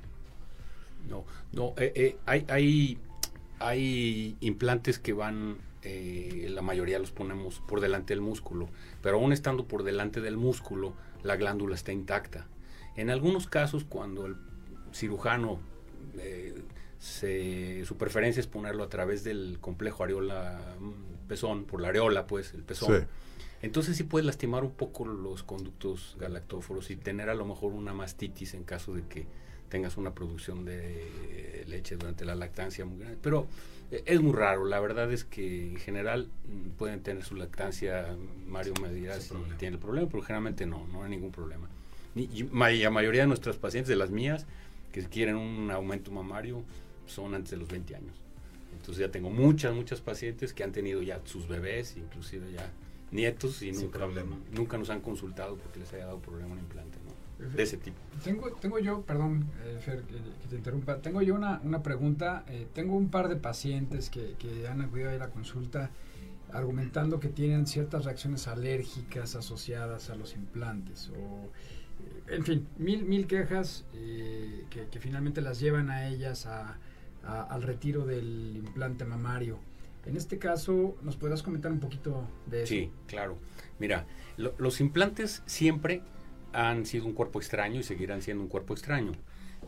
No, 1.10 1.26
no, 1.52 1.74
eh, 1.78 1.91
eh, 1.95 2.18
hay, 2.26 2.45
hay, 2.47 2.97
hay 3.60 4.38
implantes 4.39 4.99
que 4.99 5.14
van, 5.14 5.58
eh, 5.84 6.47
la 6.49 6.62
mayoría 6.62 6.99
los 6.99 7.12
ponemos 7.12 7.60
por 7.68 7.82
delante 7.82 8.14
del 8.14 8.22
músculo, 8.22 8.70
pero 9.02 9.18
aún 9.18 9.34
estando 9.34 9.66
por 9.66 9.84
delante 9.84 10.22
del 10.22 10.38
músculo, 10.38 10.93
la 11.24 11.36
glándula 11.36 11.76
está 11.76 11.91
intacta. 11.91 12.47
En 12.95 13.10
algunos 13.10 13.47
casos, 13.47 13.84
cuando 13.84 14.26
el 14.26 14.36
cirujano, 14.93 15.60
eh, 16.18 16.56
se, 17.02 17.84
su 17.86 17.97
preferencia 17.97 18.39
es 18.39 18.47
ponerlo 18.47 18.84
a 18.84 18.89
través 18.89 19.24
del 19.24 19.58
complejo 19.60 20.04
areola-pezón, 20.04 21.66
por 21.66 21.82
la 21.82 21.89
areola, 21.89 22.28
pues, 22.28 22.54
el 22.54 22.62
pezón. 22.64 22.99
Sí. 23.02 23.06
Entonces 23.64 23.97
sí 23.97 24.04
puede 24.04 24.26
lastimar 24.26 24.64
un 24.64 24.72
poco 24.72 25.06
los 25.06 25.43
conductos 25.43 26.16
galactóforos 26.20 26.89
y 26.91 26.95
tener 26.95 27.30
a 27.30 27.36
lo 27.36 27.45
mejor 27.45 27.74
una 27.74 27.93
mastitis 27.93 28.54
en 28.54 28.64
caso 28.64 28.93
de 28.93 29.04
que 29.08 29.26
tengas 29.70 29.97
una 29.97 30.14
producción 30.14 30.64
de 30.66 31.64
leche 31.68 31.95
durante 31.95 32.24
la 32.26 32.36
lactancia 32.36 32.86
muy 32.86 32.99
grande. 32.99 33.18
Pero 33.22 33.47
eh, 33.91 34.04
es 34.06 34.20
muy 34.22 34.34
raro, 34.34 34.66
la 34.66 34.80
verdad 34.80 35.12
es 35.12 35.24
que 35.24 35.70
en 35.70 35.78
general 35.78 36.28
mm, 36.47 36.70
pueden 36.72 37.02
tener 37.02 37.24
su 37.24 37.36
lactancia, 37.36 38.16
Mario 38.47 38.74
me 38.82 38.91
dirá 38.91 39.20
si 39.20 39.30
problema. 39.30 39.58
tiene 39.58 39.76
el 39.76 39.82
problema, 39.82 40.08
pero 40.10 40.24
generalmente 40.24 40.66
no, 40.66 40.86
no 40.88 41.04
hay 41.04 41.10
ningún 41.12 41.32
problema. 41.32 41.68
Y, 42.16 42.24
y 42.41 42.43
ma- 42.52 42.72
y 42.72 42.80
la 42.84 42.89
mayoría 42.89 43.22
de 43.22 43.28
nuestras 43.28 43.56
pacientes, 43.58 43.88
de 43.89 43.95
las 43.95 44.10
mías, 44.12 44.45
que 44.91 45.04
quieren 45.04 45.36
un 45.38 45.72
aumento 45.72 46.12
mamario, 46.12 46.64
son 47.12 47.34
antes 47.36 47.51
de 47.51 47.57
los 47.57 47.68
20 47.70 47.95
años. 47.95 48.16
Entonces 48.74 48.97
ya 49.05 49.12
tengo 49.12 49.30
muchas, 49.30 49.76
muchas 49.76 50.01
pacientes 50.01 50.53
que 50.53 50.64
han 50.64 50.72
tenido 50.72 51.01
ya 51.01 51.20
sus 51.26 51.47
bebés, 51.47 51.95
inclusive 51.97 52.51
ya 52.51 52.70
nietos, 53.12 53.62
y 53.62 53.74
Sin 53.74 53.84
nunca, 53.86 53.99
problema. 53.99 54.38
nunca 54.53 54.78
nos 54.78 54.89
han 54.89 55.01
consultado 55.01 55.55
porque 55.57 55.80
les 55.80 55.91
haya 55.93 56.05
dado 56.05 56.20
problema 56.20 56.53
un 56.53 56.59
implante, 56.59 56.97
¿no? 57.05 57.12
De 57.55 57.64
ese 57.64 57.78
tipo. 57.78 57.97
Tengo, 58.24 58.51
tengo 58.53 58.78
yo, 58.80 59.01
perdón, 59.01 59.47
eh, 59.66 59.80
Fer, 59.84 60.03
que, 60.03 60.14
que 60.16 60.47
te 60.49 60.55
interrumpa, 60.55 60.97
tengo 60.99 61.22
yo 61.24 61.34
una, 61.36 61.59
una 61.64 61.82
pregunta. 61.84 62.45
eh, 62.47 62.68
tengo 62.74 62.95
un 62.95 63.09
par 63.09 63.30
de 63.30 63.36
pacientes 63.36 64.09
que, 64.09 64.36
que 64.39 64.68
han 64.68 64.82
acudido 64.82 65.09
a 65.09 65.16
ir 65.16 65.22
a 65.24 65.30
consulta 65.30 65.89
argumentando 66.53 67.20
que 67.20 67.30
tienen 67.30 67.66
ciertas 67.66 68.05
reacciones 68.05 68.47
alérgicas 68.47 69.36
asociadas 69.36 70.09
a 70.09 70.16
los 70.16 70.36
implantes 70.36 71.09
o, 71.09 71.45
eh, 72.30 72.36
en 72.36 72.43
fin, 72.43 72.68
mil, 72.78 73.05
mil 73.05 73.26
quejas 73.26 73.86
eh, 73.93 74.66
que, 74.70 74.88
que 74.88 74.99
finalmente 74.99 75.41
las 75.41 75.59
llevan 75.59 75.89
a 75.89 76.07
ellas 76.09 76.45
a- 76.45 76.78
a- 77.24 77.44
al 77.44 77.64
retiro 77.64 78.06
del 78.06 78.54
implante 78.58 79.06
mamario. 79.06 79.60
En 80.06 80.18
este 80.18 80.40
caso, 80.40 80.96
¿nos 81.04 81.16
podrás 81.16 81.44
comentar 81.44 81.72
un 81.72 81.80
poquito 81.80 82.28
de 82.48 82.64
eso? 82.64 82.70
Sí, 82.70 82.90
claro. 83.08 83.38
Mira, 83.80 84.06
lo- 84.38 84.54
los 84.58 84.82
implantes 84.82 85.44
siempre 85.46 86.02
han 86.54 86.86
sido 86.86 87.06
un 87.06 87.14
cuerpo 87.14 87.40
extraño 87.40 87.80
y 87.80 87.84
seguirán 87.84 88.22
siendo 88.22 88.44
un 88.44 88.50
cuerpo 88.50 88.74
extraño. 88.74 89.12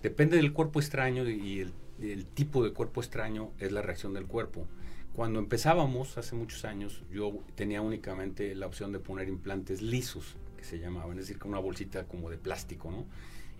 Depende 0.01 0.37
del 0.37 0.51
cuerpo 0.51 0.79
extraño 0.79 1.29
y 1.29 1.59
el, 1.61 1.73
el 2.01 2.25
tipo 2.25 2.63
de 2.63 2.73
cuerpo 2.73 3.01
extraño 3.01 3.51
es 3.59 3.71
la 3.71 3.81
reacción 3.81 4.13
del 4.13 4.25
cuerpo. 4.25 4.67
Cuando 5.13 5.37
empezábamos 5.39 6.17
hace 6.17 6.35
muchos 6.35 6.65
años, 6.65 7.03
yo 7.11 7.31
tenía 7.55 7.81
únicamente 7.81 8.55
la 8.55 8.65
opción 8.65 8.91
de 8.91 8.99
poner 8.99 9.27
implantes 9.29 9.81
lisos, 9.83 10.35
que 10.57 10.63
se 10.63 10.79
llamaban, 10.79 11.11
es 11.19 11.27
decir, 11.27 11.37
con 11.37 11.51
una 11.51 11.59
bolsita 11.59 12.05
como 12.05 12.31
de 12.31 12.37
plástico, 12.39 12.89
¿no? 12.89 13.05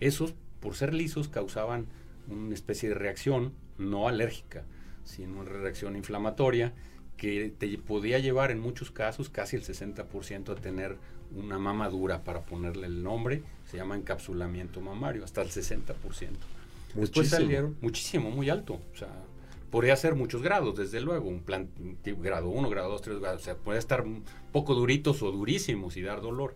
Esos, 0.00 0.34
por 0.60 0.74
ser 0.74 0.92
lisos, 0.92 1.28
causaban 1.28 1.86
una 2.28 2.54
especie 2.54 2.88
de 2.88 2.94
reacción 2.94 3.52
no 3.78 4.08
alérgica, 4.08 4.64
sino 5.04 5.40
una 5.40 5.50
reacción 5.50 5.96
inflamatoria 5.96 6.72
que 7.16 7.52
te 7.56 7.78
podía 7.78 8.18
llevar 8.18 8.50
en 8.50 8.58
muchos 8.60 8.90
casos 8.90 9.28
casi 9.28 9.56
el 9.56 9.62
60% 9.62 10.50
a 10.50 10.54
tener 10.56 10.96
una 11.36 11.58
mama 11.58 11.88
dura 11.88 12.22
para 12.24 12.42
ponerle 12.42 12.86
el 12.86 13.02
nombre, 13.02 13.42
se 13.70 13.76
llama 13.76 13.96
encapsulamiento 13.96 14.80
mamario, 14.80 15.24
hasta 15.24 15.42
el 15.42 15.48
60%. 15.48 15.84
Después 15.84 16.36
Muchísimo. 16.94 17.24
salieron 17.24 17.76
muchísimo, 17.80 18.30
muy 18.30 18.50
alto, 18.50 18.74
o 18.92 18.96
sea, 18.96 19.08
podría 19.70 19.96
ser 19.96 20.14
muchos 20.14 20.42
grados, 20.42 20.76
desde 20.76 21.00
luego, 21.00 21.28
un 21.28 21.40
plan 21.40 21.68
grado 22.04 22.48
1, 22.48 22.68
grado 22.70 22.90
2, 22.90 23.02
3 23.02 23.18
grados, 23.18 23.42
o 23.42 23.44
sea, 23.44 23.56
puede 23.56 23.78
estar 23.78 24.04
poco 24.52 24.74
duritos 24.74 25.22
o 25.22 25.32
durísimos 25.32 25.96
y 25.96 26.02
dar 26.02 26.20
dolor. 26.20 26.54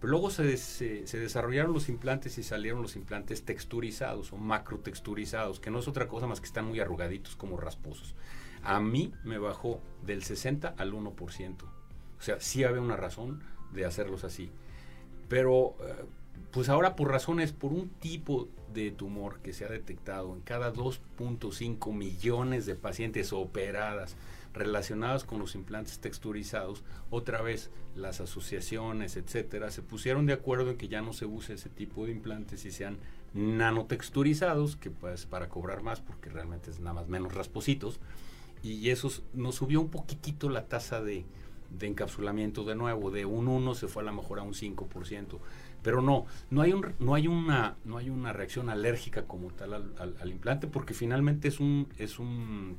Pero 0.00 0.10
luego 0.10 0.30
se, 0.30 0.42
des- 0.44 0.60
se, 0.60 1.06
se 1.06 1.18
desarrollaron 1.18 1.72
los 1.72 1.88
implantes 1.88 2.38
y 2.38 2.42
salieron 2.42 2.82
los 2.82 2.96
implantes 2.96 3.44
texturizados 3.44 4.32
o 4.32 4.36
macrotexturizados, 4.36 5.58
que 5.60 5.70
no 5.70 5.78
es 5.78 5.88
otra 5.88 6.08
cosa 6.08 6.26
más 6.26 6.40
que 6.40 6.46
están 6.46 6.66
muy 6.66 6.80
arrugaditos 6.80 7.36
como 7.36 7.56
rasposos. 7.56 8.14
A 8.62 8.80
mí 8.80 9.12
me 9.24 9.38
bajó 9.38 9.80
del 10.04 10.22
60 10.22 10.74
al 10.76 10.92
1%. 10.92 11.64
O 12.18 12.22
sea, 12.22 12.40
sí 12.40 12.64
había 12.64 12.80
una 12.80 12.96
razón 12.96 13.42
de 13.72 13.84
hacerlos 13.86 14.24
así. 14.24 14.50
Pero, 15.28 15.76
eh, 15.80 16.04
pues 16.52 16.68
ahora 16.68 16.96
por 16.96 17.10
razones, 17.10 17.52
por 17.52 17.72
un 17.72 17.88
tipo 17.88 18.48
de 18.72 18.90
tumor 18.90 19.38
que 19.40 19.52
se 19.52 19.64
ha 19.64 19.68
detectado 19.68 20.34
en 20.34 20.40
cada 20.42 20.72
2.5 20.72 21.92
millones 21.92 22.66
de 22.66 22.74
pacientes 22.74 23.32
operadas 23.32 24.16
relacionadas 24.56 25.24
con 25.24 25.38
los 25.38 25.54
implantes 25.54 25.98
texturizados, 26.00 26.82
otra 27.10 27.42
vez 27.42 27.70
las 27.94 28.20
asociaciones, 28.20 29.16
etcétera, 29.16 29.70
se 29.70 29.82
pusieron 29.82 30.26
de 30.26 30.32
acuerdo 30.32 30.70
en 30.70 30.76
que 30.78 30.88
ya 30.88 31.02
no 31.02 31.12
se 31.12 31.26
use 31.26 31.54
ese 31.54 31.68
tipo 31.68 32.06
de 32.06 32.12
implantes 32.12 32.64
y 32.64 32.70
sean 32.72 32.98
nanotexturizados, 33.34 34.76
que 34.76 34.90
pues 34.90 35.26
para 35.26 35.48
cobrar 35.48 35.82
más, 35.82 36.00
porque 36.00 36.30
realmente 36.30 36.70
es 36.70 36.80
nada 36.80 36.94
más 36.94 37.08
menos 37.08 37.34
raspositos, 37.34 38.00
y 38.62 38.90
eso 38.90 39.10
nos 39.34 39.56
subió 39.56 39.80
un 39.80 39.90
poquitito 39.90 40.48
la 40.48 40.66
tasa 40.66 41.02
de, 41.02 41.24
de 41.78 41.86
encapsulamiento 41.86 42.64
de 42.64 42.74
nuevo, 42.74 43.10
de 43.10 43.24
un 43.26 43.48
1 43.48 43.74
se 43.74 43.88
fue 43.88 44.02
a 44.02 44.06
lo 44.06 44.12
mejor 44.14 44.38
a 44.38 44.42
un 44.42 44.54
5%, 44.54 45.38
pero 45.82 46.00
no, 46.00 46.26
no 46.50 46.62
hay, 46.62 46.72
un, 46.72 46.94
no 46.98 47.14
hay, 47.14 47.28
una, 47.28 47.76
no 47.84 47.98
hay 47.98 48.10
una 48.10 48.32
reacción 48.32 48.70
alérgica 48.70 49.24
como 49.24 49.50
tal 49.50 49.74
al, 49.74 49.92
al- 49.98 50.16
al 50.20 50.30
implante, 50.30 50.66
porque 50.66 50.94
finalmente 50.94 51.48
es 51.48 51.60
un, 51.60 51.88
es 51.98 52.18
un 52.18 52.78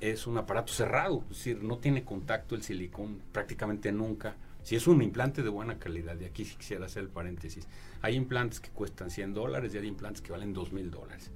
es 0.00 0.26
un 0.26 0.36
aparato 0.38 0.72
cerrado, 0.72 1.22
es 1.30 1.38
decir, 1.38 1.62
no 1.62 1.78
tiene 1.78 2.04
contacto 2.04 2.54
el 2.54 2.62
silicón 2.62 3.20
prácticamente 3.32 3.92
nunca. 3.92 4.36
Si 4.62 4.76
es 4.76 4.86
un 4.86 5.02
implante 5.02 5.42
de 5.42 5.48
buena 5.50 5.78
calidad, 5.78 6.18
y 6.20 6.24
aquí 6.24 6.44
sí 6.44 6.56
quisiera 6.56 6.86
hacer 6.86 7.02
el 7.04 7.08
paréntesis, 7.10 7.66
hay 8.02 8.14
implantes 8.14 8.60
que 8.60 8.70
cuestan 8.70 9.10
100 9.10 9.34
dólares 9.34 9.74
y 9.74 9.78
hay 9.78 9.86
implantes 9.86 10.22
que 10.22 10.32
valen 10.32 10.52
2 10.52 10.72
mil 10.72 10.90
dólares. 10.90 11.30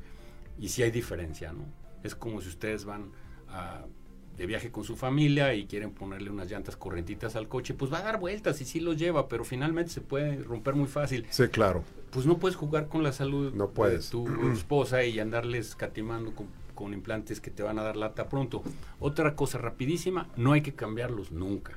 Y 0.58 0.68
sí 0.68 0.82
hay 0.82 0.90
diferencia, 0.90 1.52
¿no? 1.52 1.64
Es 2.02 2.14
como 2.14 2.40
si 2.40 2.48
ustedes 2.48 2.84
van 2.84 3.10
a 3.48 3.84
de 4.38 4.46
viaje 4.46 4.70
con 4.70 4.84
su 4.84 4.94
familia 4.96 5.52
y 5.54 5.66
quieren 5.66 5.90
ponerle 5.90 6.30
unas 6.30 6.48
llantas 6.48 6.76
correntitas 6.76 7.34
al 7.34 7.48
coche, 7.48 7.74
pues 7.74 7.92
va 7.92 7.98
a 7.98 8.02
dar 8.02 8.20
vueltas 8.20 8.60
y 8.60 8.64
sí 8.64 8.78
los 8.78 8.96
lleva, 8.96 9.26
pero 9.28 9.44
finalmente 9.44 9.90
se 9.90 10.00
puede 10.00 10.36
romper 10.44 10.76
muy 10.76 10.86
fácil. 10.86 11.26
Sí, 11.30 11.48
claro. 11.48 11.82
Pues 12.12 12.24
no 12.24 12.38
puedes 12.38 12.56
jugar 12.56 12.86
con 12.86 13.02
la 13.02 13.12
salud 13.12 13.52
No 13.52 13.70
puedes. 13.70 14.04
de 14.06 14.10
tu 14.12 14.48
esposa 14.52 15.02
y 15.04 15.18
andarles 15.18 15.74
catimando 15.74 16.36
con, 16.36 16.46
con 16.78 16.94
implantes 16.94 17.40
que 17.40 17.50
te 17.50 17.64
van 17.64 17.80
a 17.80 17.82
dar 17.82 17.96
lata 17.96 18.28
pronto. 18.28 18.62
Otra 19.00 19.34
cosa 19.34 19.58
rapidísima, 19.58 20.28
no 20.36 20.52
hay 20.52 20.60
que 20.60 20.76
cambiarlos 20.76 21.32
nunca, 21.32 21.76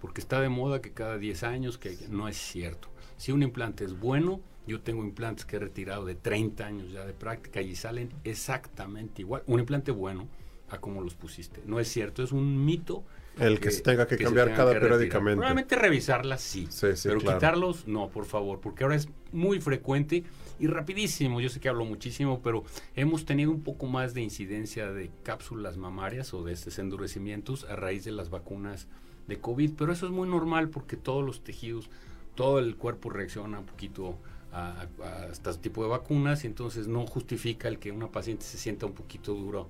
porque 0.00 0.20
está 0.20 0.40
de 0.40 0.48
moda 0.48 0.82
que 0.82 0.90
cada 0.90 1.18
10 1.18 1.44
años, 1.44 1.78
que 1.78 1.96
no 2.08 2.26
es 2.26 2.36
cierto. 2.36 2.88
Si 3.16 3.30
un 3.30 3.44
implante 3.44 3.84
es 3.84 3.96
bueno, 3.96 4.40
yo 4.66 4.80
tengo 4.80 5.04
implantes 5.04 5.44
que 5.44 5.54
he 5.54 5.60
retirado 5.60 6.04
de 6.04 6.16
30 6.16 6.66
años 6.66 6.90
ya 6.90 7.06
de 7.06 7.12
práctica 7.12 7.62
y 7.62 7.76
salen 7.76 8.08
exactamente 8.24 9.22
igual. 9.22 9.44
Un 9.46 9.60
implante 9.60 9.92
bueno 9.92 10.26
a 10.68 10.78
como 10.78 11.00
los 11.00 11.14
pusiste. 11.14 11.62
No 11.64 11.78
es 11.78 11.86
cierto, 11.86 12.20
es 12.24 12.32
un 12.32 12.64
mito. 12.64 13.04
El 13.38 13.60
que 13.60 13.70
se 13.70 13.82
tenga 13.82 14.08
que 14.08 14.16
cambiar 14.16 14.52
cada 14.56 14.74
que 14.74 14.80
periódicamente. 14.80 15.36
Probablemente 15.36 15.76
revisarlas 15.76 16.40
sí, 16.40 16.66
Sí, 16.70 16.88
sí, 16.96 17.08
pero 17.08 17.20
claro. 17.20 17.38
quitarlos 17.38 17.86
no, 17.86 18.08
por 18.08 18.24
favor, 18.24 18.58
porque 18.60 18.82
ahora 18.82 18.96
es 18.96 19.08
muy 19.30 19.60
frecuente 19.60 20.24
y 20.60 20.66
rapidísimo. 20.66 21.40
Yo 21.40 21.48
sé 21.48 21.58
que 21.58 21.68
hablo 21.68 21.84
muchísimo, 21.84 22.40
pero 22.42 22.64
hemos 22.94 23.24
tenido 23.24 23.50
un 23.50 23.62
poco 23.62 23.86
más 23.86 24.14
de 24.14 24.22
incidencia 24.22 24.92
de 24.92 25.10
cápsulas 25.22 25.76
mamarias 25.76 26.34
o 26.34 26.44
de 26.44 26.52
estos 26.52 26.78
endurecimientos 26.78 27.64
a 27.64 27.76
raíz 27.76 28.04
de 28.04 28.12
las 28.12 28.30
vacunas 28.30 28.86
de 29.26 29.40
COVID, 29.40 29.72
pero 29.76 29.92
eso 29.92 30.06
es 30.06 30.12
muy 30.12 30.28
normal 30.28 30.68
porque 30.68 30.96
todos 30.96 31.24
los 31.24 31.42
tejidos, 31.42 31.88
todo 32.34 32.58
el 32.58 32.76
cuerpo 32.76 33.10
reacciona 33.10 33.60
un 33.60 33.66
poquito 33.66 34.18
a, 34.52 34.86
a 35.02 35.26
este 35.26 35.54
tipo 35.54 35.82
de 35.82 35.88
vacunas 35.88 36.44
y 36.44 36.48
entonces 36.48 36.88
no 36.88 37.06
justifica 37.06 37.68
el 37.68 37.78
que 37.78 37.90
una 37.92 38.08
paciente 38.08 38.44
se 38.44 38.58
sienta 38.58 38.86
un 38.86 38.92
poquito 38.92 39.34
duro 39.34 39.68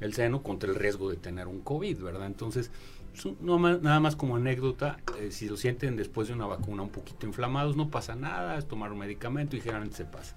el 0.00 0.14
seno 0.14 0.42
contra 0.42 0.68
el 0.68 0.74
riesgo 0.74 1.10
de 1.10 1.16
tener 1.16 1.46
un 1.46 1.60
COVID, 1.60 1.98
¿verdad? 1.98 2.26
Entonces, 2.26 2.70
no 3.40 3.58
nada 3.58 4.00
más 4.00 4.16
como 4.16 4.36
anécdota, 4.36 4.98
eh, 5.20 5.30
si 5.30 5.48
lo 5.48 5.56
sienten 5.56 5.96
después 5.96 6.28
de 6.28 6.34
una 6.34 6.46
vacuna 6.46 6.82
un 6.82 6.90
poquito 6.90 7.26
inflamados, 7.26 7.76
no 7.76 7.90
pasa 7.90 8.14
nada, 8.14 8.56
es 8.58 8.66
tomar 8.66 8.92
un 8.92 8.98
medicamento 8.98 9.56
y 9.56 9.60
generalmente 9.60 9.96
se 9.96 10.04
pasa. 10.04 10.36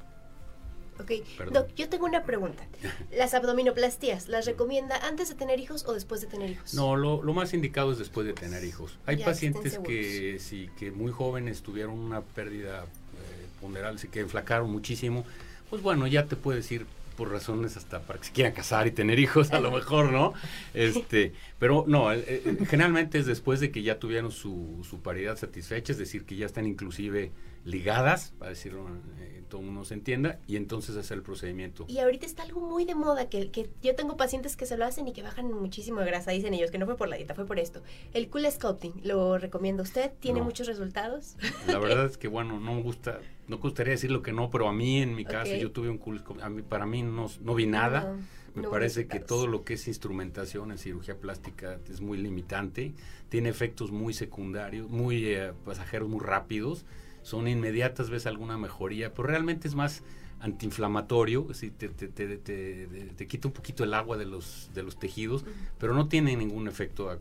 Ok. 0.99 1.11
Doc, 1.51 1.73
yo 1.75 1.89
tengo 1.89 2.05
una 2.05 2.23
pregunta. 2.23 2.65
¿Las 3.17 3.33
abdominoplastías 3.33 4.29
las 4.29 4.45
recomienda 4.45 4.95
antes 5.05 5.27
de 5.29 5.35
tener 5.35 5.59
hijos 5.59 5.85
o 5.85 5.93
después 5.93 6.21
de 6.21 6.27
tener 6.27 6.51
hijos? 6.51 6.73
No, 6.73 6.95
lo, 6.95 7.21
lo 7.21 7.33
más 7.33 7.53
indicado 7.53 7.91
es 7.91 7.97
después 7.97 8.25
de 8.25 8.33
tener 8.33 8.63
hijos. 8.63 8.97
Hay 9.05 9.17
Ya, 9.17 9.25
pacientes 9.25 9.77
que 9.79 10.37
sí, 10.39 10.69
que 10.77 10.91
muy 10.91 11.11
jóvenes 11.11 11.61
tuvieron 11.63 11.99
una 11.99 12.21
pérdida 12.21 12.83
eh, 12.83 13.47
ponderal, 13.59 13.99
que 14.09 14.21
enflacaron 14.21 14.71
muchísimo. 14.71 15.25
Pues 15.69 15.81
bueno, 15.81 16.07
ya 16.07 16.25
te 16.27 16.37
puedes 16.37 16.71
ir 16.71 16.85
por 17.15 17.31
razones 17.31 17.77
hasta 17.77 18.01
para 18.01 18.19
que 18.19 18.25
se 18.25 18.31
quieran 18.33 18.53
casar 18.53 18.87
y 18.87 18.91
tener 18.91 19.19
hijos, 19.19 19.51
a 19.51 19.59
lo 19.59 19.71
mejor, 19.71 20.11
¿no? 20.11 20.33
Este, 20.73 21.33
pero 21.59 21.85
no, 21.87 22.11
eh, 22.11 22.23
eh, 22.27 22.57
generalmente 22.67 23.17
es 23.17 23.25
después 23.25 23.59
de 23.59 23.71
que 23.71 23.81
ya 23.83 23.97
tuvieron 23.99 24.31
su, 24.31 24.85
su 24.87 24.99
paridad 24.99 25.37
satisfecha, 25.37 25.93
es 25.93 25.97
decir, 25.97 26.25
que 26.25 26.35
ya 26.35 26.45
están 26.45 26.65
inclusive 26.65 27.31
ligadas, 27.63 28.33
para 28.37 28.49
decirlo, 28.51 28.87
eh, 29.19 29.41
todo 29.49 29.61
el 29.61 29.67
mundo 29.67 29.85
se 29.85 29.95
entienda, 29.95 30.37
y 30.47 30.55
entonces 30.55 30.95
hacer 30.97 31.17
el 31.17 31.23
procedimiento. 31.23 31.85
Y 31.87 31.97
ahorita 31.97 32.25
está 32.27 32.43
algo 32.43 32.61
muy 32.61 32.85
de 32.85 32.93
moda, 32.93 33.27
que, 33.27 33.49
que 33.49 33.69
yo 33.81 33.95
tengo 33.95 34.17
pacientes 34.17 34.55
que 34.55 34.65
se 34.67 34.77
lo 34.77 34.85
hacen 34.85 35.07
y 35.07 35.13
que 35.13 35.23
bajan 35.23 35.51
muchísimo 35.51 35.99
de 36.01 36.05
grasa, 36.05 36.29
dicen 36.31 36.53
ellos, 36.53 36.69
que 36.69 36.77
no 36.77 36.85
fue 36.85 36.95
por 36.95 37.07
la 37.09 37.15
dieta, 37.15 37.33
fue 37.33 37.45
por 37.47 37.57
esto. 37.57 37.81
El 38.13 38.29
Cool 38.29 38.45
Sculpting, 38.51 39.01
¿lo 39.03 39.37
recomienda 39.39 39.81
usted? 39.81 40.11
¿Tiene 40.19 40.39
No. 40.39 40.45
muchos 40.45 40.67
resultados? 40.67 41.37
La 41.67 41.79
verdad 41.79 42.05
es 42.11 42.17
que 42.17 42.27
bueno, 42.27 42.59
no 42.59 42.75
me 42.75 42.81
gusta, 42.83 43.19
no 43.47 43.57
gustaría 43.57 43.91
decir 43.91 44.11
lo 44.11 44.21
que 44.21 44.31
no, 44.31 44.49
pero 44.49 44.67
a 44.67 44.73
mí 44.73 45.01
en 45.01 45.15
mi 45.15 45.25
caso 45.25 45.51
yo 45.55 45.71
tuve 45.71 45.89
un 45.89 45.99
scope, 46.19 46.41
a 46.41 46.49
mí, 46.49 46.61
para 46.61 46.85
mí 46.85 47.03
no, 47.03 47.27
no 47.41 47.55
vi 47.55 47.65
nada. 47.67 48.15
Me 48.55 48.61
no 48.61 48.69
parece 48.69 49.07
que 49.07 49.19
todo 49.19 49.47
lo 49.47 49.65
que 49.65 49.73
es 49.73 49.85
instrumentación 49.89 50.71
en 50.71 50.77
cirugía 50.77 51.17
plástica 51.17 51.77
es 51.89 51.99
muy 51.99 52.17
limitante, 52.17 52.93
tiene 53.27 53.49
efectos 53.49 53.91
muy 53.91 54.13
secundarios, 54.13 54.89
muy 54.89 55.25
eh, 55.25 55.51
pasajeros, 55.65 56.07
muy 56.07 56.21
rápidos, 56.21 56.85
son 57.21 57.49
inmediatas, 57.49 58.09
ves 58.09 58.25
alguna 58.25 58.57
mejoría, 58.57 59.13
pero 59.13 59.27
realmente 59.27 59.67
es 59.67 59.75
más 59.75 60.03
antiinflamatorio, 60.39 61.41
decir, 61.43 61.73
te, 61.77 61.89
te, 61.89 62.07
te, 62.07 62.37
te- 62.37 63.27
quita 63.27 63.47
un 63.47 63.53
poquito 63.53 63.83
el 63.83 63.93
agua 63.93 64.15
de 64.17 64.25
los, 64.25 64.69
de 64.73 64.83
los 64.83 64.97
tejidos, 64.97 65.43
pero 65.77 65.93
no 65.93 66.07
tiene 66.07 66.35
ningún 66.35 66.67
efecto 66.67 67.09
a, 67.09 67.15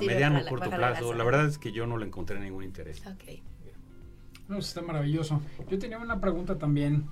mediano 0.00 0.40
o 0.40 0.48
corto 0.48 0.70
la 0.70 0.76
plazo. 0.76 1.12
La 1.14 1.24
verdad 1.24 1.46
es 1.46 1.58
que 1.58 1.72
yo 1.72 1.86
no 1.86 1.96
le 1.96 2.06
encontré 2.06 2.40
ningún 2.40 2.64
interés. 2.64 3.02
No, 4.48 4.58
está 4.58 4.82
maravilloso. 4.82 5.40
Yo 5.70 5.78
tenía 5.78 5.98
una 5.98 6.20
pregunta 6.20 6.56
también. 6.56 7.06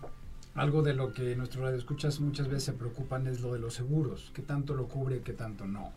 Algo 0.55 0.83
de 0.83 0.95
lo 0.95 1.13
que 1.13 1.35
nuestros 1.35 1.65
radioescuchas 1.65 2.21
muchas 2.21 2.47
veces 2.47 2.65
se 2.65 2.73
preocupan 2.75 3.27
es 3.27 3.41
lo 3.41 3.53
de 3.53 3.59
los 3.59 3.75
seguros. 3.75 4.31
¿Qué 4.35 4.43
tanto 4.43 4.75
lo 4.75 4.87
cubre 4.87 5.17
y 5.17 5.21
qué 5.21 5.33
tanto 5.33 5.67
no? 5.67 5.91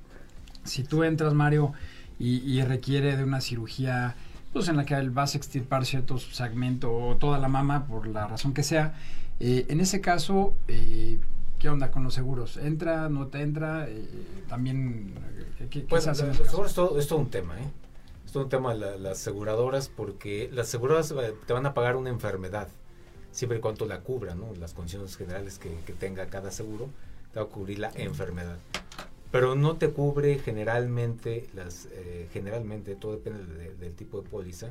Si 0.64 0.84
tú 0.84 1.04
entras, 1.04 1.36
Mario, 1.36 1.74
y, 2.18 2.38
y 2.38 2.64
requiere 2.64 3.16
de 3.16 3.24
una 3.24 3.42
cirugía 3.42 4.16
pues 4.54 4.68
en 4.70 4.78
la 4.78 4.86
que 4.86 5.10
vas 5.10 5.36
a 5.36 5.38
extirpar 5.38 5.86
ciertos 5.86 6.24
segmentos 6.36 6.90
o 6.92 7.18
toda 7.18 7.38
la 7.38 7.48
mama 7.48 7.86
por 7.86 8.08
la 8.08 8.28
razón 8.28 8.54
que 8.54 8.64
sea, 8.64 8.96
eh, 9.40 9.66
en 9.70 9.80
ese 9.80 10.02
caso, 10.02 10.56
eh, 10.68 11.20
¿qué 11.60 11.70
onda 11.70 11.92
con 11.92 12.04
los 12.04 12.16
seguros? 12.16 12.58
¿Entra, 12.58 13.10
no 13.10 13.28
te 13.28 13.42
entra? 13.42 13.88
Eh, 13.88 14.08
también, 14.48 15.14
eh, 15.38 15.46
¿qué, 15.58 15.68
qué 15.68 15.80
Pues 15.82 16.06
se 16.06 16.10
hace 16.10 16.24
en 16.24 16.30
los 16.30 16.38
seguros 16.38 16.72
es 16.72 16.76
todo, 16.76 16.98
es 16.98 17.08
todo 17.08 17.20
un 17.20 17.30
tema, 17.30 17.60
¿eh? 17.60 17.68
Todo 18.38 18.44
un 18.44 18.50
tema 18.52 18.76
la- 18.76 18.98
las 18.98 19.14
aseguradoras 19.20 19.90
porque 19.90 20.48
las 20.54 20.68
aseguradoras 20.68 21.10
eh, 21.10 21.34
te 21.48 21.54
van 21.54 21.66
a 21.66 21.74
pagar 21.74 21.96
una 21.96 22.12
enfermedad 22.12 22.68
siempre 23.32 23.58
y 23.58 23.62
cuando 23.62 23.88
la 23.88 24.02
cubra, 24.02 24.36
¿no? 24.36 24.54
Las 24.60 24.76
condiciones 24.76 25.18
generales 25.18 25.58
que, 25.58 25.72
que 25.88 25.94
tenga 25.94 26.28
cada 26.28 26.52
seguro 26.52 26.88
te 27.34 27.40
va 27.40 27.48
a 27.48 27.50
cubrir 27.50 27.80
la 27.80 27.92
enfermedad. 27.96 28.60
Pero 29.32 29.56
no 29.56 29.78
te 29.78 29.90
cubre 29.90 30.38
generalmente, 30.38 31.48
las 31.56 31.88
eh, 31.94 32.28
generalmente, 32.32 32.94
todo 32.94 33.14
depende 33.14 33.44
de- 33.56 33.74
del 33.74 33.94
tipo 33.96 34.22
de 34.22 34.30
póliza, 34.30 34.70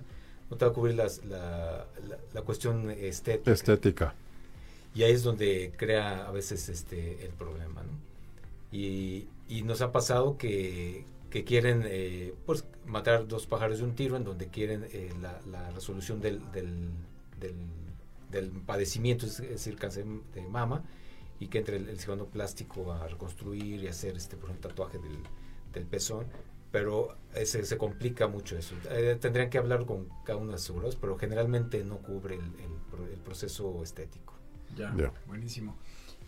no 0.48 0.56
te 0.56 0.64
va 0.64 0.70
a 0.70 0.74
cubrir 0.74 0.94
las, 0.94 1.24
la, 1.24 1.86
la, 2.08 2.18
la 2.34 2.42
cuestión 2.42 2.88
estética. 2.92 3.50
Estética. 3.50 4.14
Y 4.94 5.02
ahí 5.02 5.10
es 5.10 5.24
donde 5.24 5.72
crea 5.76 6.24
a 6.28 6.30
veces 6.30 6.68
este 6.68 7.24
el 7.26 7.32
problema, 7.32 7.82
¿no? 7.82 7.90
Y, 8.70 9.26
y 9.48 9.62
nos 9.62 9.80
ha 9.80 9.90
pasado 9.90 10.38
que, 10.38 11.04
que 11.30 11.42
quieren 11.42 11.82
eh, 11.84 12.32
pues 12.46 12.64
matar 12.86 13.26
dos 13.26 13.46
pájaros 13.46 13.78
de 13.78 13.84
un 13.84 13.94
tiro 13.94 14.16
en 14.16 14.24
donde 14.24 14.48
quieren 14.48 14.86
eh, 14.92 15.12
la, 15.20 15.40
la 15.50 15.70
resolución 15.70 16.20
del, 16.20 16.40
del, 16.52 16.90
del, 17.40 17.54
del 18.30 18.50
padecimiento, 18.50 19.26
es 19.26 19.38
decir, 19.38 19.76
cáncer 19.76 20.04
de 20.34 20.42
mama, 20.42 20.84
y 21.38 21.48
que 21.48 21.58
entre 21.58 21.76
el, 21.76 21.88
el 21.88 21.98
cirujano 21.98 22.26
plástico 22.26 22.92
a 22.92 23.06
reconstruir 23.08 23.82
y 23.82 23.88
hacer 23.88 24.16
este 24.16 24.36
por 24.36 24.50
ejemplo, 24.50 24.70
tatuaje 24.70 24.98
del, 24.98 25.18
del 25.72 25.84
pezón, 25.84 26.26
pero 26.70 27.16
eh, 27.34 27.46
se, 27.46 27.76
complica 27.78 28.28
mucho 28.28 28.56
eso. 28.56 28.74
Eh, 28.90 29.16
tendrían 29.20 29.50
que 29.50 29.58
hablar 29.58 29.84
con 29.86 30.08
cada 30.24 30.38
uno 30.38 30.46
de 30.48 30.52
los 30.52 30.62
seguros, 30.62 30.96
pero 30.96 31.16
generalmente 31.16 31.82
no 31.84 31.98
cubre 31.98 32.36
el, 32.36 32.40
el 32.42 32.76
el 33.12 33.18
proceso 33.20 33.82
estético. 33.82 34.32
Ya, 34.74 34.94
Ya. 34.96 35.12
buenísimo. 35.26 35.76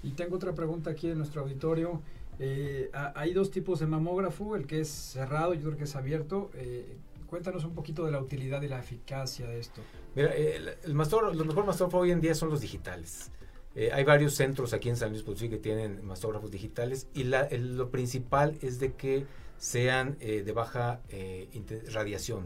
Y 0.03 0.11
tengo 0.13 0.37
otra 0.37 0.55
pregunta 0.55 0.91
aquí 0.91 1.09
en 1.11 1.19
nuestro 1.19 1.41
auditorio. 1.43 2.03
Eh, 2.39 2.91
ha- 2.93 3.13
hay 3.17 3.33
dos 3.33 3.51
tipos 3.51 3.81
de 3.81 3.87
mamógrafo, 3.87 4.57
el 4.57 4.67
que 4.67 4.81
es 4.81 4.89
cerrado 4.89 5.55
y 5.55 5.59
otro 5.59 5.77
que 5.77 5.85
es 5.85 5.97
abierto. 5.97 6.51
Eh, 6.55 6.97
cuéntanos 7.27 7.65
un 7.65 7.75
poquito 7.75 8.05
de 8.05 8.13
la 8.13 8.21
utilidad 8.21 8.63
y 8.63 8.69
la 8.69 8.79
eficacia 8.79 9.47
de 9.49 9.59
esto. 9.59 9.83
Mira, 10.15 10.35
eh, 10.35 10.57
el, 10.57 10.69
el 10.85 10.95
mastógrafo- 10.95 11.35
los 11.35 11.47
mejores 11.47 11.67
mastógrafos 11.67 12.03
hoy 12.03 12.11
en 12.13 12.21
día 12.21 12.35
son 12.35 12.51
los 12.51 12.61
digitales. 12.61 13.31
Eh, 13.75 13.91
hay 13.93 14.03
varios 14.05 14.35
centros 14.35 14.73
aquí 14.73 14.89
en 14.89 14.97
San 14.97 15.11
Luis 15.11 15.23
Potosí 15.23 15.49
que 15.49 15.59
tienen 15.59 16.05
mastógrafos 16.05 16.51
digitales 16.51 17.07
y 17.15 17.25
la, 17.25 17.43
el- 17.43 17.77
lo 17.77 17.91
principal 17.91 18.57
es 18.63 18.79
de 18.81 18.95
que 18.95 19.27
sean 19.59 20.17
eh, 20.21 20.43
de 20.43 20.53
baja 20.53 21.01
eh, 21.11 21.49
radiación. 21.93 22.45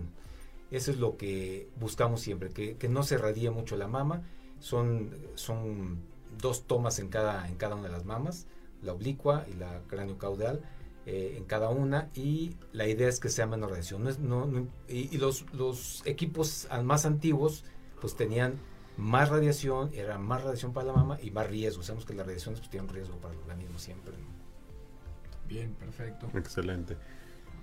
Eso 0.71 0.91
es 0.91 0.97
lo 0.99 1.17
que 1.19 1.69
buscamos 1.79 2.21
siempre, 2.23 2.49
que, 2.49 2.77
que 2.77 2.89
no 2.89 3.03
se 3.03 3.19
radie 3.19 3.51
mucho 3.51 3.77
la 3.77 3.89
mama. 3.89 4.23
Son, 4.59 5.11
son 5.35 5.99
dos 6.41 6.67
tomas 6.67 6.99
en 6.99 7.09
cada, 7.09 7.47
en 7.49 7.57
cada 7.57 7.75
una 7.75 7.89
de 7.89 7.93
las 7.93 8.05
mamas, 8.07 8.47
la 8.83 8.93
oblicua 8.93 9.45
y 9.51 9.55
la 9.55 9.81
cráneo 9.89 10.19
caudal. 10.19 10.61
eh, 11.05 11.35
en 11.37 11.45
cada 11.47 11.69
una 11.69 12.11
y 12.15 12.55
la 12.73 12.87
idea 12.87 13.09
es 13.09 13.19
que 13.19 13.29
sea 13.29 13.45
menos 13.49 13.69
radiación. 13.69 14.05
No 14.05 14.11
es- 14.11 14.21
no- 14.21 14.47
no- 14.47 14.69
y 14.89 15.13
y 15.13 15.19
los, 15.19 15.53
los 15.53 16.01
equipos 16.07 16.69
más 16.85 17.05
antiguos 17.07 17.65
pues 18.01 18.15
tenían 18.15 18.55
más 18.97 19.29
radiación, 19.29 19.91
era 19.95 20.19
más 20.19 20.45
radiación 20.45 20.73
para 20.73 20.87
la 20.87 20.93
mama 20.93 21.19
y 21.21 21.33
más 21.33 21.49
riesgo. 21.49 21.83
Sabemos 21.83 22.05
que 22.07 22.15
las 22.15 22.25
radiaciones 22.25 22.61
pues, 22.61 22.71
tienen 22.71 22.89
riesgo 22.89 23.17
para 23.17 23.35
el 23.35 23.41
organismo 23.41 23.81
siempre. 23.81 24.13
¿no? 24.13 25.49
Bien, 25.49 25.75
perfecto. 25.75 26.29
Excelente. 26.39 26.97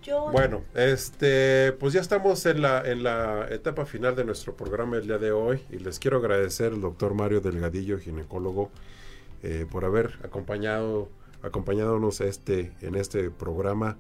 Yo, 0.04 0.32
Bueno, 0.32 0.64
este, 0.76 1.72
pues 1.80 1.94
ya 1.94 2.02
estamos 2.02 2.46
en 2.46 2.62
la, 2.62 2.82
en 2.90 3.04
la 3.04 3.48
etapa 3.50 3.86
final 3.86 4.16
de 4.18 4.24
nuestro 4.26 4.56
programa 4.56 4.98
el 4.98 5.08
día 5.08 5.18
de 5.18 5.32
hoy 5.32 5.62
y 5.70 5.78
les 5.80 5.98
quiero 6.00 6.18
agradecer 6.18 6.74
al 6.74 6.82
doctor 6.82 7.14
Mario 7.14 7.42
Delgadillo, 7.42 8.00
ginecólogo, 8.00 8.70
eh, 9.44 9.66
por 9.70 9.86
haber 9.86 10.20
acompañado, 10.24 11.10
acompañándonos 11.42 12.22
este, 12.22 12.74
en 12.82 12.96
este 12.96 13.32
programa. 13.32 13.98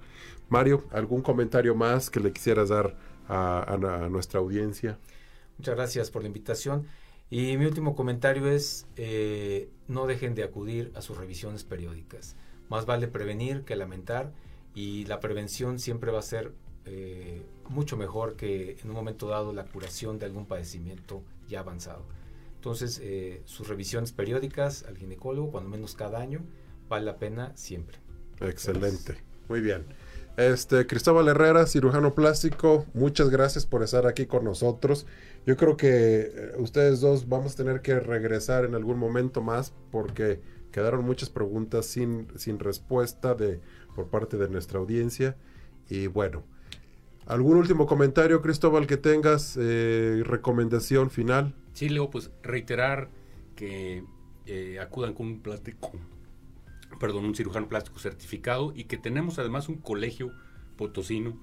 Mario, 0.49 0.85
¿algún 0.91 1.21
comentario 1.21 1.75
más 1.75 2.09
que 2.09 2.19
le 2.19 2.33
quisieras 2.33 2.69
dar 2.69 2.95
a, 3.27 3.59
a 3.59 4.05
a 4.05 4.09
nuestra 4.09 4.39
audiencia? 4.39 4.97
Muchas 5.57 5.75
gracias 5.75 6.09
por 6.11 6.21
la 6.23 6.27
invitación. 6.27 6.87
Y 7.29 7.57
mi 7.57 7.65
último 7.65 7.95
comentario 7.95 8.47
es, 8.47 8.87
eh, 8.95 9.69
no 9.87 10.07
dejen 10.07 10.33
de 10.33 10.43
acudir 10.43 10.91
a 10.95 11.01
sus 11.01 11.17
revisiones 11.17 11.63
periódicas. 11.63 12.35
Más 12.69 12.85
vale 12.85 13.07
prevenir 13.07 13.63
que 13.65 13.75
lamentar 13.75 14.33
y 14.73 15.05
la 15.05 15.19
prevención 15.19 15.79
siempre 15.79 16.11
va 16.11 16.19
a 16.19 16.23
ser 16.23 16.53
eh, 16.85 17.43
mucho 17.67 17.97
mejor 17.97 18.35
que 18.35 18.77
en 18.81 18.89
un 18.89 18.95
momento 18.95 19.27
dado 19.27 19.53
la 19.53 19.65
curación 19.65 20.17
de 20.17 20.25
algún 20.25 20.47
padecimiento 20.47 21.21
ya 21.47 21.59
avanzado. 21.59 22.03
Entonces, 22.59 22.99
eh, 23.01 23.41
sus 23.45 23.69
revisiones 23.69 24.11
periódicas 24.11 24.83
al 24.83 24.97
ginecólogo, 24.97 25.49
cuando 25.49 25.69
menos 25.69 25.95
cada 25.95 26.19
año, 26.19 26.41
vale 26.89 27.05
la 27.05 27.17
pena 27.17 27.55
siempre. 27.55 27.99
Excelente, 28.41 29.15
muy 29.47 29.61
bien. 29.61 29.85
Este, 30.35 30.85
Cristóbal 30.85 31.29
Herrera, 31.29 31.65
cirujano 31.67 32.13
plástico, 32.13 32.85
muchas 32.93 33.29
gracias 33.29 33.65
por 33.65 33.81
estar 33.81 34.05
aquí 34.05 34.25
con 34.25 34.43
nosotros. 34.43 35.05
Yo 35.45 35.55
creo 35.55 35.77
que 35.77 36.33
eh, 36.35 36.51
ustedes 36.57 36.99
dos 36.99 37.29
vamos 37.29 37.53
a 37.53 37.55
tener 37.55 37.81
que 37.81 37.97
regresar 37.97 38.65
en 38.65 38.75
algún 38.75 38.99
momento 38.99 39.41
más 39.41 39.71
porque 39.89 40.41
quedaron 40.73 41.05
muchas 41.05 41.29
preguntas 41.29 41.85
sin, 41.85 42.27
sin 42.37 42.59
respuesta 42.59 43.35
de, 43.35 43.61
por 43.95 44.09
parte 44.09 44.35
de 44.35 44.49
nuestra 44.49 44.79
audiencia. 44.79 45.37
Y 45.87 46.07
bueno, 46.07 46.43
¿algún 47.29 47.55
último 47.55 47.85
comentario, 47.85 48.41
Cristóbal, 48.41 48.85
que 48.85 48.97
tengas? 48.97 49.57
Eh, 49.59 50.21
¿Recomendación 50.25 51.09
final? 51.09 51.55
Sí, 51.71 51.87
Leo, 51.87 52.09
pues 52.09 52.31
reiterar 52.43 53.09
que 53.55 54.03
eh, 54.45 54.79
acudan 54.79 55.13
con 55.13 55.27
un 55.27 55.39
plástico 55.39 55.91
perdón, 56.99 57.25
un 57.25 57.35
cirujano 57.35 57.67
plástico 57.67 57.99
certificado 57.99 58.73
y 58.75 58.85
que 58.85 58.97
tenemos 58.97 59.39
además 59.39 59.69
un 59.69 59.77
colegio 59.77 60.31
potosino 60.75 61.37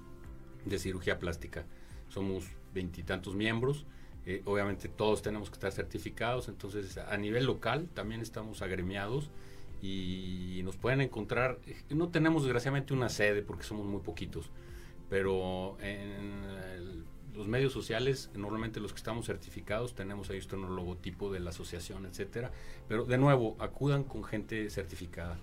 de 0.65 0.79
cirugía 0.79 1.19
plástica. 1.19 1.65
Somos 2.09 2.45
veintitantos 2.75 3.35
miembros, 3.35 3.87
eh, 4.27 4.43
obviamente 4.45 4.89
todos 4.89 5.23
tenemos 5.23 5.49
que 5.49 5.55
estar 5.55 5.73
certificados, 5.73 6.49
entonces 6.49 6.99
a 6.99 7.17
nivel 7.17 7.47
local 7.47 7.89
también 7.95 8.21
estamos 8.21 8.61
agremiados 8.63 9.31
y 9.81 10.61
nos 10.65 10.77
pueden 10.77 11.01
encontrar, 11.01 11.59
no 11.91 12.09
tenemos 12.09 12.43
desgraciadamente 12.43 12.93
una 12.93 13.09
sede 13.09 13.43
porque 13.43 13.63
somos 13.63 13.87
muy 13.87 14.01
poquitos, 14.01 14.51
pero 15.09 15.77
en 15.81 17.05
los 17.37 17.47
medios 17.47 17.73
sociales, 17.73 18.31
normalmente 18.35 18.81
los 18.81 18.93
que 18.93 18.99
estamos 18.99 19.27
certificados, 19.27 19.95
tenemos 19.95 20.31
ahí 20.31 20.37
nuestro 20.37 20.59
logotipo 20.59 21.31
de 21.31 21.41
la 21.41 21.51
asociación, 21.51 22.07
etcétera. 22.07 22.51
Pero 22.89 23.05
de 23.05 23.19
nuevo, 23.19 23.57
acudan 23.59 24.05
con 24.05 24.25
gente 24.25 24.71
certificada. 24.71 25.39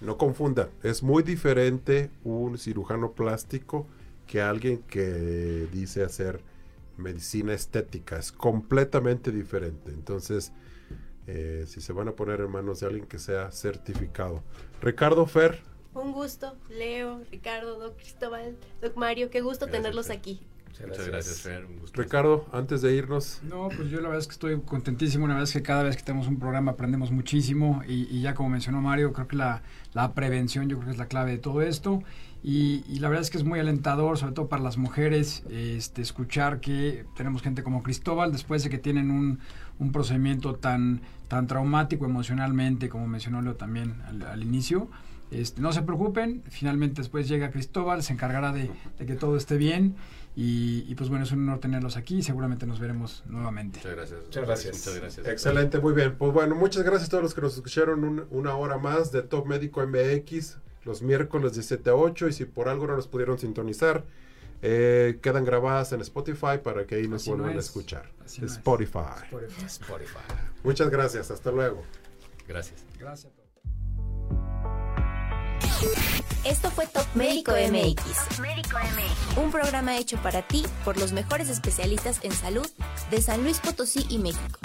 No 0.00 0.16
confundan, 0.16 0.68
es 0.82 1.02
muy 1.02 1.22
diferente 1.22 2.10
un 2.24 2.58
cirujano 2.58 3.12
plástico 3.12 3.86
que 4.26 4.40
alguien 4.40 4.78
que 4.88 5.68
dice 5.70 6.02
hacer 6.02 6.40
medicina 6.96 7.52
estética. 7.52 8.18
Es 8.18 8.32
completamente 8.32 9.30
diferente. 9.30 9.90
Entonces, 9.90 10.52
eh, 11.26 11.64
si 11.68 11.80
se 11.80 11.92
van 11.92 12.08
a 12.08 12.12
poner 12.12 12.40
en 12.40 12.50
manos 12.50 12.80
de 12.80 12.86
alguien 12.86 13.06
que 13.06 13.18
sea 13.18 13.52
certificado. 13.52 14.42
Ricardo 14.80 15.26
Fer. 15.26 15.62
Un 15.94 16.12
gusto, 16.12 16.56
Leo, 16.70 17.20
Ricardo, 17.30 17.78
Doc 17.78 17.96
Cristóbal, 17.96 18.56
Doc 18.80 18.96
Mario, 18.96 19.30
qué 19.30 19.40
gusto 19.40 19.66
tenerlos 19.66 20.10
aquí. 20.10 20.40
Muchas 20.86 21.06
gracias, 21.06 21.40
Fer. 21.40 21.64
Un 21.66 21.80
gusto. 21.80 22.02
Ricardo, 22.02 22.46
antes 22.52 22.82
de 22.82 22.94
irnos. 22.94 23.40
No, 23.42 23.68
pues 23.68 23.90
yo 23.90 24.00
la 24.00 24.08
verdad 24.08 24.20
es 24.20 24.26
que 24.26 24.32
estoy 24.32 24.60
contentísimo. 24.60 25.24
Una 25.24 25.38
vez 25.38 25.52
que 25.52 25.62
cada 25.62 25.82
vez 25.82 25.96
que 25.96 26.02
tenemos 26.02 26.26
un 26.26 26.38
programa 26.38 26.72
aprendemos 26.72 27.10
muchísimo. 27.10 27.82
Y, 27.86 28.20
ya 28.20 28.34
como 28.34 28.48
mencionó 28.48 28.80
Mario, 28.80 29.12
creo 29.12 29.28
que 29.28 29.36
la, 29.36 29.62
la, 29.92 30.12
prevención 30.14 30.68
yo 30.68 30.76
creo 30.76 30.86
que 30.86 30.92
es 30.92 30.98
la 30.98 31.06
clave 31.06 31.32
de 31.32 31.38
todo 31.38 31.62
esto. 31.62 32.02
Y, 32.42 32.84
y, 32.88 32.98
la 32.98 33.08
verdad 33.08 33.22
es 33.22 33.30
que 33.30 33.38
es 33.38 33.44
muy 33.44 33.60
alentador, 33.60 34.18
sobre 34.18 34.32
todo 34.32 34.48
para 34.48 34.62
las 34.62 34.76
mujeres, 34.76 35.44
este, 35.50 36.02
escuchar 36.02 36.60
que 36.60 37.04
tenemos 37.16 37.42
gente 37.42 37.62
como 37.62 37.82
Cristóbal, 37.82 38.32
después 38.32 38.64
de 38.64 38.70
que 38.70 38.78
tienen 38.78 39.10
un, 39.10 39.38
un 39.78 39.92
procedimiento 39.92 40.56
tan, 40.56 41.02
tan 41.28 41.46
traumático 41.46 42.06
emocionalmente, 42.06 42.88
como 42.88 43.06
mencionó 43.06 43.42
Leo 43.42 43.54
también 43.54 44.02
al, 44.08 44.22
al 44.22 44.42
inicio. 44.42 44.88
Este, 45.32 45.60
no 45.60 45.72
se 45.72 45.82
preocupen, 45.82 46.42
finalmente 46.48 47.00
después 47.00 47.28
llega 47.28 47.50
Cristóbal, 47.50 48.02
se 48.02 48.12
encargará 48.12 48.52
de, 48.52 48.70
de 48.98 49.06
que 49.06 49.14
todo 49.14 49.36
esté 49.36 49.56
bien. 49.56 49.96
Y, 50.34 50.94
pues 50.94 51.10
bueno, 51.10 51.24
es 51.24 51.32
un 51.32 51.40
honor 51.40 51.58
tenerlos 51.60 51.98
aquí 51.98 52.16
y 52.16 52.22
seguramente 52.22 52.66
nos 52.66 52.80
veremos 52.80 53.22
nuevamente. 53.26 53.80
Muchas 53.80 53.94
gracias. 53.94 54.20
Muchas 54.24 54.46
gracias. 54.46 54.78
Muchas 54.78 54.96
gracias. 54.96 55.26
Excelente, 55.26 55.78
muy 55.78 55.92
bien. 55.92 56.16
Pues 56.16 56.32
bueno, 56.32 56.54
muchas 56.54 56.84
gracias 56.84 57.08
a 57.08 57.10
todos 57.10 57.22
los 57.22 57.34
que 57.34 57.42
nos 57.42 57.54
escucharon 57.54 58.26
una 58.30 58.54
hora 58.56 58.78
más 58.78 59.12
de 59.12 59.22
Top 59.22 59.46
Médico 59.46 59.86
MX 59.86 60.56
los 60.84 61.02
miércoles 61.02 61.54
de 61.54 61.62
7 61.62 61.90
a 61.90 61.94
8 61.94 62.28
y 62.28 62.32
si 62.32 62.44
por 62.44 62.68
algo 62.68 62.86
no 62.86 62.96
nos 62.96 63.06
pudieron 63.06 63.38
sintonizar, 63.38 64.04
eh, 64.62 65.18
quedan 65.22 65.44
grabadas 65.44 65.92
en 65.92 66.00
Spotify 66.00 66.58
para 66.62 66.86
que 66.86 66.96
ahí 66.96 67.08
nos 67.08 67.26
vuelvan 67.26 67.56
a 67.56 67.60
escuchar. 67.60 68.10
Spotify. 68.24 69.00
Spotify. 69.24 69.64
Spotify. 69.66 70.18
Muchas 70.62 70.90
gracias, 70.90 71.30
hasta 71.30 71.50
luego. 71.50 71.82
Gracias. 72.48 72.84
Gracias 72.98 73.41
Esto 76.44 76.70
fue 76.70 76.86
Top 76.86 77.06
Médico 77.14 77.52
MX. 77.52 78.38
Un 79.36 79.50
programa 79.50 79.96
hecho 79.96 80.16
para 80.18 80.42
ti 80.42 80.64
por 80.84 80.98
los 80.98 81.12
mejores 81.12 81.48
especialistas 81.48 82.18
en 82.22 82.32
salud 82.32 82.68
de 83.10 83.22
San 83.22 83.42
Luis 83.42 83.60
Potosí 83.60 84.06
y 84.08 84.18
México. 84.18 84.58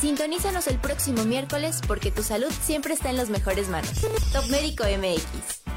Sintonízanos 0.00 0.66
el 0.68 0.78
próximo 0.78 1.24
miércoles 1.24 1.80
porque 1.86 2.10
tu 2.10 2.22
salud 2.22 2.52
siempre 2.62 2.94
está 2.94 3.10
en 3.10 3.16
las 3.16 3.30
mejores 3.30 3.68
manos. 3.68 3.92
Top 4.32 4.46
Médico 4.48 4.84
MX. 4.84 5.67